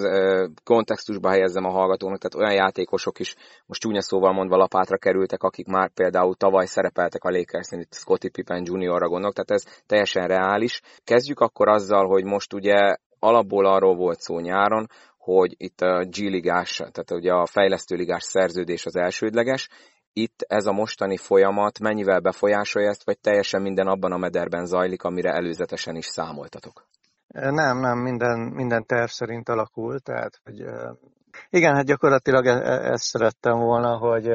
kontextusba 0.64 1.30
helyezzem 1.30 1.64
a 1.64 1.70
hallgatónak, 1.70 2.18
tehát 2.18 2.46
olyan 2.48 2.64
játékosok 2.64 3.18
is 3.18 3.34
most 3.66 3.80
csúnya 3.80 4.02
szóval 4.02 4.32
mondva 4.32 4.56
lapátra 4.56 4.96
kerültek, 4.98 5.42
akik 5.42 5.66
már 5.66 5.90
például 5.90 6.34
tavaly 6.34 6.66
szerepeltek 6.66 7.24
a 7.24 7.30
lakers 7.30 7.70
itt 7.70 7.92
Scottie 7.92 8.30
Pippen 8.30 8.62
Juniorra 8.64 9.08
gondolok, 9.08 9.34
tehát 9.34 9.50
ez 9.50 9.82
teljesen 9.86 10.26
reális. 10.26 10.80
Kezdjük 11.04 11.40
akkor 11.40 11.68
azzal, 11.68 12.06
hogy 12.06 12.24
most 12.24 12.52
ugye 12.52 12.96
alapból 13.18 13.66
arról 13.66 13.96
volt 13.96 14.20
szó 14.20 14.38
nyáron, 14.38 14.88
hogy 15.18 15.54
itt 15.56 15.80
a 15.80 16.04
G-ligás, 16.04 16.76
tehát 16.76 17.10
ugye 17.10 17.32
a 17.32 17.46
fejlesztő 17.46 17.96
ligás 17.96 18.22
szerződés 18.22 18.86
az 18.86 18.96
elsődleges, 18.96 19.68
itt 20.18 20.44
ez 20.48 20.66
a 20.66 20.72
mostani 20.72 21.16
folyamat 21.16 21.78
mennyivel 21.78 22.20
befolyásolja 22.20 22.88
ezt, 22.88 23.04
vagy 23.04 23.18
teljesen 23.18 23.62
minden 23.62 23.86
abban 23.86 24.12
a 24.12 24.16
mederben 24.16 24.66
zajlik, 24.66 25.02
amire 25.02 25.32
előzetesen 25.32 25.96
is 25.96 26.06
számoltatok? 26.06 26.86
Nem, 27.28 27.78
nem, 27.78 27.98
minden, 27.98 28.38
minden 28.38 28.86
terv 28.86 29.08
szerint 29.08 29.48
alakul, 29.48 30.00
tehát 30.00 30.40
hogy 30.44 30.64
igen, 31.50 31.74
hát 31.74 31.84
gyakorlatilag 31.84 32.46
e, 32.46 32.50
e, 32.50 32.92
ezt 32.92 33.04
szerettem 33.04 33.58
volna, 33.58 33.96
hogy, 33.96 34.28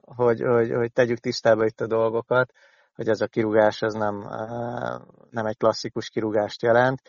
hogy, 0.00 0.40
hogy, 0.40 0.72
hogy 0.72 0.92
tegyük 0.92 1.18
tisztába 1.18 1.64
itt 1.64 1.80
a 1.80 1.86
dolgokat, 1.86 2.52
hogy 2.94 3.08
ez 3.08 3.20
a 3.20 3.26
kirúgás 3.26 3.82
ez 3.82 3.92
nem, 3.92 4.28
nem 5.30 5.46
egy 5.46 5.56
klasszikus 5.56 6.08
kirúgást 6.08 6.62
jelent. 6.62 7.00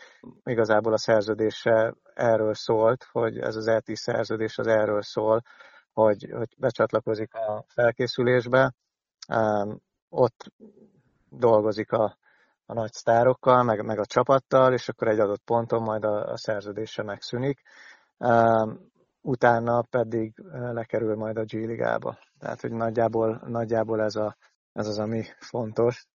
Igazából 0.44 0.92
a 0.92 0.98
szerződése 0.98 1.94
erről 2.14 2.54
szólt, 2.54 3.06
hogy 3.12 3.38
ez 3.38 3.56
az 3.56 3.66
ET 3.66 3.96
szerződés 3.96 4.58
az 4.58 4.66
erről 4.66 5.02
szól, 5.02 5.42
hogy, 5.92 6.30
hogy 6.32 6.54
becsatlakozik 6.58 7.34
a 7.34 7.64
felkészülésbe, 7.68 8.74
ott 10.08 10.52
dolgozik 11.28 11.92
a, 11.92 12.16
a 12.66 12.72
nagy 12.72 12.92
sztárokkal, 12.92 13.62
meg, 13.62 13.84
meg 13.84 13.98
a 13.98 14.06
csapattal, 14.06 14.72
és 14.72 14.88
akkor 14.88 15.08
egy 15.08 15.18
adott 15.18 15.42
ponton 15.44 15.82
majd 15.82 16.04
a, 16.04 16.32
a 16.32 16.36
szerződése 16.36 17.02
megszűnik. 17.02 17.60
Utána 19.20 19.82
pedig 19.82 20.34
lekerül 20.52 21.16
majd 21.16 21.36
a 21.36 21.44
G-ligába. 21.44 22.18
Tehát, 22.38 22.60
hogy 22.60 22.72
nagyjából, 22.72 23.42
nagyjából 23.46 24.02
ez, 24.02 24.16
a, 24.16 24.36
ez 24.72 24.86
az, 24.86 24.98
ami 24.98 25.24
fontos. 25.38 26.06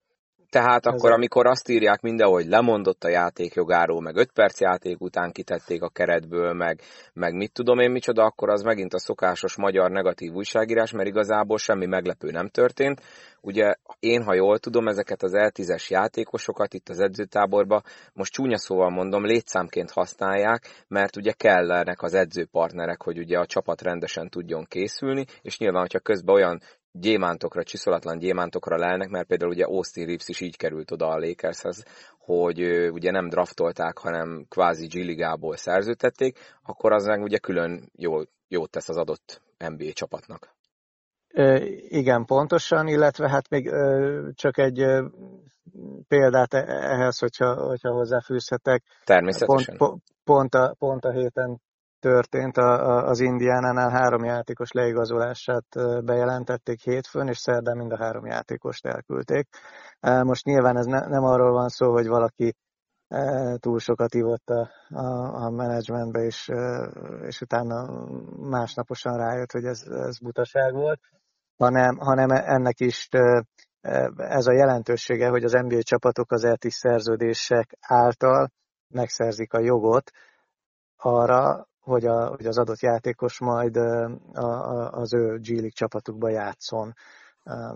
Tehát 0.50 0.86
akkor, 0.86 1.12
amikor 1.12 1.48
azt 1.48 1.70
írják 1.70 2.02
mindenhol, 2.02 2.36
hogy 2.36 2.48
lemondott 2.48 3.04
a 3.04 3.10
játékjogáról, 3.10 4.02
meg 4.02 4.16
5 4.16 4.32
perc 4.32 4.60
játék 4.60 5.02
után 5.02 5.32
kitették 5.32 5.82
a 5.82 5.90
keretből, 5.90 6.54
meg, 6.54 6.82
meg 7.14 7.34
mit 7.34 7.52
tudom 7.52 7.80
én 7.80 7.92
micsoda, 7.92 8.24
akkor 8.24 8.50
az 8.50 8.62
megint 8.62 8.94
a 8.94 9.00
szokásos 9.00 9.58
magyar 9.58 9.92
negatív 9.92 10.34
újságírás, 10.34 10.92
mert 10.92 11.08
igazából 11.08 11.58
semmi 11.58 11.86
meglepő 11.86 12.32
nem 12.32 12.48
történt. 12.48 13.02
Ugye 13.42 13.74
én, 14.00 14.24
ha 14.24 14.34
jól 14.34 14.60
tudom, 14.60 14.88
ezeket 14.88 15.24
az 15.24 15.32
L10-es 15.34 15.88
játékosokat 15.88 16.74
itt 16.74 16.90
az 16.90 17.00
edzőtáborba, 17.00 17.82
most 18.14 18.34
csúnya 18.34 18.58
szóval 18.58 18.90
mondom, 18.90 19.26
létszámként 19.26 19.92
használják, 19.92 20.86
mert 20.88 21.16
ugye 21.16 21.32
kellenek 21.32 22.02
az 22.02 22.14
edzőpartnerek, 22.14 23.02
hogy 23.02 23.18
ugye 23.18 23.38
a 23.38 23.46
csapat 23.46 23.82
rendesen 23.82 24.30
tudjon 24.30 24.66
készülni, 24.70 25.26
és 25.42 25.58
nyilván, 25.58 25.82
hogyha 25.82 26.00
közben 26.00 26.36
olyan 26.36 26.62
gyémántokra, 27.00 27.64
csiszolatlan 27.64 28.18
gyémántokra 28.18 28.78
lelnek, 28.78 29.10
mert 29.10 29.28
például 29.28 29.52
ugye 29.52 29.66
Austin 29.66 30.06
Reeves 30.06 30.28
is 30.28 30.42
így 30.42 30.58
került 30.58 30.92
oda 30.92 31.08
a 31.08 31.20
Lakershez, 31.20 31.84
hogy 32.20 32.90
ugye 32.92 33.12
nem 33.12 33.30
draftolták, 33.30 33.98
hanem 33.98 34.46
kvázi 34.50 34.88
G-ligából 34.88 35.56
szerződtették, 35.56 36.40
akkor 36.64 36.92
az 36.92 37.06
meg 37.06 37.22
ugye 37.22 37.38
külön 37.38 37.92
jó, 37.96 38.22
jót 38.48 38.72
tesz 38.72 38.90
az 38.90 38.98
adott 38.98 39.42
NBA 39.58 39.92
csapatnak. 39.92 40.54
Igen, 41.88 42.26
pontosan, 42.26 42.88
illetve 42.88 43.30
hát 43.30 43.50
még 43.50 43.72
csak 44.34 44.58
egy 44.58 44.86
példát 46.08 46.54
e-, 46.54 46.66
ehhez, 46.68 47.20
hogyha, 47.20 47.56
hogyha 47.56 47.92
hozzáfűzhetek. 47.92 48.84
Természetesen. 49.04 49.78
Pont, 49.78 50.02
pont, 50.24 50.54
a, 50.54 50.76
pont 50.80 51.06
a 51.06 51.12
héten 51.12 51.62
történt, 52.06 52.58
az 52.58 53.20
Indiánánál 53.20 53.90
három 53.90 54.24
játékos 54.24 54.72
leigazolását 54.72 55.66
bejelentették 56.04 56.82
hétfőn, 56.82 57.28
és 57.28 57.38
szerdán 57.38 57.78
mind 57.78 57.92
a 57.92 57.98
három 57.98 58.26
játékost 58.26 58.86
elküldték. 58.86 59.48
Most 60.00 60.46
nyilván 60.46 60.78
ez 60.78 60.86
ne, 60.86 61.08
nem 61.08 61.24
arról 61.24 61.52
van 61.52 61.68
szó, 61.68 61.92
hogy 61.92 62.08
valaki 62.08 62.56
túl 63.60 63.80
sokat 63.80 64.14
ívott 64.16 64.50
a, 64.50 64.70
a, 64.90 65.06
a 65.44 65.50
menedzsmentbe, 65.50 66.20
és, 66.20 66.52
és 67.22 67.42
utána 67.42 68.08
másnaposan 68.50 69.18
rájött, 69.18 69.52
hogy 69.52 69.66
ez, 69.66 69.82
ez 69.82 70.20
butaság 70.20 70.74
volt, 70.74 71.00
hanem, 71.58 71.98
hanem 71.98 72.30
ennek 72.30 72.80
is 72.80 73.08
ez 74.18 74.46
a 74.48 74.54
jelentősége, 74.54 75.28
hogy 75.28 75.44
az 75.44 75.52
NBA 75.52 75.82
csapatok 75.82 76.32
az 76.32 76.44
ELTIS 76.44 76.74
szerződések 76.74 77.78
által 77.80 78.52
megszerzik 78.88 79.54
a 79.54 79.60
jogot 79.60 80.12
arra, 80.96 81.68
hogy, 81.86 82.06
a, 82.06 82.28
hogy 82.28 82.46
az 82.46 82.58
adott 82.58 82.80
játékos 82.80 83.40
majd 83.40 83.78
a, 83.78 84.06
a, 84.34 84.90
az 84.92 85.14
ő 85.14 85.38
G 85.38 85.74
csapatukba 85.74 86.30
játszon. 86.30 86.94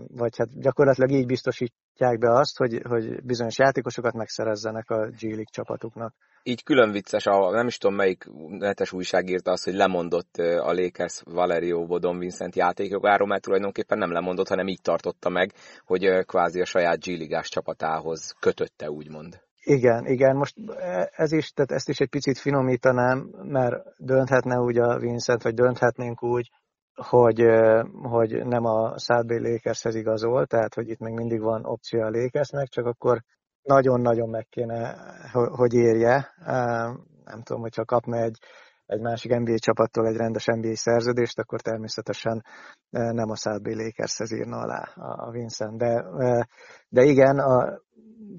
Vagy 0.06 0.36
hát 0.36 0.60
gyakorlatilag 0.60 1.10
így 1.10 1.26
biztosítják 1.26 2.18
be 2.18 2.30
azt, 2.32 2.56
hogy, 2.58 2.80
hogy 2.88 3.22
bizonyos 3.24 3.58
játékosokat 3.58 4.14
megszerezzenek 4.14 4.90
a 4.90 5.06
G 5.06 5.50
csapatuknak. 5.50 6.14
Így 6.42 6.62
külön 6.62 6.90
vicces, 6.90 7.26
a, 7.26 7.50
nem 7.50 7.66
is 7.66 7.78
tudom 7.78 7.96
melyik 7.96 8.24
netes 8.48 8.92
újság 8.92 9.28
írta 9.28 9.50
azt, 9.50 9.64
hogy 9.64 9.74
lemondott 9.74 10.36
a 10.36 10.72
Lakers 10.72 11.22
Valerio 11.24 11.86
Vodon 11.86 12.18
Vincent 12.18 12.56
játékjogáról, 12.56 13.28
mert 13.28 13.42
tulajdonképpen 13.42 13.98
nem 13.98 14.12
lemondott, 14.12 14.48
hanem 14.48 14.68
így 14.68 14.80
tartotta 14.82 15.28
meg, 15.28 15.52
hogy 15.84 16.24
kvázi 16.26 16.60
a 16.60 16.64
saját 16.64 17.00
G-ligás 17.00 17.48
csapatához 17.48 18.34
kötötte, 18.40 18.90
úgymond. 18.90 19.40
Igen, 19.62 20.06
igen, 20.06 20.36
most 20.36 20.54
ez 21.10 21.32
is, 21.32 21.50
tehát 21.50 21.70
ezt 21.70 21.88
is 21.88 21.98
egy 21.98 22.08
picit 22.08 22.38
finomítanám, 22.38 23.30
mert 23.42 23.82
dönthetne 23.98 24.58
úgy 24.58 24.78
a 24.78 24.98
Vincent, 24.98 25.42
vagy 25.42 25.54
dönthetnénk 25.54 26.22
úgy, 26.22 26.50
hogy, 26.94 27.44
hogy 28.02 28.46
nem 28.46 28.64
a 28.64 28.98
South 28.98 29.26
Bay 29.26 29.60
igazol, 29.82 30.46
tehát 30.46 30.74
hogy 30.74 30.88
itt 30.88 30.98
még 30.98 31.14
mindig 31.14 31.40
van 31.40 31.64
opció 31.64 32.00
a 32.00 32.10
Lakersnek, 32.10 32.68
csak 32.68 32.86
akkor 32.86 33.22
nagyon-nagyon 33.62 34.28
meg 34.28 34.46
kéne, 34.48 34.96
hogy 35.32 35.74
érje. 35.74 36.34
Nem 37.24 37.42
tudom, 37.42 37.60
hogyha 37.60 37.84
kapna 37.84 38.16
egy, 38.16 38.38
egy 38.86 39.00
másik 39.00 39.36
NBA 39.38 39.58
csapattól 39.58 40.06
egy 40.06 40.16
rendes 40.16 40.44
NBA 40.44 40.76
szerződést, 40.76 41.38
akkor 41.38 41.60
természetesen 41.60 42.44
nem 42.90 43.30
a 43.30 43.36
South 43.36 43.62
Bay 43.62 43.74
Lakershez 43.74 44.32
írna 44.32 44.56
alá 44.56 44.92
a 44.94 45.30
Vincent. 45.30 45.78
De, 45.78 46.04
de 46.88 47.02
igen, 47.02 47.38
a, 47.38 47.80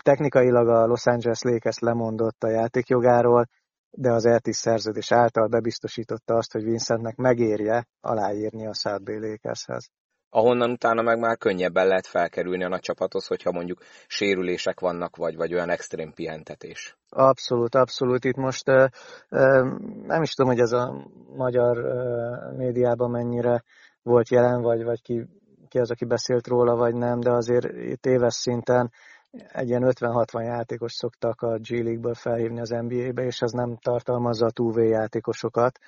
technikailag 0.03 0.67
a 0.67 0.85
Los 0.85 1.05
Angeles 1.05 1.41
Lakers 1.41 1.79
lemondott 1.79 2.43
a 2.43 2.49
játékjogáról, 2.49 3.47
de 3.91 4.11
az 4.11 4.25
Eltis 4.25 4.55
szerződés 4.55 5.11
által 5.11 5.47
bebiztosította 5.47 6.33
azt, 6.33 6.51
hogy 6.51 6.63
Vincentnek 6.63 7.15
megérje 7.15 7.87
aláírni 8.01 8.67
a 8.67 8.73
South 8.73 9.03
Bay 9.03 9.19
Lakershez. 9.19 9.89
Ahonnan 10.33 10.71
utána 10.71 11.01
meg 11.01 11.19
már 11.19 11.37
könnyebben 11.37 11.87
lehet 11.87 12.07
felkerülni 12.07 12.63
a 12.63 12.67
nagy 12.67 12.79
csapathoz, 12.79 13.27
hogyha 13.27 13.51
mondjuk 13.51 13.79
sérülések 14.07 14.79
vannak, 14.79 15.15
vagy, 15.15 15.35
vagy 15.35 15.53
olyan 15.53 15.69
extrém 15.69 16.13
pihentetés. 16.13 16.97
Abszolút, 17.09 17.75
abszolút. 17.75 18.25
Itt 18.25 18.35
most 18.35 18.69
uh, 18.69 18.85
uh, 19.29 19.79
nem 20.05 20.21
is 20.21 20.33
tudom, 20.33 20.51
hogy 20.51 20.61
ez 20.61 20.71
a 20.71 21.07
magyar 21.35 21.77
uh, 21.77 22.57
médiában 22.57 23.11
mennyire 23.11 23.63
volt 24.01 24.29
jelen, 24.29 24.61
vagy, 24.61 24.83
vagy 24.83 25.01
ki, 25.01 25.27
ki 25.67 25.79
az, 25.79 25.91
aki 25.91 26.05
beszélt 26.05 26.47
róla, 26.47 26.75
vagy 26.75 26.93
nem, 26.93 27.19
de 27.19 27.31
azért 27.31 27.65
itt 27.77 28.05
éves 28.05 28.33
szinten 28.33 28.91
egy 29.31 29.69
ilyen 29.69 29.83
50-60 29.85 30.43
játékos 30.43 30.93
szoktak 30.93 31.41
a 31.41 31.57
G 31.57 31.69
League-ből 31.69 32.13
felhívni 32.13 32.59
az 32.59 32.69
NBA-be, 32.69 33.23
és 33.23 33.39
ez 33.39 33.51
nem 33.51 33.77
tartalmazza 33.77 34.45
a 34.45 34.51
2 34.51 34.83
játékosokat. 34.83 35.79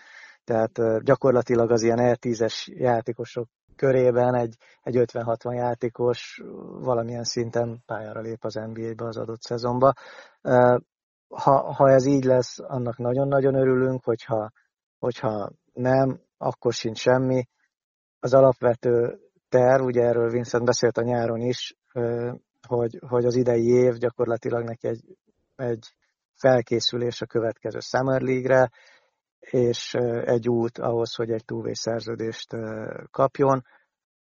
Tehát 0.43 1.03
gyakorlatilag 1.03 1.71
az 1.71 1.83
ilyen 1.83 1.97
R10-es 2.01 2.65
játékosok 2.65 3.47
körében 3.75 4.35
egy, 4.35 4.55
egy 4.81 4.95
50-60 4.97 5.55
játékos 5.55 6.41
valamilyen 6.79 7.23
szinten 7.23 7.83
pályára 7.85 8.21
lép 8.21 8.43
az 8.43 8.53
NBA-be 8.53 9.05
az 9.05 9.17
adott 9.17 9.41
szezonba. 9.41 9.93
Ha, 11.27 11.73
ha 11.73 11.89
ez 11.89 12.05
így 12.05 12.23
lesz, 12.23 12.59
annak 12.59 12.97
nagyon-nagyon 12.97 13.55
örülünk, 13.55 14.03
hogyha, 14.03 14.51
hogyha 14.99 15.51
nem, 15.73 16.19
akkor 16.37 16.73
sincs 16.73 16.99
semmi. 16.99 17.47
Az 18.19 18.33
alapvető 18.33 19.19
terv, 19.49 19.83
ugye 19.85 20.01
erről 20.01 20.29
Vincent 20.29 20.65
beszélt 20.65 20.97
a 20.97 21.03
nyáron 21.03 21.39
is, 21.39 21.75
hogy, 22.67 22.99
hogy 23.07 23.25
az 23.25 23.35
idei 23.35 23.67
év 23.67 23.93
gyakorlatilag 23.93 24.63
neki 24.63 24.87
egy, 24.87 25.17
egy 25.55 25.93
felkészülés 26.35 27.21
a 27.21 27.25
következő 27.25 27.79
Summer 27.79 28.21
League-re, 28.21 28.71
és 29.39 29.93
egy 30.25 30.49
út 30.49 30.77
ahhoz, 30.77 31.15
hogy 31.15 31.31
egy 31.31 31.45
túlvés 31.45 31.77
szerződést 31.77 32.55
kapjon. 33.11 33.63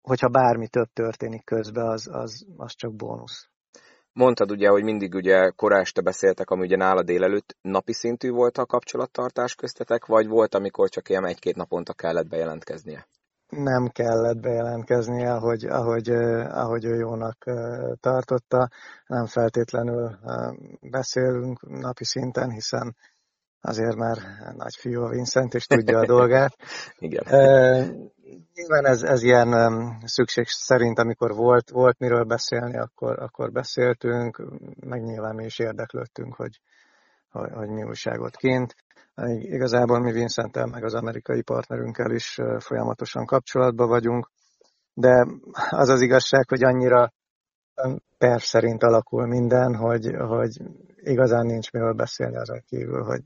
Hogyha 0.01 0.29
bármi 0.29 0.69
több 0.69 0.89
történik 0.93 1.45
közben, 1.45 1.87
az, 1.87 2.09
az, 2.13 2.47
az 2.57 2.73
csak 2.75 2.95
bónusz. 2.95 3.49
Mondtad 4.13 4.51
ugye, 4.51 4.69
hogy 4.69 4.83
mindig 4.83 5.15
ugye 5.15 5.51
koráste 5.51 6.01
beszéltek, 6.01 6.51
ami 6.51 6.63
ugye 6.63 6.77
nála 6.77 7.03
délelőtt 7.03 7.57
napi 7.61 7.93
szintű 7.93 8.31
volt 8.31 8.59
a 8.59 8.67
kapcsolattartás 8.67 9.55
köztetek, 9.55 10.07
vagy 10.07 10.27
volt, 10.27 10.55
amikor 10.55 10.89
csak 10.89 11.09
ilyen 11.09 11.27
egy-két 11.27 11.57
naponta 11.57 11.93
kellett 11.93 12.29
bejelentkeznie? 12.29 13.07
Nem 13.51 13.89
kellett 13.89 14.41
bejelentkeznie, 14.41 15.33
ahogy, 15.33 15.65
ahogy, 15.65 16.11
ahogy 16.49 16.85
ő 16.85 16.95
jónak 16.95 17.45
tartotta. 18.01 18.69
Nem 19.07 19.27
feltétlenül 19.27 20.19
beszélünk 20.81 21.69
napi 21.69 22.05
szinten, 22.05 22.51
hiszen 22.51 22.97
azért 23.61 23.97
már 23.97 24.17
nagy 24.57 24.75
fiú 24.75 25.03
a 25.03 25.09
Vincent, 25.09 25.55
és 25.55 25.67
tudja 25.67 25.99
a 25.99 26.07
dolgát. 26.07 26.57
Igen. 26.99 27.25
Nyilván 28.55 28.87
ez, 28.87 29.03
ez 29.03 29.23
ilyen 29.23 29.53
szükség 30.05 30.47
szerint, 30.47 30.99
amikor 30.99 31.35
volt, 31.35 31.71
volt 31.71 31.99
miről 31.99 32.25
beszélni, 32.25 32.79
akkor, 32.79 33.19
akkor 33.19 33.53
beszéltünk, 33.53 34.43
meg 34.81 35.03
nyilván 35.03 35.35
mi 35.35 35.45
is 35.45 35.59
érdeklődtünk, 35.59 36.35
hogy, 36.35 36.61
hogy, 37.31 37.51
hogy 37.53 37.69
mi 37.69 37.83
újságot 37.83 38.37
kint. 38.37 38.75
Igazából 39.41 40.01
mi 40.01 40.13
Vincenttel, 40.13 40.67
meg 40.67 40.85
az 40.85 40.95
amerikai 40.95 41.43
partnerünkkel 41.43 42.11
is 42.11 42.39
folyamatosan 42.59 43.27
kapcsolatban 43.27 43.89
vagyunk, 43.89 44.31
de 44.95 45.27
az 45.71 45.89
az 45.89 46.01
igazság, 46.01 46.49
hogy 46.49 46.63
annyira 46.63 47.13
perv 48.19 48.41
szerint 48.41 48.83
alakul 48.83 49.27
minden, 49.27 49.75
hogy, 49.75 50.15
hogy 50.17 50.61
igazán 50.97 51.47
nincs 51.47 51.71
miről 51.71 51.93
beszélni 51.93 52.37
azon 52.37 52.63
kívül, 52.67 53.03
hogy 53.03 53.23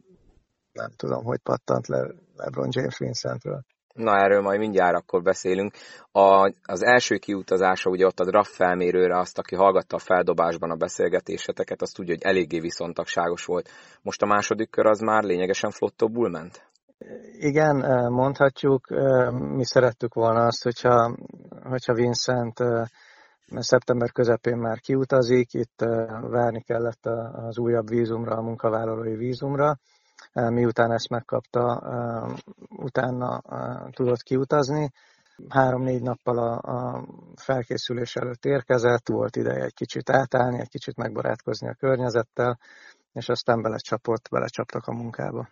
nem 0.72 0.90
tudom, 0.96 1.24
hogy 1.24 1.38
pattant 1.38 1.86
le 1.86 2.14
LeBron 2.36 2.68
James 2.70 2.98
Vincentről. 2.98 3.64
Na, 3.94 4.16
erről 4.16 4.40
majd 4.40 4.58
mindjárt 4.58 4.96
akkor 4.96 5.22
beszélünk. 5.22 5.72
A, 6.12 6.52
az 6.64 6.82
első 6.82 7.16
kiutazása, 7.16 7.90
ugye 7.90 8.06
ott 8.06 8.20
a 8.20 8.24
draft 8.24 8.50
felmérőre, 8.50 9.18
azt, 9.18 9.38
aki 9.38 9.54
hallgatta 9.54 9.96
a 9.96 9.98
feldobásban 9.98 10.70
a 10.70 10.76
beszélgetéseteket, 10.76 11.82
azt 11.82 11.94
tudja, 11.94 12.14
hogy 12.14 12.22
eléggé 12.22 12.60
viszontagságos 12.60 13.44
volt. 13.44 13.68
Most 14.02 14.22
a 14.22 14.26
második 14.26 14.70
kör 14.70 14.86
az 14.86 15.00
már 15.00 15.22
lényegesen 15.22 15.70
flottobbul 15.70 16.28
ment? 16.30 16.62
Igen, 17.32 17.76
mondhatjuk. 18.12 18.86
Mi 19.32 19.64
szerettük 19.64 20.14
volna 20.14 20.46
azt, 20.46 20.62
hogyha, 20.62 21.16
hogyha 21.62 21.94
Vincent 21.94 22.58
szeptember 23.46 24.12
közepén 24.12 24.56
már 24.56 24.80
kiutazik, 24.80 25.52
itt 25.52 25.84
várni 26.20 26.62
kellett 26.62 27.06
az 27.32 27.58
újabb 27.58 27.88
vízumra, 27.88 28.36
a 28.36 28.42
munkavállalói 28.42 29.16
vízumra, 29.16 29.78
miután 30.34 30.92
ezt 30.92 31.08
megkapta, 31.08 31.82
utána 32.68 33.42
tudott 33.90 34.22
kiutazni. 34.22 34.92
Három-négy 35.48 36.02
nappal 36.02 36.38
a, 36.38 37.04
felkészülés 37.34 38.16
előtt 38.16 38.44
érkezett, 38.44 39.08
volt 39.08 39.36
ideje 39.36 39.64
egy 39.64 39.74
kicsit 39.74 40.10
átállni, 40.10 40.60
egy 40.60 40.68
kicsit 40.68 40.96
megbarátkozni 40.96 41.68
a 41.68 41.74
környezettel, 41.74 42.58
és 43.12 43.28
aztán 43.28 43.62
belecsapott, 43.62 44.28
belecsaptak 44.30 44.86
a 44.86 44.92
munkába. 44.92 45.48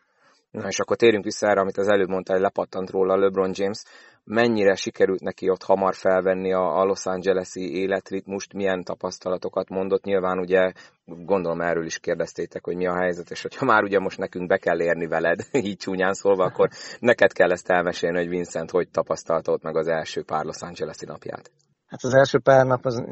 Na 0.53 0.69
és 0.69 0.79
akkor 0.79 0.97
térjünk 0.97 1.25
vissza 1.25 1.49
erre, 1.49 1.61
amit 1.61 1.77
az 1.77 1.89
előbb 1.89 2.09
mondta, 2.09 2.33
hogy 2.33 2.43
lepattant 2.43 2.91
róla 2.91 3.17
LeBron 3.17 3.51
James. 3.55 3.83
Mennyire 4.25 4.75
sikerült 4.75 5.21
neki 5.21 5.51
ott 5.51 5.63
hamar 5.63 5.95
felvenni 5.95 6.53
a, 6.53 6.85
Los 6.85 7.07
Angeles-i 7.07 7.77
életritmust, 7.81 8.53
milyen 8.53 8.85
tapasztalatokat 8.85 9.69
mondott? 9.69 10.05
Nyilván 10.05 10.39
ugye 10.39 10.73
gondolom 11.05 11.61
erről 11.61 11.85
is 11.85 11.99
kérdeztétek, 11.99 12.65
hogy 12.65 12.77
mi 12.77 12.87
a 12.87 13.01
helyzet, 13.01 13.31
és 13.31 13.43
hogyha 13.43 13.65
már 13.65 13.83
ugye 13.83 13.99
most 13.99 14.19
nekünk 14.19 14.49
be 14.49 14.57
kell 14.57 14.81
érni 14.81 15.07
veled, 15.07 15.41
így 15.69 15.77
csúnyán 15.77 16.15
szólva, 16.15 16.45
akkor 16.45 16.69
neked 16.99 17.33
kell 17.33 17.51
ezt 17.51 17.71
elmesélni, 17.71 18.19
hogy 18.19 18.29
Vincent 18.29 18.71
hogy 18.71 18.89
tapasztalta 18.91 19.53
ott 19.53 19.63
meg 19.63 19.77
az 19.77 19.87
első 19.89 20.23
pár 20.23 20.45
Los 20.45 20.61
Angeles-i 20.61 21.05
napját. 21.05 21.51
Hát 21.87 22.03
az 22.03 22.15
első 22.15 22.39
pár 22.39 22.67
nap 22.67 22.85
az 22.85 23.03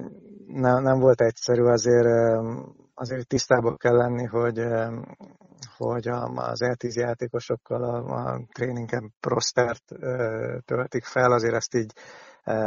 nem, 0.47 0.83
nem 0.83 0.99
volt 0.99 1.21
egyszerű, 1.21 1.63
azért, 1.63 2.07
azért 3.01 3.27
tisztában 3.27 3.77
kell 3.77 3.97
lenni, 3.97 4.25
hogy 4.25 4.59
hogy 5.77 6.09
az 6.35 6.61
E10 6.65 6.93
játékosokkal 6.93 7.83
a, 7.83 7.97
a 7.97 8.41
tréningen 8.53 9.13
prostert 9.21 9.85
töltik 10.65 11.05
fel, 11.05 11.33
azért 11.33 11.55
ezt 11.55 11.75
így 11.75 11.93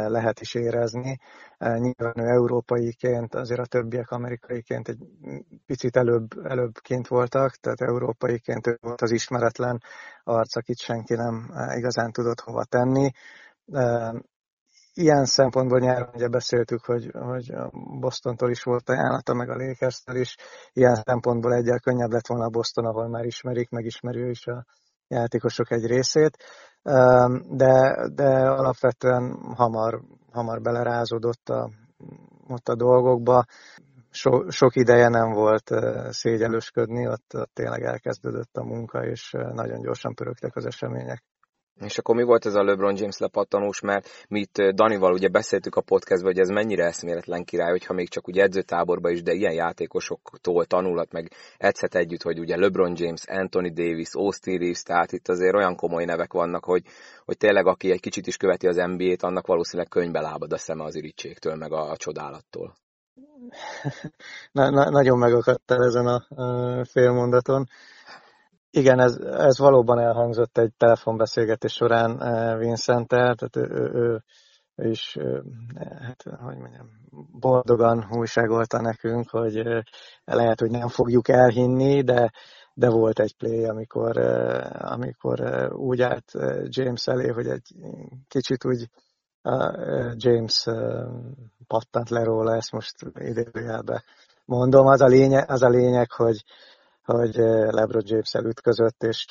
lehet 0.06 0.40
is 0.40 0.54
érezni. 0.54 1.18
Nyilván 1.58 2.18
ő 2.18 2.26
európaiként, 2.26 3.34
azért 3.34 3.60
a 3.60 3.66
többiek 3.66 4.10
amerikaiként 4.10 4.88
egy 4.88 4.98
picit 5.66 5.96
előbb, 5.96 6.28
előbbként 6.44 7.08
voltak, 7.08 7.54
tehát 7.56 7.80
európaiként 7.80 8.66
ő 8.66 8.78
volt 8.80 9.00
az 9.00 9.10
ismeretlen 9.10 9.82
arc, 10.24 10.56
akit 10.56 10.78
senki 10.78 11.14
nem 11.14 11.50
igazán 11.76 12.12
tudott 12.12 12.40
hova 12.40 12.64
tenni 12.64 13.10
ilyen 14.94 15.24
szempontból 15.24 15.78
nyáron 15.78 16.08
ugye 16.14 16.28
beszéltük, 16.28 16.84
hogy, 16.84 17.10
hogy 17.12 17.50
a 17.50 17.70
Bostontól 18.00 18.50
is 18.50 18.62
volt 18.62 18.88
ajánlata, 18.88 19.34
meg 19.34 19.50
a 19.50 19.56
lakers 19.56 20.02
is. 20.12 20.36
Ilyen 20.72 20.94
szempontból 20.94 21.54
egyel 21.54 21.80
könnyebb 21.80 22.10
lett 22.10 22.26
volna 22.26 22.44
a 22.44 22.50
Boston, 22.50 22.84
ahol 22.84 23.08
már 23.08 23.24
ismerik, 23.24 23.70
megismeri 23.70 24.20
ő 24.20 24.30
is 24.30 24.46
a 24.46 24.64
játékosok 25.08 25.70
egy 25.70 25.86
részét. 25.86 26.36
De, 27.48 28.08
de 28.14 28.28
alapvetően 28.50 29.38
hamar, 29.56 30.00
hamar 30.32 30.60
belerázódott 30.60 31.48
a, 31.48 31.70
ott 32.48 32.68
a 32.68 32.74
dolgokba. 32.74 33.44
So, 34.10 34.50
sok 34.50 34.76
ideje 34.76 35.08
nem 35.08 35.30
volt 35.30 35.70
szégyelősködni, 36.08 37.08
ott, 37.08 37.34
ott 37.34 37.50
tényleg 37.52 37.82
elkezdődött 37.82 38.56
a 38.56 38.64
munka, 38.64 39.06
és 39.06 39.30
nagyon 39.52 39.80
gyorsan 39.80 40.14
pörögtek 40.14 40.56
az 40.56 40.66
események. 40.66 41.22
És 41.80 41.98
akkor 41.98 42.14
mi 42.14 42.22
volt 42.22 42.46
ez 42.46 42.54
a 42.54 42.62
LeBron 42.62 42.96
James 42.96 43.18
lepattanós, 43.18 43.80
mert 43.80 44.08
mi 44.28 44.40
itt 44.40 44.62
Danival 44.62 45.12
ugye 45.12 45.28
beszéltük 45.28 45.74
a 45.74 45.80
podcastban, 45.80 46.32
hogy 46.32 46.40
ez 46.40 46.48
mennyire 46.48 46.84
eszméletlen 46.84 47.44
király, 47.44 47.70
hogyha 47.70 47.94
még 47.94 48.08
csak 48.08 48.26
ugye 48.26 48.42
edzőtáborban 48.42 49.12
is, 49.12 49.22
de 49.22 49.32
ilyen 49.32 49.52
játékosoktól 49.52 50.64
tanulhat, 50.64 51.12
meg 51.12 51.30
edzhet 51.56 51.94
együtt, 51.94 52.22
hogy 52.22 52.38
ugye 52.38 52.56
LeBron 52.56 52.92
James, 52.96 53.24
Anthony 53.26 53.72
Davis, 53.72 54.08
Austin 54.12 54.58
Reeves, 54.58 54.82
tehát 54.82 55.12
itt 55.12 55.28
azért 55.28 55.54
olyan 55.54 55.76
komoly 55.76 56.04
nevek 56.04 56.32
vannak, 56.32 56.64
hogy, 56.64 56.82
hogy 57.24 57.36
tényleg 57.36 57.66
aki 57.66 57.90
egy 57.90 58.00
kicsit 58.00 58.26
is 58.26 58.36
követi 58.36 58.66
az 58.66 58.76
NBA-t, 58.76 59.22
annak 59.22 59.46
valószínűleg 59.46 59.88
könyvbe 59.88 60.20
lábad 60.20 60.52
a 60.52 60.58
szeme 60.58 60.84
az 60.84 60.94
irítségtől, 60.94 61.54
meg 61.54 61.72
a, 61.72 61.90
a 61.90 61.96
csodálattól. 61.96 62.74
Na, 64.52 64.70
na, 64.70 64.90
nagyon 64.90 65.18
megakadtál 65.18 65.84
ezen 65.84 66.06
a, 66.06 66.42
a 66.42 66.84
félmondaton. 66.84 67.68
Igen, 68.76 69.00
ez, 69.00 69.16
ez 69.16 69.58
valóban 69.58 69.98
elhangzott 69.98 70.58
egy 70.58 70.72
telefonbeszélgetés 70.76 71.72
során 71.72 72.22
eh, 72.22 72.58
vincent 72.58 73.08
tehát 73.08 73.56
ő, 73.56 73.60
ő, 73.60 73.90
ő, 73.92 74.22
ő 74.74 74.88
is, 74.88 75.16
hát, 76.00 76.22
hogy 76.22 76.56
mondjam, 76.56 76.90
boldogan 77.38 78.06
újságolta 78.10 78.80
nekünk, 78.80 79.30
hogy 79.30 79.56
eh, 79.56 79.82
lehet, 80.24 80.60
hogy 80.60 80.70
nem 80.70 80.88
fogjuk 80.88 81.28
elhinni, 81.28 82.02
de, 82.02 82.32
de 82.74 82.90
volt 82.90 83.18
egy 83.18 83.36
play, 83.36 83.64
amikor, 83.64 84.18
amikor 84.78 85.70
úgy 85.72 86.02
állt 86.02 86.32
James 86.64 87.06
elé, 87.06 87.28
hogy 87.28 87.46
egy 87.46 87.74
kicsit 88.28 88.64
úgy 88.64 88.88
James 90.14 90.64
pattant 91.66 92.10
le 92.10 92.24
róla, 92.24 92.54
ezt 92.54 92.72
most 92.72 92.94
idézőjelbe 93.14 94.04
mondom, 94.44 94.86
az 94.86 95.00
a 95.00 95.06
lényeg, 95.06 95.50
az 95.50 95.62
a 95.62 95.68
lényeg 95.68 96.10
hogy, 96.10 96.44
hogy 97.04 97.34
LeBron 97.70 98.02
james 98.04 98.32
ütközött, 98.34 99.02
és 99.02 99.26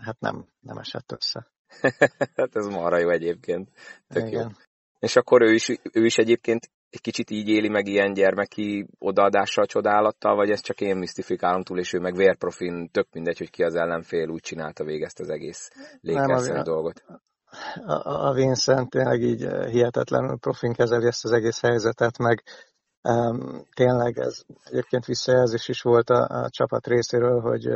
hát 0.00 0.16
nem, 0.18 0.46
nem 0.60 0.78
esett 0.78 1.12
össze. 1.12 1.50
hát 2.36 2.56
ez 2.56 2.66
marha 2.66 2.98
jó 2.98 3.10
egyébként. 3.10 3.68
Tök 4.08 4.26
Igen. 4.26 4.42
jó. 4.42 4.48
És 4.98 5.16
akkor 5.16 5.42
ő 5.42 5.52
is, 5.52 5.68
ő 5.92 6.04
is 6.04 6.18
egyébként 6.18 6.70
egy 6.90 7.00
kicsit 7.00 7.30
így 7.30 7.48
éli 7.48 7.68
meg 7.68 7.86
ilyen 7.86 8.12
gyermeki 8.12 8.86
odaadással, 8.98 9.66
csodálattal, 9.66 10.36
vagy 10.36 10.50
ezt 10.50 10.64
csak 10.64 10.80
én 10.80 10.96
misztifikálom 10.96 11.62
túl, 11.62 11.78
és 11.78 11.92
ő 11.92 11.98
meg 11.98 12.14
vérprofin, 12.14 12.90
tök 12.90 13.06
mindegy, 13.12 13.38
hogy 13.38 13.50
ki 13.50 13.62
az 13.62 13.74
ellenfél, 13.74 14.28
úgy 14.28 14.40
csinálta 14.40 14.84
végezt 14.84 15.20
az 15.20 15.28
egész 15.28 15.70
lékezszerű 16.00 16.60
dolgot. 16.60 17.04
A, 17.86 18.26
a 18.28 18.32
Vincent 18.32 18.90
tényleg 18.90 19.20
így 19.22 19.46
hihetetlenül 19.70 20.38
profin 20.38 20.72
kezeli 20.72 21.06
ezt 21.06 21.24
az 21.24 21.32
egész 21.32 21.60
helyzetet, 21.60 22.18
meg 22.18 22.42
tényleg 23.74 24.18
ez 24.18 24.42
egyébként 24.64 25.04
visszajelzés 25.04 25.68
is 25.68 25.82
volt 25.82 26.10
a, 26.10 26.42
a 26.42 26.48
csapat 26.48 26.86
részéről, 26.86 27.40
hogy, 27.40 27.68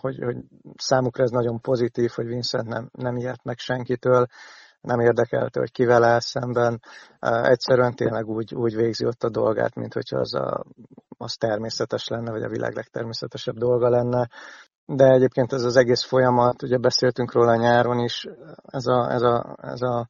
hogy, 0.00 0.18
hogy 0.24 0.36
számukra 0.76 1.22
ez 1.22 1.30
nagyon 1.30 1.60
pozitív, 1.60 2.10
hogy 2.14 2.26
Vincent 2.26 2.68
nem, 2.68 2.88
nem 2.92 3.16
ilyet 3.16 3.44
meg 3.44 3.58
senkitől, 3.58 4.26
nem 4.80 5.00
érdekelte, 5.00 5.60
hogy 5.60 5.72
kivel 5.72 6.04
áll 6.04 6.20
szemben. 6.20 6.80
Egyszerűen 7.20 7.94
tényleg 7.94 8.26
úgy, 8.26 8.54
úgy 8.54 8.74
végzi 8.76 9.06
ott 9.06 9.22
a 9.22 9.30
dolgát, 9.30 9.74
mint 9.74 9.92
hogyha 9.92 10.18
az, 10.18 10.34
a, 10.34 10.64
az 11.18 11.34
természetes 11.34 12.08
lenne, 12.08 12.30
vagy 12.30 12.42
a 12.42 12.48
világ 12.48 12.74
legtermészetesebb 12.74 13.56
dolga 13.56 13.88
lenne. 13.88 14.28
De 14.86 15.04
egyébként 15.04 15.52
ez 15.52 15.62
az 15.62 15.76
egész 15.76 16.04
folyamat, 16.04 16.62
ugye 16.62 16.78
beszéltünk 16.78 17.32
róla 17.32 17.56
nyáron 17.56 17.98
is, 17.98 18.26
ez 18.62 18.86
a, 18.86 19.10
ez 19.10 19.22
a, 19.22 19.56
ez 19.62 19.82
a 19.82 20.08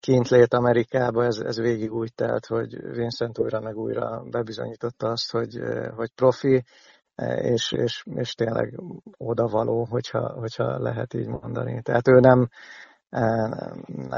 kintlét 0.00 0.54
Amerikába, 0.54 1.24
ez, 1.24 1.36
ez 1.36 1.58
végig 1.58 1.92
úgy 1.92 2.14
telt, 2.14 2.46
hogy 2.46 2.92
Vincent 2.92 3.38
újra 3.38 3.60
meg 3.60 3.76
újra 3.76 4.22
bebizonyította 4.30 5.08
azt, 5.08 5.30
hogy, 5.30 5.58
hogy 5.96 6.10
profi, 6.14 6.64
és, 7.40 7.72
és, 7.72 8.04
és 8.14 8.34
tényleg 8.34 8.80
odavaló, 9.16 9.86
hogyha, 9.90 10.32
hogyha 10.32 10.78
lehet 10.78 11.14
így 11.14 11.26
mondani. 11.26 11.82
Tehát 11.82 12.08
ő 12.08 12.20
nem, 12.20 12.48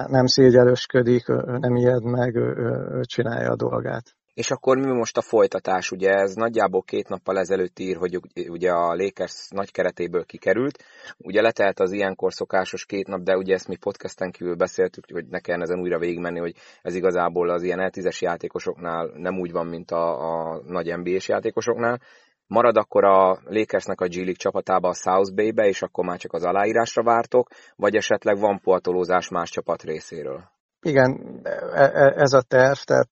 nem 0.07 0.27
szégyelősködik, 0.27 1.27
nem 1.45 1.77
ijed 1.77 2.03
meg, 2.03 2.35
ő, 2.35 2.55
ő 2.91 3.01
csinálja 3.05 3.51
a 3.51 3.57
dolgát. 3.57 4.17
És 4.41 4.51
akkor 4.51 4.79
mi 4.79 4.93
most 4.93 5.17
a 5.17 5.23
folytatás? 5.23 5.91
Ugye 5.91 6.11
ez 6.11 6.35
nagyjából 6.35 6.83
két 6.83 7.09
nappal 7.09 7.39
ezelőtt 7.39 7.79
ír, 7.79 7.97
hogy 7.97 8.21
ugye 8.49 8.71
a 8.71 8.95
Lakers 8.95 9.49
nagy 9.51 9.71
keretéből 9.71 10.25
kikerült. 10.25 10.85
Ugye 11.19 11.43
letelt 11.43 11.81
az 11.81 11.93
ilyenkor 11.93 12.33
szokásos 12.33 12.85
két 12.87 13.07
nap, 13.07 13.21
de 13.21 13.37
ugye 13.37 13.55
ezt 13.55 13.69
mi 13.69 13.77
podcasten 13.77 14.31
kívül 14.31 14.55
beszéltük, 14.55 15.05
hogy 15.13 15.27
ne 15.27 15.41
kellene 15.41 15.65
ezen 15.65 15.81
újra 15.81 15.99
végigmenni, 15.99 16.39
hogy 16.39 16.55
ez 16.83 16.95
igazából 16.95 17.51
az 17.51 17.63
ilyen 17.63 17.81
eltízes 17.81 18.21
játékosoknál 18.21 19.11
nem 19.15 19.39
úgy 19.39 19.53
van, 19.53 19.67
mint 19.67 19.91
a, 19.91 20.05
a 20.31 20.61
nagy 20.67 20.99
NBA-s 20.99 21.29
játékosoknál. 21.29 22.01
Marad 22.47 22.77
akkor 22.77 23.05
a 23.05 23.39
Lakersnek 23.45 24.01
a 24.01 24.07
G 24.07 24.15
League 24.15 24.33
csapatába 24.33 24.89
a 24.89 24.95
South 24.95 25.35
Bay-be, 25.35 25.67
és 25.67 25.83
akkor 25.83 26.05
már 26.05 26.19
csak 26.19 26.33
az 26.33 26.45
aláírásra 26.45 27.03
vártok, 27.03 27.49
vagy 27.77 27.97
esetleg 27.97 28.39
van 28.39 28.61
poltolózás 28.61 29.29
más 29.29 29.51
csapat 29.51 29.83
részéről? 29.83 30.43
Igen, 30.83 31.41
e, 31.43 31.83
e, 31.83 32.15
ez 32.17 32.33
a 32.33 32.43
terv, 32.43 32.79
tehát 32.85 33.09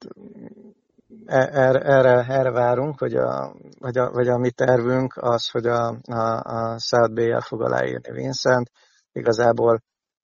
e, 1.28 1.48
erre, 1.82 2.24
erre 2.28 2.50
várunk, 2.50 2.98
hogy 2.98 3.14
a, 3.14 3.54
vagy, 3.78 3.98
a, 3.98 4.10
vagy 4.10 4.28
a 4.28 4.38
mi 4.38 4.50
tervünk 4.50 5.16
az, 5.16 5.50
hogy 5.50 5.66
a, 5.66 5.98
a, 6.06 6.42
a 6.42 6.78
South 6.78 7.12
Bay-el 7.12 7.40
fog 7.40 7.62
aláírni 7.62 8.12
Vincent. 8.12 8.70
Igazából 9.12 9.82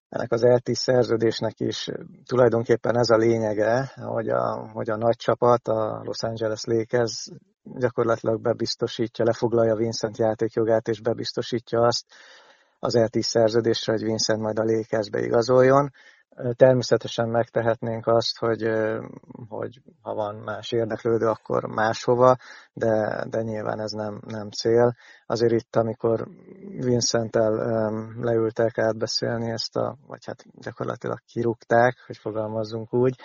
ennek 0.09 0.31
az 0.31 0.41
LT 0.43 0.75
szerződésnek 0.75 1.59
is 1.59 1.89
tulajdonképpen 2.25 2.97
ez 2.97 3.09
a 3.09 3.17
lényege, 3.17 3.91
hogy 3.95 4.29
a, 4.29 4.69
hogy 4.73 4.89
a 4.89 4.95
nagy 4.95 5.15
csapat, 5.15 5.67
a 5.67 6.01
Los 6.03 6.23
Angeles 6.23 6.63
Lakers 6.63 7.27
gyakorlatilag 7.63 8.41
bebiztosítja, 8.41 9.25
lefoglalja 9.25 9.75
Vincent 9.75 10.17
játékjogát, 10.17 10.87
és 10.87 11.01
bebiztosítja 11.01 11.81
azt 11.81 12.05
az 12.79 12.95
LT 12.95 13.21
szerződésre, 13.21 13.91
hogy 13.91 14.03
Vincent 14.03 14.41
majd 14.41 14.59
a 14.59 14.63
Lakersbe 14.63 15.19
igazoljon. 15.19 15.91
Természetesen 16.55 17.29
megtehetnénk 17.29 18.07
azt, 18.07 18.37
hogy, 18.37 18.69
hogy 19.49 19.81
ha 20.01 20.13
van 20.13 20.35
más 20.35 20.71
érdeklődő, 20.71 21.27
akkor 21.27 21.65
máshova, 21.65 22.35
de, 22.73 23.25
de 23.29 23.41
nyilván 23.41 23.79
ez 23.79 23.91
nem, 23.91 24.21
nem 24.27 24.49
cél. 24.49 24.95
Azért 25.25 25.51
itt, 25.51 25.75
amikor 25.75 26.27
Vincenttel 26.79 27.51
leültek 28.19 28.77
átbeszélni 28.77 29.51
ezt 29.51 29.75
a, 29.75 29.97
vagy 30.07 30.25
hát 30.25 30.43
gyakorlatilag 30.61 31.19
kirúgták, 31.25 32.03
hogy 32.05 32.17
fogalmazzunk 32.17 32.93
úgy, 32.93 33.15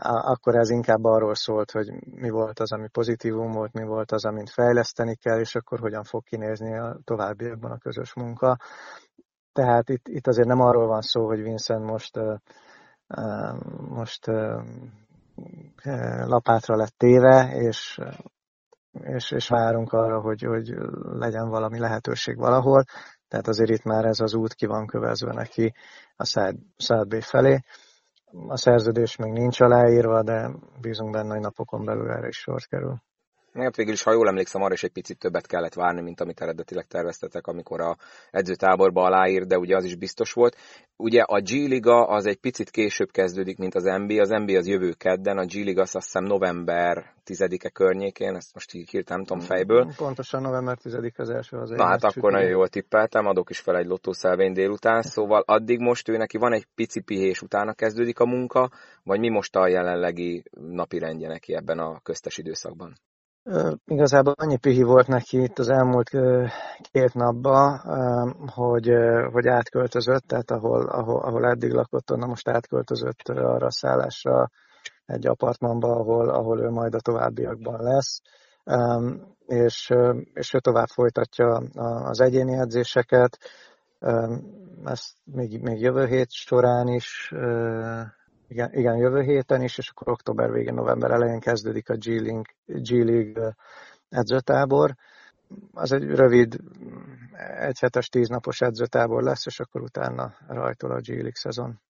akkor 0.00 0.54
ez 0.54 0.70
inkább 0.70 1.04
arról 1.04 1.34
szólt, 1.34 1.70
hogy 1.70 1.88
mi 2.14 2.30
volt 2.30 2.60
az, 2.60 2.72
ami 2.72 2.88
pozitívum 2.88 3.50
volt, 3.52 3.72
mi 3.72 3.84
volt 3.84 4.12
az, 4.12 4.24
amit 4.24 4.50
fejleszteni 4.50 5.14
kell, 5.14 5.38
és 5.38 5.54
akkor 5.54 5.78
hogyan 5.78 6.04
fog 6.04 6.24
kinézni 6.24 6.78
a 6.78 6.98
továbbiakban 7.04 7.70
a 7.70 7.78
közös 7.78 8.14
munka. 8.14 8.56
Tehát 9.56 9.88
itt, 9.88 10.08
itt 10.08 10.26
azért 10.26 10.48
nem 10.48 10.60
arról 10.60 10.86
van 10.86 11.00
szó, 11.00 11.26
hogy 11.26 11.42
Vincent 11.42 11.84
most, 11.84 12.20
most 13.88 14.26
lapátra 16.24 16.76
lett 16.76 16.94
téve, 16.96 17.50
és, 17.54 18.00
és, 18.90 19.30
és 19.30 19.48
várunk 19.48 19.92
arra, 19.92 20.20
hogy, 20.20 20.42
hogy 20.42 20.74
legyen 21.02 21.48
valami 21.48 21.78
lehetőség 21.78 22.36
valahol. 22.36 22.84
Tehát 23.28 23.48
azért 23.48 23.70
itt 23.70 23.82
már 23.82 24.04
ez 24.04 24.20
az 24.20 24.34
út 24.34 24.54
ki 24.54 24.66
van 24.66 24.86
kövezve 24.86 25.32
neki 25.32 25.74
a 26.16 26.24
Szád 26.76 27.08
B 27.08 27.22
felé. 27.22 27.60
A 28.48 28.56
szerződés 28.56 29.16
még 29.16 29.32
nincs 29.32 29.60
aláírva, 29.60 30.22
de 30.22 30.50
bízunk 30.80 31.12
benne, 31.12 31.32
hogy 31.32 31.42
napokon 31.42 31.84
belül 31.84 32.10
erre 32.10 32.28
is 32.28 32.36
sor 32.36 32.60
kerül. 32.60 33.02
Hát 33.56 33.76
végül 33.76 33.92
is, 33.92 34.02
ha 34.02 34.12
jól 34.12 34.28
emlékszem, 34.28 34.62
arra 34.62 34.72
is 34.72 34.82
egy 34.82 34.92
picit 34.92 35.18
többet 35.18 35.46
kellett 35.46 35.74
várni, 35.74 36.00
mint 36.00 36.20
amit 36.20 36.40
eredetileg 36.40 36.86
terveztetek, 36.86 37.46
amikor 37.46 37.80
a 37.80 37.96
edzőtáborba 38.30 39.02
aláír, 39.02 39.46
de 39.46 39.58
ugye 39.58 39.76
az 39.76 39.84
is 39.84 39.94
biztos 39.96 40.32
volt. 40.32 40.56
Ugye 40.96 41.22
a 41.22 41.40
G-liga 41.40 42.06
az 42.06 42.26
egy 42.26 42.36
picit 42.36 42.70
később 42.70 43.10
kezdődik, 43.10 43.58
mint 43.58 43.74
az 43.74 43.82
NBA. 43.82 44.20
Az 44.20 44.28
NBA 44.28 44.58
az 44.58 44.66
jövő 44.66 44.92
kedden, 44.92 45.38
a 45.38 45.44
G-liga 45.44 45.82
az 45.82 45.94
azt 45.94 46.04
hiszem 46.04 46.24
november 46.24 47.14
10-e 47.26 47.68
környékén, 47.68 48.34
ezt 48.34 48.54
most 48.54 48.74
így 48.74 48.90
hirtelen 48.90 49.24
nem 49.26 49.26
tudom 49.26 49.56
fejből. 49.56 49.92
Pontosan 49.96 50.42
november 50.42 50.78
10 50.78 50.96
az 51.16 51.30
első 51.30 51.56
az 51.56 51.70
Na 51.70 51.86
hát 51.86 52.04
akkor 52.04 52.32
nagyon 52.32 52.50
jól 52.50 52.68
tippeltem, 52.68 53.26
adok 53.26 53.50
is 53.50 53.58
fel 53.58 53.76
egy 53.76 53.86
lottószelvény 53.86 54.52
délután, 54.52 55.02
szóval 55.14 55.42
addig 55.46 55.78
most 55.78 56.08
ő 56.08 56.16
neki 56.16 56.38
van 56.38 56.52
egy 56.52 56.66
pici 56.74 57.00
pihés, 57.00 57.42
utána 57.42 57.72
kezdődik 57.72 58.18
a 58.18 58.26
munka, 58.26 58.70
vagy 59.02 59.18
mi 59.18 59.28
most 59.28 59.56
a 59.56 59.68
jelenlegi 59.68 60.42
napi 60.50 60.98
rendje 60.98 61.28
neki 61.28 61.54
ebben 61.54 61.78
a 61.78 62.00
köztes 62.02 62.38
időszakban? 62.38 62.96
Igazából 63.84 64.34
annyi 64.36 64.56
pihi 64.56 64.82
volt 64.82 65.06
neki 65.06 65.42
itt 65.42 65.58
az 65.58 65.68
elmúlt 65.68 66.10
két 66.92 67.14
napban, 67.14 67.78
hogy, 68.54 68.90
hogy 69.32 69.46
átköltözött, 69.46 70.26
tehát 70.26 70.50
ahol, 70.50 70.86
ahol, 70.86 71.22
ahol 71.22 71.46
eddig 71.46 71.72
lakott, 71.72 72.10
onnan 72.10 72.28
most 72.28 72.48
átköltözött 72.48 73.28
arra 73.28 73.66
a 73.66 73.70
szállásra 73.70 74.50
egy 75.06 75.26
apartmanba, 75.26 75.88
ahol, 75.88 76.28
ahol 76.28 76.60
ő 76.60 76.70
majd 76.70 76.94
a 76.94 77.00
továbbiakban 77.00 77.82
lesz, 77.82 78.20
és, 79.46 79.92
és 80.34 80.54
ő 80.54 80.58
tovább 80.58 80.88
folytatja 80.88 81.56
az 82.04 82.20
egyéni 82.20 82.58
edzéseket, 82.58 83.38
ezt 84.84 85.12
még, 85.24 85.62
még 85.62 85.80
jövő 85.80 86.06
hét 86.06 86.30
során 86.30 86.88
is 86.88 87.32
igen, 88.48 88.72
igen, 88.72 88.96
jövő 88.96 89.20
héten 89.22 89.62
is, 89.62 89.78
és 89.78 89.88
akkor 89.88 90.12
október 90.12 90.52
végén, 90.52 90.74
november 90.74 91.10
elején 91.10 91.40
kezdődik 91.40 91.88
a 91.88 91.96
G-League, 91.96 92.42
G-League 92.66 93.56
edzőtábor. 94.08 94.94
Az 95.72 95.92
egy 95.92 96.04
rövid, 96.04 96.56
egy 97.58 97.78
hetes, 97.78 98.08
tíznapos 98.08 98.60
edzőtábor 98.60 99.22
lesz, 99.22 99.46
és 99.46 99.60
akkor 99.60 99.82
utána 99.82 100.34
rajtol 100.48 100.90
a 100.90 101.00
G-League 101.00 101.30
szezon. 101.34 101.80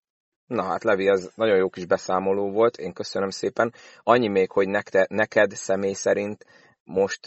Na 0.47 0.63
hát 0.63 0.85
Levi, 0.85 1.09
ez 1.09 1.31
nagyon 1.35 1.57
jó 1.57 1.69
kis 1.69 1.87
beszámoló 1.87 2.51
volt, 2.51 2.77
én 2.77 2.93
köszönöm 2.93 3.31
szépen. 3.31 3.73
Annyi 4.03 4.29
még, 4.29 4.51
hogy 4.51 4.69
nekte, 4.69 5.07
neked 5.11 5.51
személy 5.51 5.93
szerint 5.93 6.45
most 6.85 7.21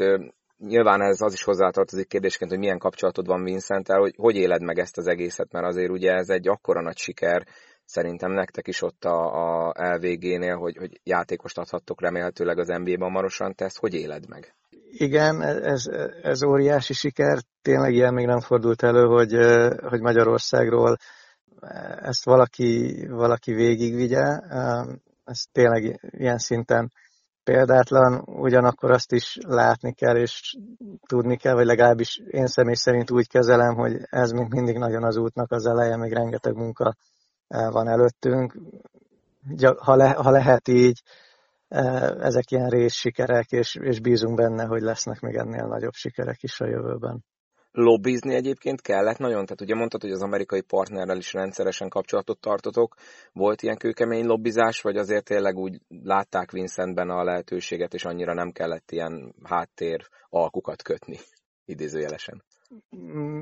nyilván 0.58 1.02
ez 1.02 1.22
az 1.22 1.34
is 1.34 1.44
hozzátartozik 1.44 2.08
kérdésként, 2.08 2.52
hogy 2.52 2.60
milyen 2.60 2.78
kapcsolatod 2.78 3.26
van 3.26 3.44
Vincenttel, 3.44 4.00
hogy 4.00 4.14
hogy 4.18 4.36
éled 4.36 4.62
meg 4.62 4.80
ezt 4.80 4.98
az 4.98 5.08
egészet, 5.08 5.52
mert 5.52 5.66
azért 5.66 5.90
ugye 5.90 6.12
ez 6.12 6.30
egy 6.30 6.48
akkora 6.48 6.82
nagy 6.82 6.98
siker, 6.98 7.48
szerintem 7.90 8.32
nektek 8.32 8.68
is 8.68 8.82
ott 8.82 9.06
a, 9.06 9.68
a 9.68 9.74
LVG-nél, 9.96 10.56
hogy, 10.56 10.78
hogy 10.78 11.00
játékost 11.04 11.58
adhattok 11.58 12.02
remélhetőleg 12.02 12.58
az 12.60 12.68
NBA-ban 12.68 13.12
marosan, 13.12 13.56
te 13.56 13.66
ezt 13.66 13.78
hogy 13.78 13.94
éled 13.94 14.28
meg? 14.28 14.56
Igen, 14.92 15.42
ez, 15.42 15.86
ez 16.22 16.44
óriási 16.44 16.94
siker. 16.94 17.40
Tényleg 17.62 17.94
ilyen 17.94 18.14
még 18.14 18.26
nem 18.26 18.40
fordult 18.40 18.84
elő, 18.84 19.06
hogy, 19.06 19.34
hogy 19.90 20.02
Magyarországról 20.02 20.98
ezt 22.02 22.26
valaki, 22.26 23.06
valaki 23.08 23.54
végigvigye. 23.54 24.40
Ez 25.24 25.44
tényleg 25.52 26.00
ilyen 26.02 26.38
szinten 26.38 26.92
példátlan, 27.44 28.24
ugyanakkor 28.26 28.92
azt 28.92 29.12
is 29.12 29.38
látni 29.42 29.94
kell, 29.94 30.16
és 30.18 30.58
tudni 31.08 31.38
kell, 31.38 31.54
vagy 31.54 31.66
legalábbis 31.66 32.22
én 32.28 32.48
személy 32.48 32.74
szerint 32.74 33.12
úgy 33.12 33.28
kezelem, 33.28 33.76
hogy 33.76 33.98
ez 34.10 34.32
még 34.32 34.48
mindig 34.50 34.78
nagyon 34.78 35.04
az 35.04 35.18
útnak 35.18 35.52
az 35.52 35.66
eleje, 35.66 35.98
még 35.98 36.14
rengeteg 36.14 36.56
munka 36.56 36.96
van 37.50 37.88
előttünk. 37.88 38.58
Ha, 39.78 39.96
le, 39.96 40.10
ha 40.10 40.30
lehet 40.30 40.68
így, 40.68 41.02
ezek 42.20 42.52
ilyen 42.52 42.70
rész 42.70 42.94
sikerek, 42.94 43.52
és, 43.52 43.76
és 43.76 44.00
bízunk 44.00 44.36
benne, 44.36 44.66
hogy 44.66 44.82
lesznek 44.82 45.20
még 45.20 45.36
ennél 45.36 45.66
nagyobb 45.66 45.94
sikerek 45.94 46.44
is 46.44 46.60
a 46.60 46.66
jövőben 46.66 47.24
lobbizni 47.72 48.36
egyébként 48.36 48.82
kellett 48.82 49.18
nagyon? 49.18 49.44
Tehát 49.46 49.62
ugye 49.62 49.76
mondtad, 49.76 50.02
hogy 50.02 50.12
az 50.12 50.22
amerikai 50.22 50.62
partnerrel 50.62 51.18
is 51.18 51.34
rendszeresen 51.34 51.90
kapcsolatot 51.90 52.40
tartotok. 52.40 52.96
Volt 53.34 53.62
ilyen 53.62 53.78
kőkemény 53.78 54.26
lobbizás, 54.26 54.82
vagy 54.82 54.98
azért 54.98 55.26
tényleg 55.26 55.58
úgy 55.58 55.82
látták 55.88 56.52
Vincentben 56.52 57.10
a 57.10 57.24
lehetőséget, 57.24 57.94
és 57.94 58.06
annyira 58.06 58.34
nem 58.34 58.52
kellett 58.52 58.92
ilyen 58.92 59.36
háttér 59.44 60.08
alkukat 60.30 60.82
kötni, 60.82 61.18
idézőjelesen? 61.66 62.44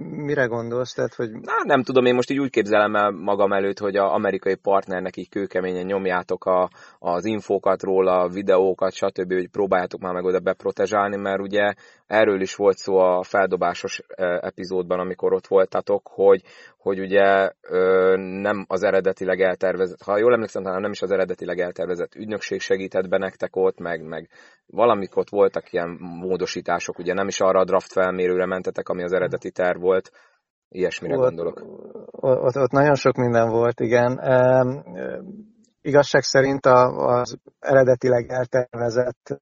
Mire 0.10 0.46
gondolsz? 0.46 0.94
Tehát, 0.94 1.14
hogy... 1.14 1.32
Na, 1.32 1.54
nem 1.64 1.84
tudom, 1.84 2.06
én 2.06 2.16
most 2.16 2.30
így 2.30 2.40
úgy 2.40 2.50
képzelem 2.50 2.96
el 2.96 3.12
magam 3.12 3.52
előtt, 3.54 3.80
hogy 3.80 3.96
a 3.96 4.14
amerikai 4.14 4.56
partnernek 4.56 5.18
így 5.18 5.30
kőkeményen 5.30 5.86
nyomjátok 5.86 6.46
a, 6.46 6.70
az 7.00 7.26
infókat 7.26 7.84
róla, 7.84 8.20
a 8.20 8.28
videókat, 8.28 8.94
stb., 8.94 9.34
hogy 9.34 9.50
próbáljátok 9.50 10.02
már 10.02 10.14
meg 10.14 10.24
oda 10.24 10.40
beprotezsálni, 10.40 11.18
mert 11.18 11.42
ugye 11.42 11.74
erről 12.08 12.42
is 12.42 12.56
volt 12.56 12.78
szó 12.78 12.98
a 12.98 13.24
feldobásos 13.24 14.02
epizódban, 14.40 15.00
amikor 15.00 15.34
ott 15.34 15.48
voltatok, 15.48 16.08
hogy, 16.14 16.42
hogy 16.78 17.00
ugye 17.00 17.52
nem 18.16 18.66
az 18.68 18.84
eredetileg 18.84 19.42
eltervezett, 19.42 20.02
ha 20.02 20.18
jól 20.18 20.34
emlékszem, 20.34 20.64
talán 20.64 20.82
nem 20.82 20.92
is 20.92 21.02
az 21.02 21.12
eredetileg 21.12 21.60
eltervezett 21.60 22.16
ügynökség 22.16 22.60
segített 22.60 23.10
be 23.10 23.18
nektek 23.18 23.56
ott, 23.56 23.80
meg, 23.80 24.04
meg 24.04 24.30
valamik 24.68 25.16
ott 25.16 25.30
voltak 25.30 25.74
ilyen 25.74 25.98
módosítások, 26.00 27.00
ugye 27.00 27.14
nem 27.14 27.28
is 27.28 27.40
arra 27.40 27.60
a 27.60 27.66
draft 27.66 27.92
felmérőre 27.92 28.46
mentetek, 28.46 28.90
ami 28.90 29.04
az 29.04 29.14
eredeti 29.18 29.52
terv 29.52 29.82
volt, 29.82 30.12
ilyesmire 30.70 31.18
ott, 31.18 31.24
gondolok. 31.24 31.64
Ott, 32.12 32.56
ott 32.56 32.72
nagyon 32.72 32.96
sok 32.96 33.16
minden 33.16 33.50
volt, 33.50 33.80
igen. 33.80 34.20
Um, 34.20 34.84
igazság 35.82 36.22
szerint 36.22 36.66
az 36.66 37.38
eredetileg 37.60 38.30
eltervezett 38.30 39.42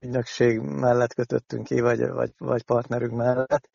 ügynökség 0.00 0.58
mellett 0.60 1.14
kötöttünk 1.14 1.64
ki, 1.64 1.80
vagy, 1.80 2.08
vagy, 2.08 2.32
vagy 2.38 2.64
partnerünk 2.64 3.16
mellett. 3.16 3.68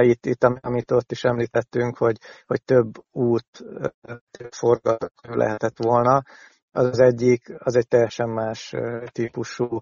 Itt, 0.00 0.26
itt, 0.26 0.44
amit 0.44 0.90
ott 0.90 1.12
is 1.12 1.24
említettünk, 1.24 1.96
hogy, 1.96 2.18
hogy 2.46 2.62
több 2.64 2.92
út, 3.12 3.46
több 4.30 4.52
forgat 4.52 5.12
lehetett 5.22 5.76
volna. 5.76 6.22
Az, 6.70 6.86
az 6.86 6.98
egyik, 6.98 7.54
az 7.58 7.76
egy 7.76 7.88
teljesen 7.88 8.28
más 8.28 8.74
típusú 9.12 9.80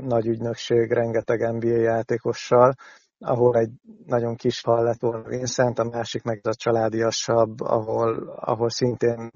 nagy 0.00 0.26
ügynökség, 0.26 0.90
rengeteg 0.90 1.52
NBA 1.52 1.76
játékossal, 1.76 2.74
ahol 3.22 3.56
egy 3.56 3.70
nagyon 4.06 4.34
kis 4.34 4.62
hal 4.62 4.82
lett 4.82 5.26
Vincent, 5.26 5.78
a 5.78 5.84
másik 5.84 6.22
meg 6.22 6.40
a 6.42 6.54
családiasabb, 6.54 7.60
ahol, 7.60 8.34
ahol 8.40 8.70
szintén 8.70 9.30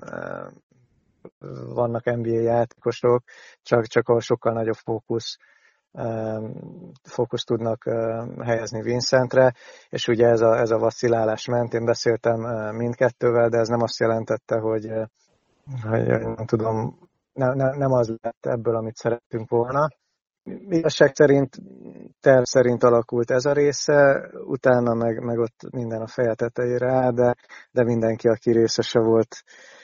vannak 1.74 2.04
NBA 2.04 2.40
játékosok, 2.40 3.22
csak, 3.62 3.86
csak 3.86 4.08
ahol 4.08 4.20
sokkal 4.20 4.52
nagyobb 4.52 4.74
fókusz 4.74 5.36
fókusz 7.02 7.44
tudnak 7.44 7.84
helyezni 8.40 8.82
Vincentre, 8.82 9.52
és 9.88 10.08
ugye 10.08 10.26
ez 10.26 10.40
a, 10.40 10.58
ez 10.58 10.70
a 10.70 10.78
vacilálás 10.78 11.46
ment, 11.46 11.74
én 11.74 11.84
beszéltem 11.84 12.40
mindkettővel, 12.74 13.48
de 13.48 13.58
ez 13.58 13.68
nem 13.68 13.82
azt 13.82 13.98
jelentette, 13.98 14.58
hogy, 14.58 14.90
hogy 15.82 16.06
nem 16.06 16.46
tudom, 16.46 16.98
ne, 17.32 17.54
ne, 17.54 17.76
nem 17.76 17.92
az 17.92 18.14
lett 18.22 18.46
ebből, 18.46 18.76
amit 18.76 18.96
szerettünk 18.96 19.48
volna. 19.48 19.88
Igazság 20.68 21.14
szerint 21.14 21.56
terv 22.20 22.42
szerint 22.42 22.82
alakult 22.82 23.30
ez 23.30 23.44
a 23.44 23.52
része, 23.52 24.30
utána 24.44 24.94
meg, 24.94 25.24
meg 25.24 25.38
ott 25.38 25.70
minden 25.70 26.00
a 26.00 26.06
feje 26.06 26.34
tetejére 26.34 26.92
áll, 26.92 27.12
de, 27.12 27.34
de 27.70 27.84
mindenki, 27.84 28.28
aki 28.28 28.52
részese 28.52 28.98
volt 29.00 29.36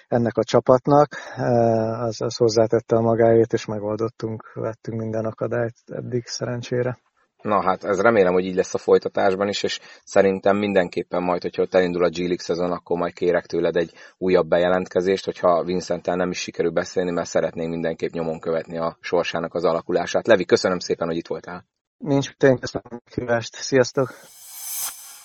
ennek 0.09 0.37
a 0.37 0.45
csapatnak, 0.45 1.09
eh, 1.37 2.03
az, 2.03 2.21
az 2.21 2.37
hozzátette 2.37 2.97
a 2.97 3.01
magáét, 3.01 3.53
és 3.53 3.65
megoldottunk, 3.65 4.53
vettünk 4.55 5.01
minden 5.01 5.25
akadályt 5.25 5.75
eddig 5.87 6.27
szerencsére. 6.27 6.99
Na 7.43 7.63
hát 7.63 7.85
ez 7.85 8.01
remélem, 8.01 8.33
hogy 8.33 8.45
így 8.45 8.55
lesz 8.55 8.75
a 8.75 8.79
folytatásban 8.79 9.49
is, 9.49 9.63
és 9.63 9.81
szerintem 10.05 10.57
mindenképpen 10.57 11.23
majd, 11.23 11.43
hogyha 11.43 11.63
ott 11.63 11.75
elindul 11.75 12.05
a 12.05 12.09
G 12.09 12.17
League 12.17 12.39
szezon, 12.39 12.73
akkor 12.73 12.99
majd 12.99 13.13
kérek 13.13 13.47
tőled 13.47 13.77
egy 13.77 13.93
újabb 14.19 14.49
bejelentkezést, 14.49 15.25
hogyha 15.25 15.65
Vincenttel 15.65 16.17
nem 16.17 16.31
is 16.31 16.39
sikerül 16.39 16.71
beszélni, 16.71 17.11
mert 17.11 17.29
szeretnénk 17.29 17.71
mindenképp 17.71 18.13
nyomon 18.13 18.41
követni 18.41 18.79
a 18.79 18.97
sorsának 19.01 19.55
az 19.55 19.65
alakulását. 19.65 20.27
Levi, 20.27 20.45
köszönöm 20.45 20.79
szépen, 20.79 21.07
hogy 21.07 21.17
itt 21.17 21.27
voltál. 21.27 21.65
Nincs, 21.99 22.31
tényleg 22.37 22.59
köszönöm 22.59 23.01
a 23.27 23.41
Sziasztok! 23.51 24.09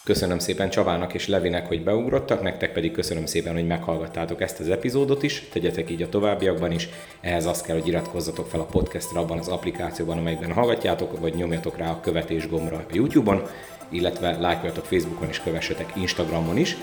Köszönöm 0.07 0.39
szépen 0.39 0.69
Csavának 0.69 1.13
és 1.13 1.27
Levinek, 1.27 1.67
hogy 1.67 1.83
beugrottak, 1.83 2.41
nektek 2.41 2.73
pedig 2.73 2.91
köszönöm 2.91 3.25
szépen, 3.25 3.53
hogy 3.53 3.67
meghallgattátok 3.67 4.41
ezt 4.41 4.59
az 4.59 4.69
epizódot 4.69 5.23
is, 5.23 5.43
tegyetek 5.51 5.89
így 5.89 6.01
a 6.01 6.09
továbbiakban 6.09 6.71
is. 6.71 6.89
Ehhez 7.21 7.45
azt 7.45 7.65
kell, 7.65 7.75
hogy 7.77 7.87
iratkozzatok 7.87 8.47
fel 8.47 8.59
a 8.59 8.65
podcastra 8.65 9.19
abban 9.19 9.37
az 9.37 9.47
applikációban, 9.47 10.17
amelyben 10.17 10.53
hallgatjátok, 10.53 11.19
vagy 11.19 11.33
nyomjatok 11.33 11.77
rá 11.77 11.91
a 11.91 11.99
követés 11.99 12.49
gombra 12.49 12.77
a 12.77 12.85
YouTube-on, 12.91 13.41
illetve 13.89 14.37
lájkoljatok 14.39 14.85
Facebookon 14.85 15.27
és 15.27 15.39
kövessetek 15.39 15.93
Instagramon 15.95 16.57
is. 16.57 16.77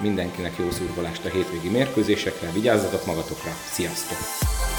Mindenkinek 0.00 0.52
jó 0.58 0.70
szurkolást 0.70 1.24
a 1.24 1.28
hétvégi 1.28 1.68
mérkőzésekre, 1.68 2.50
vigyázzatok 2.54 3.06
magatokra, 3.06 3.50
sziasztok! 3.72 4.73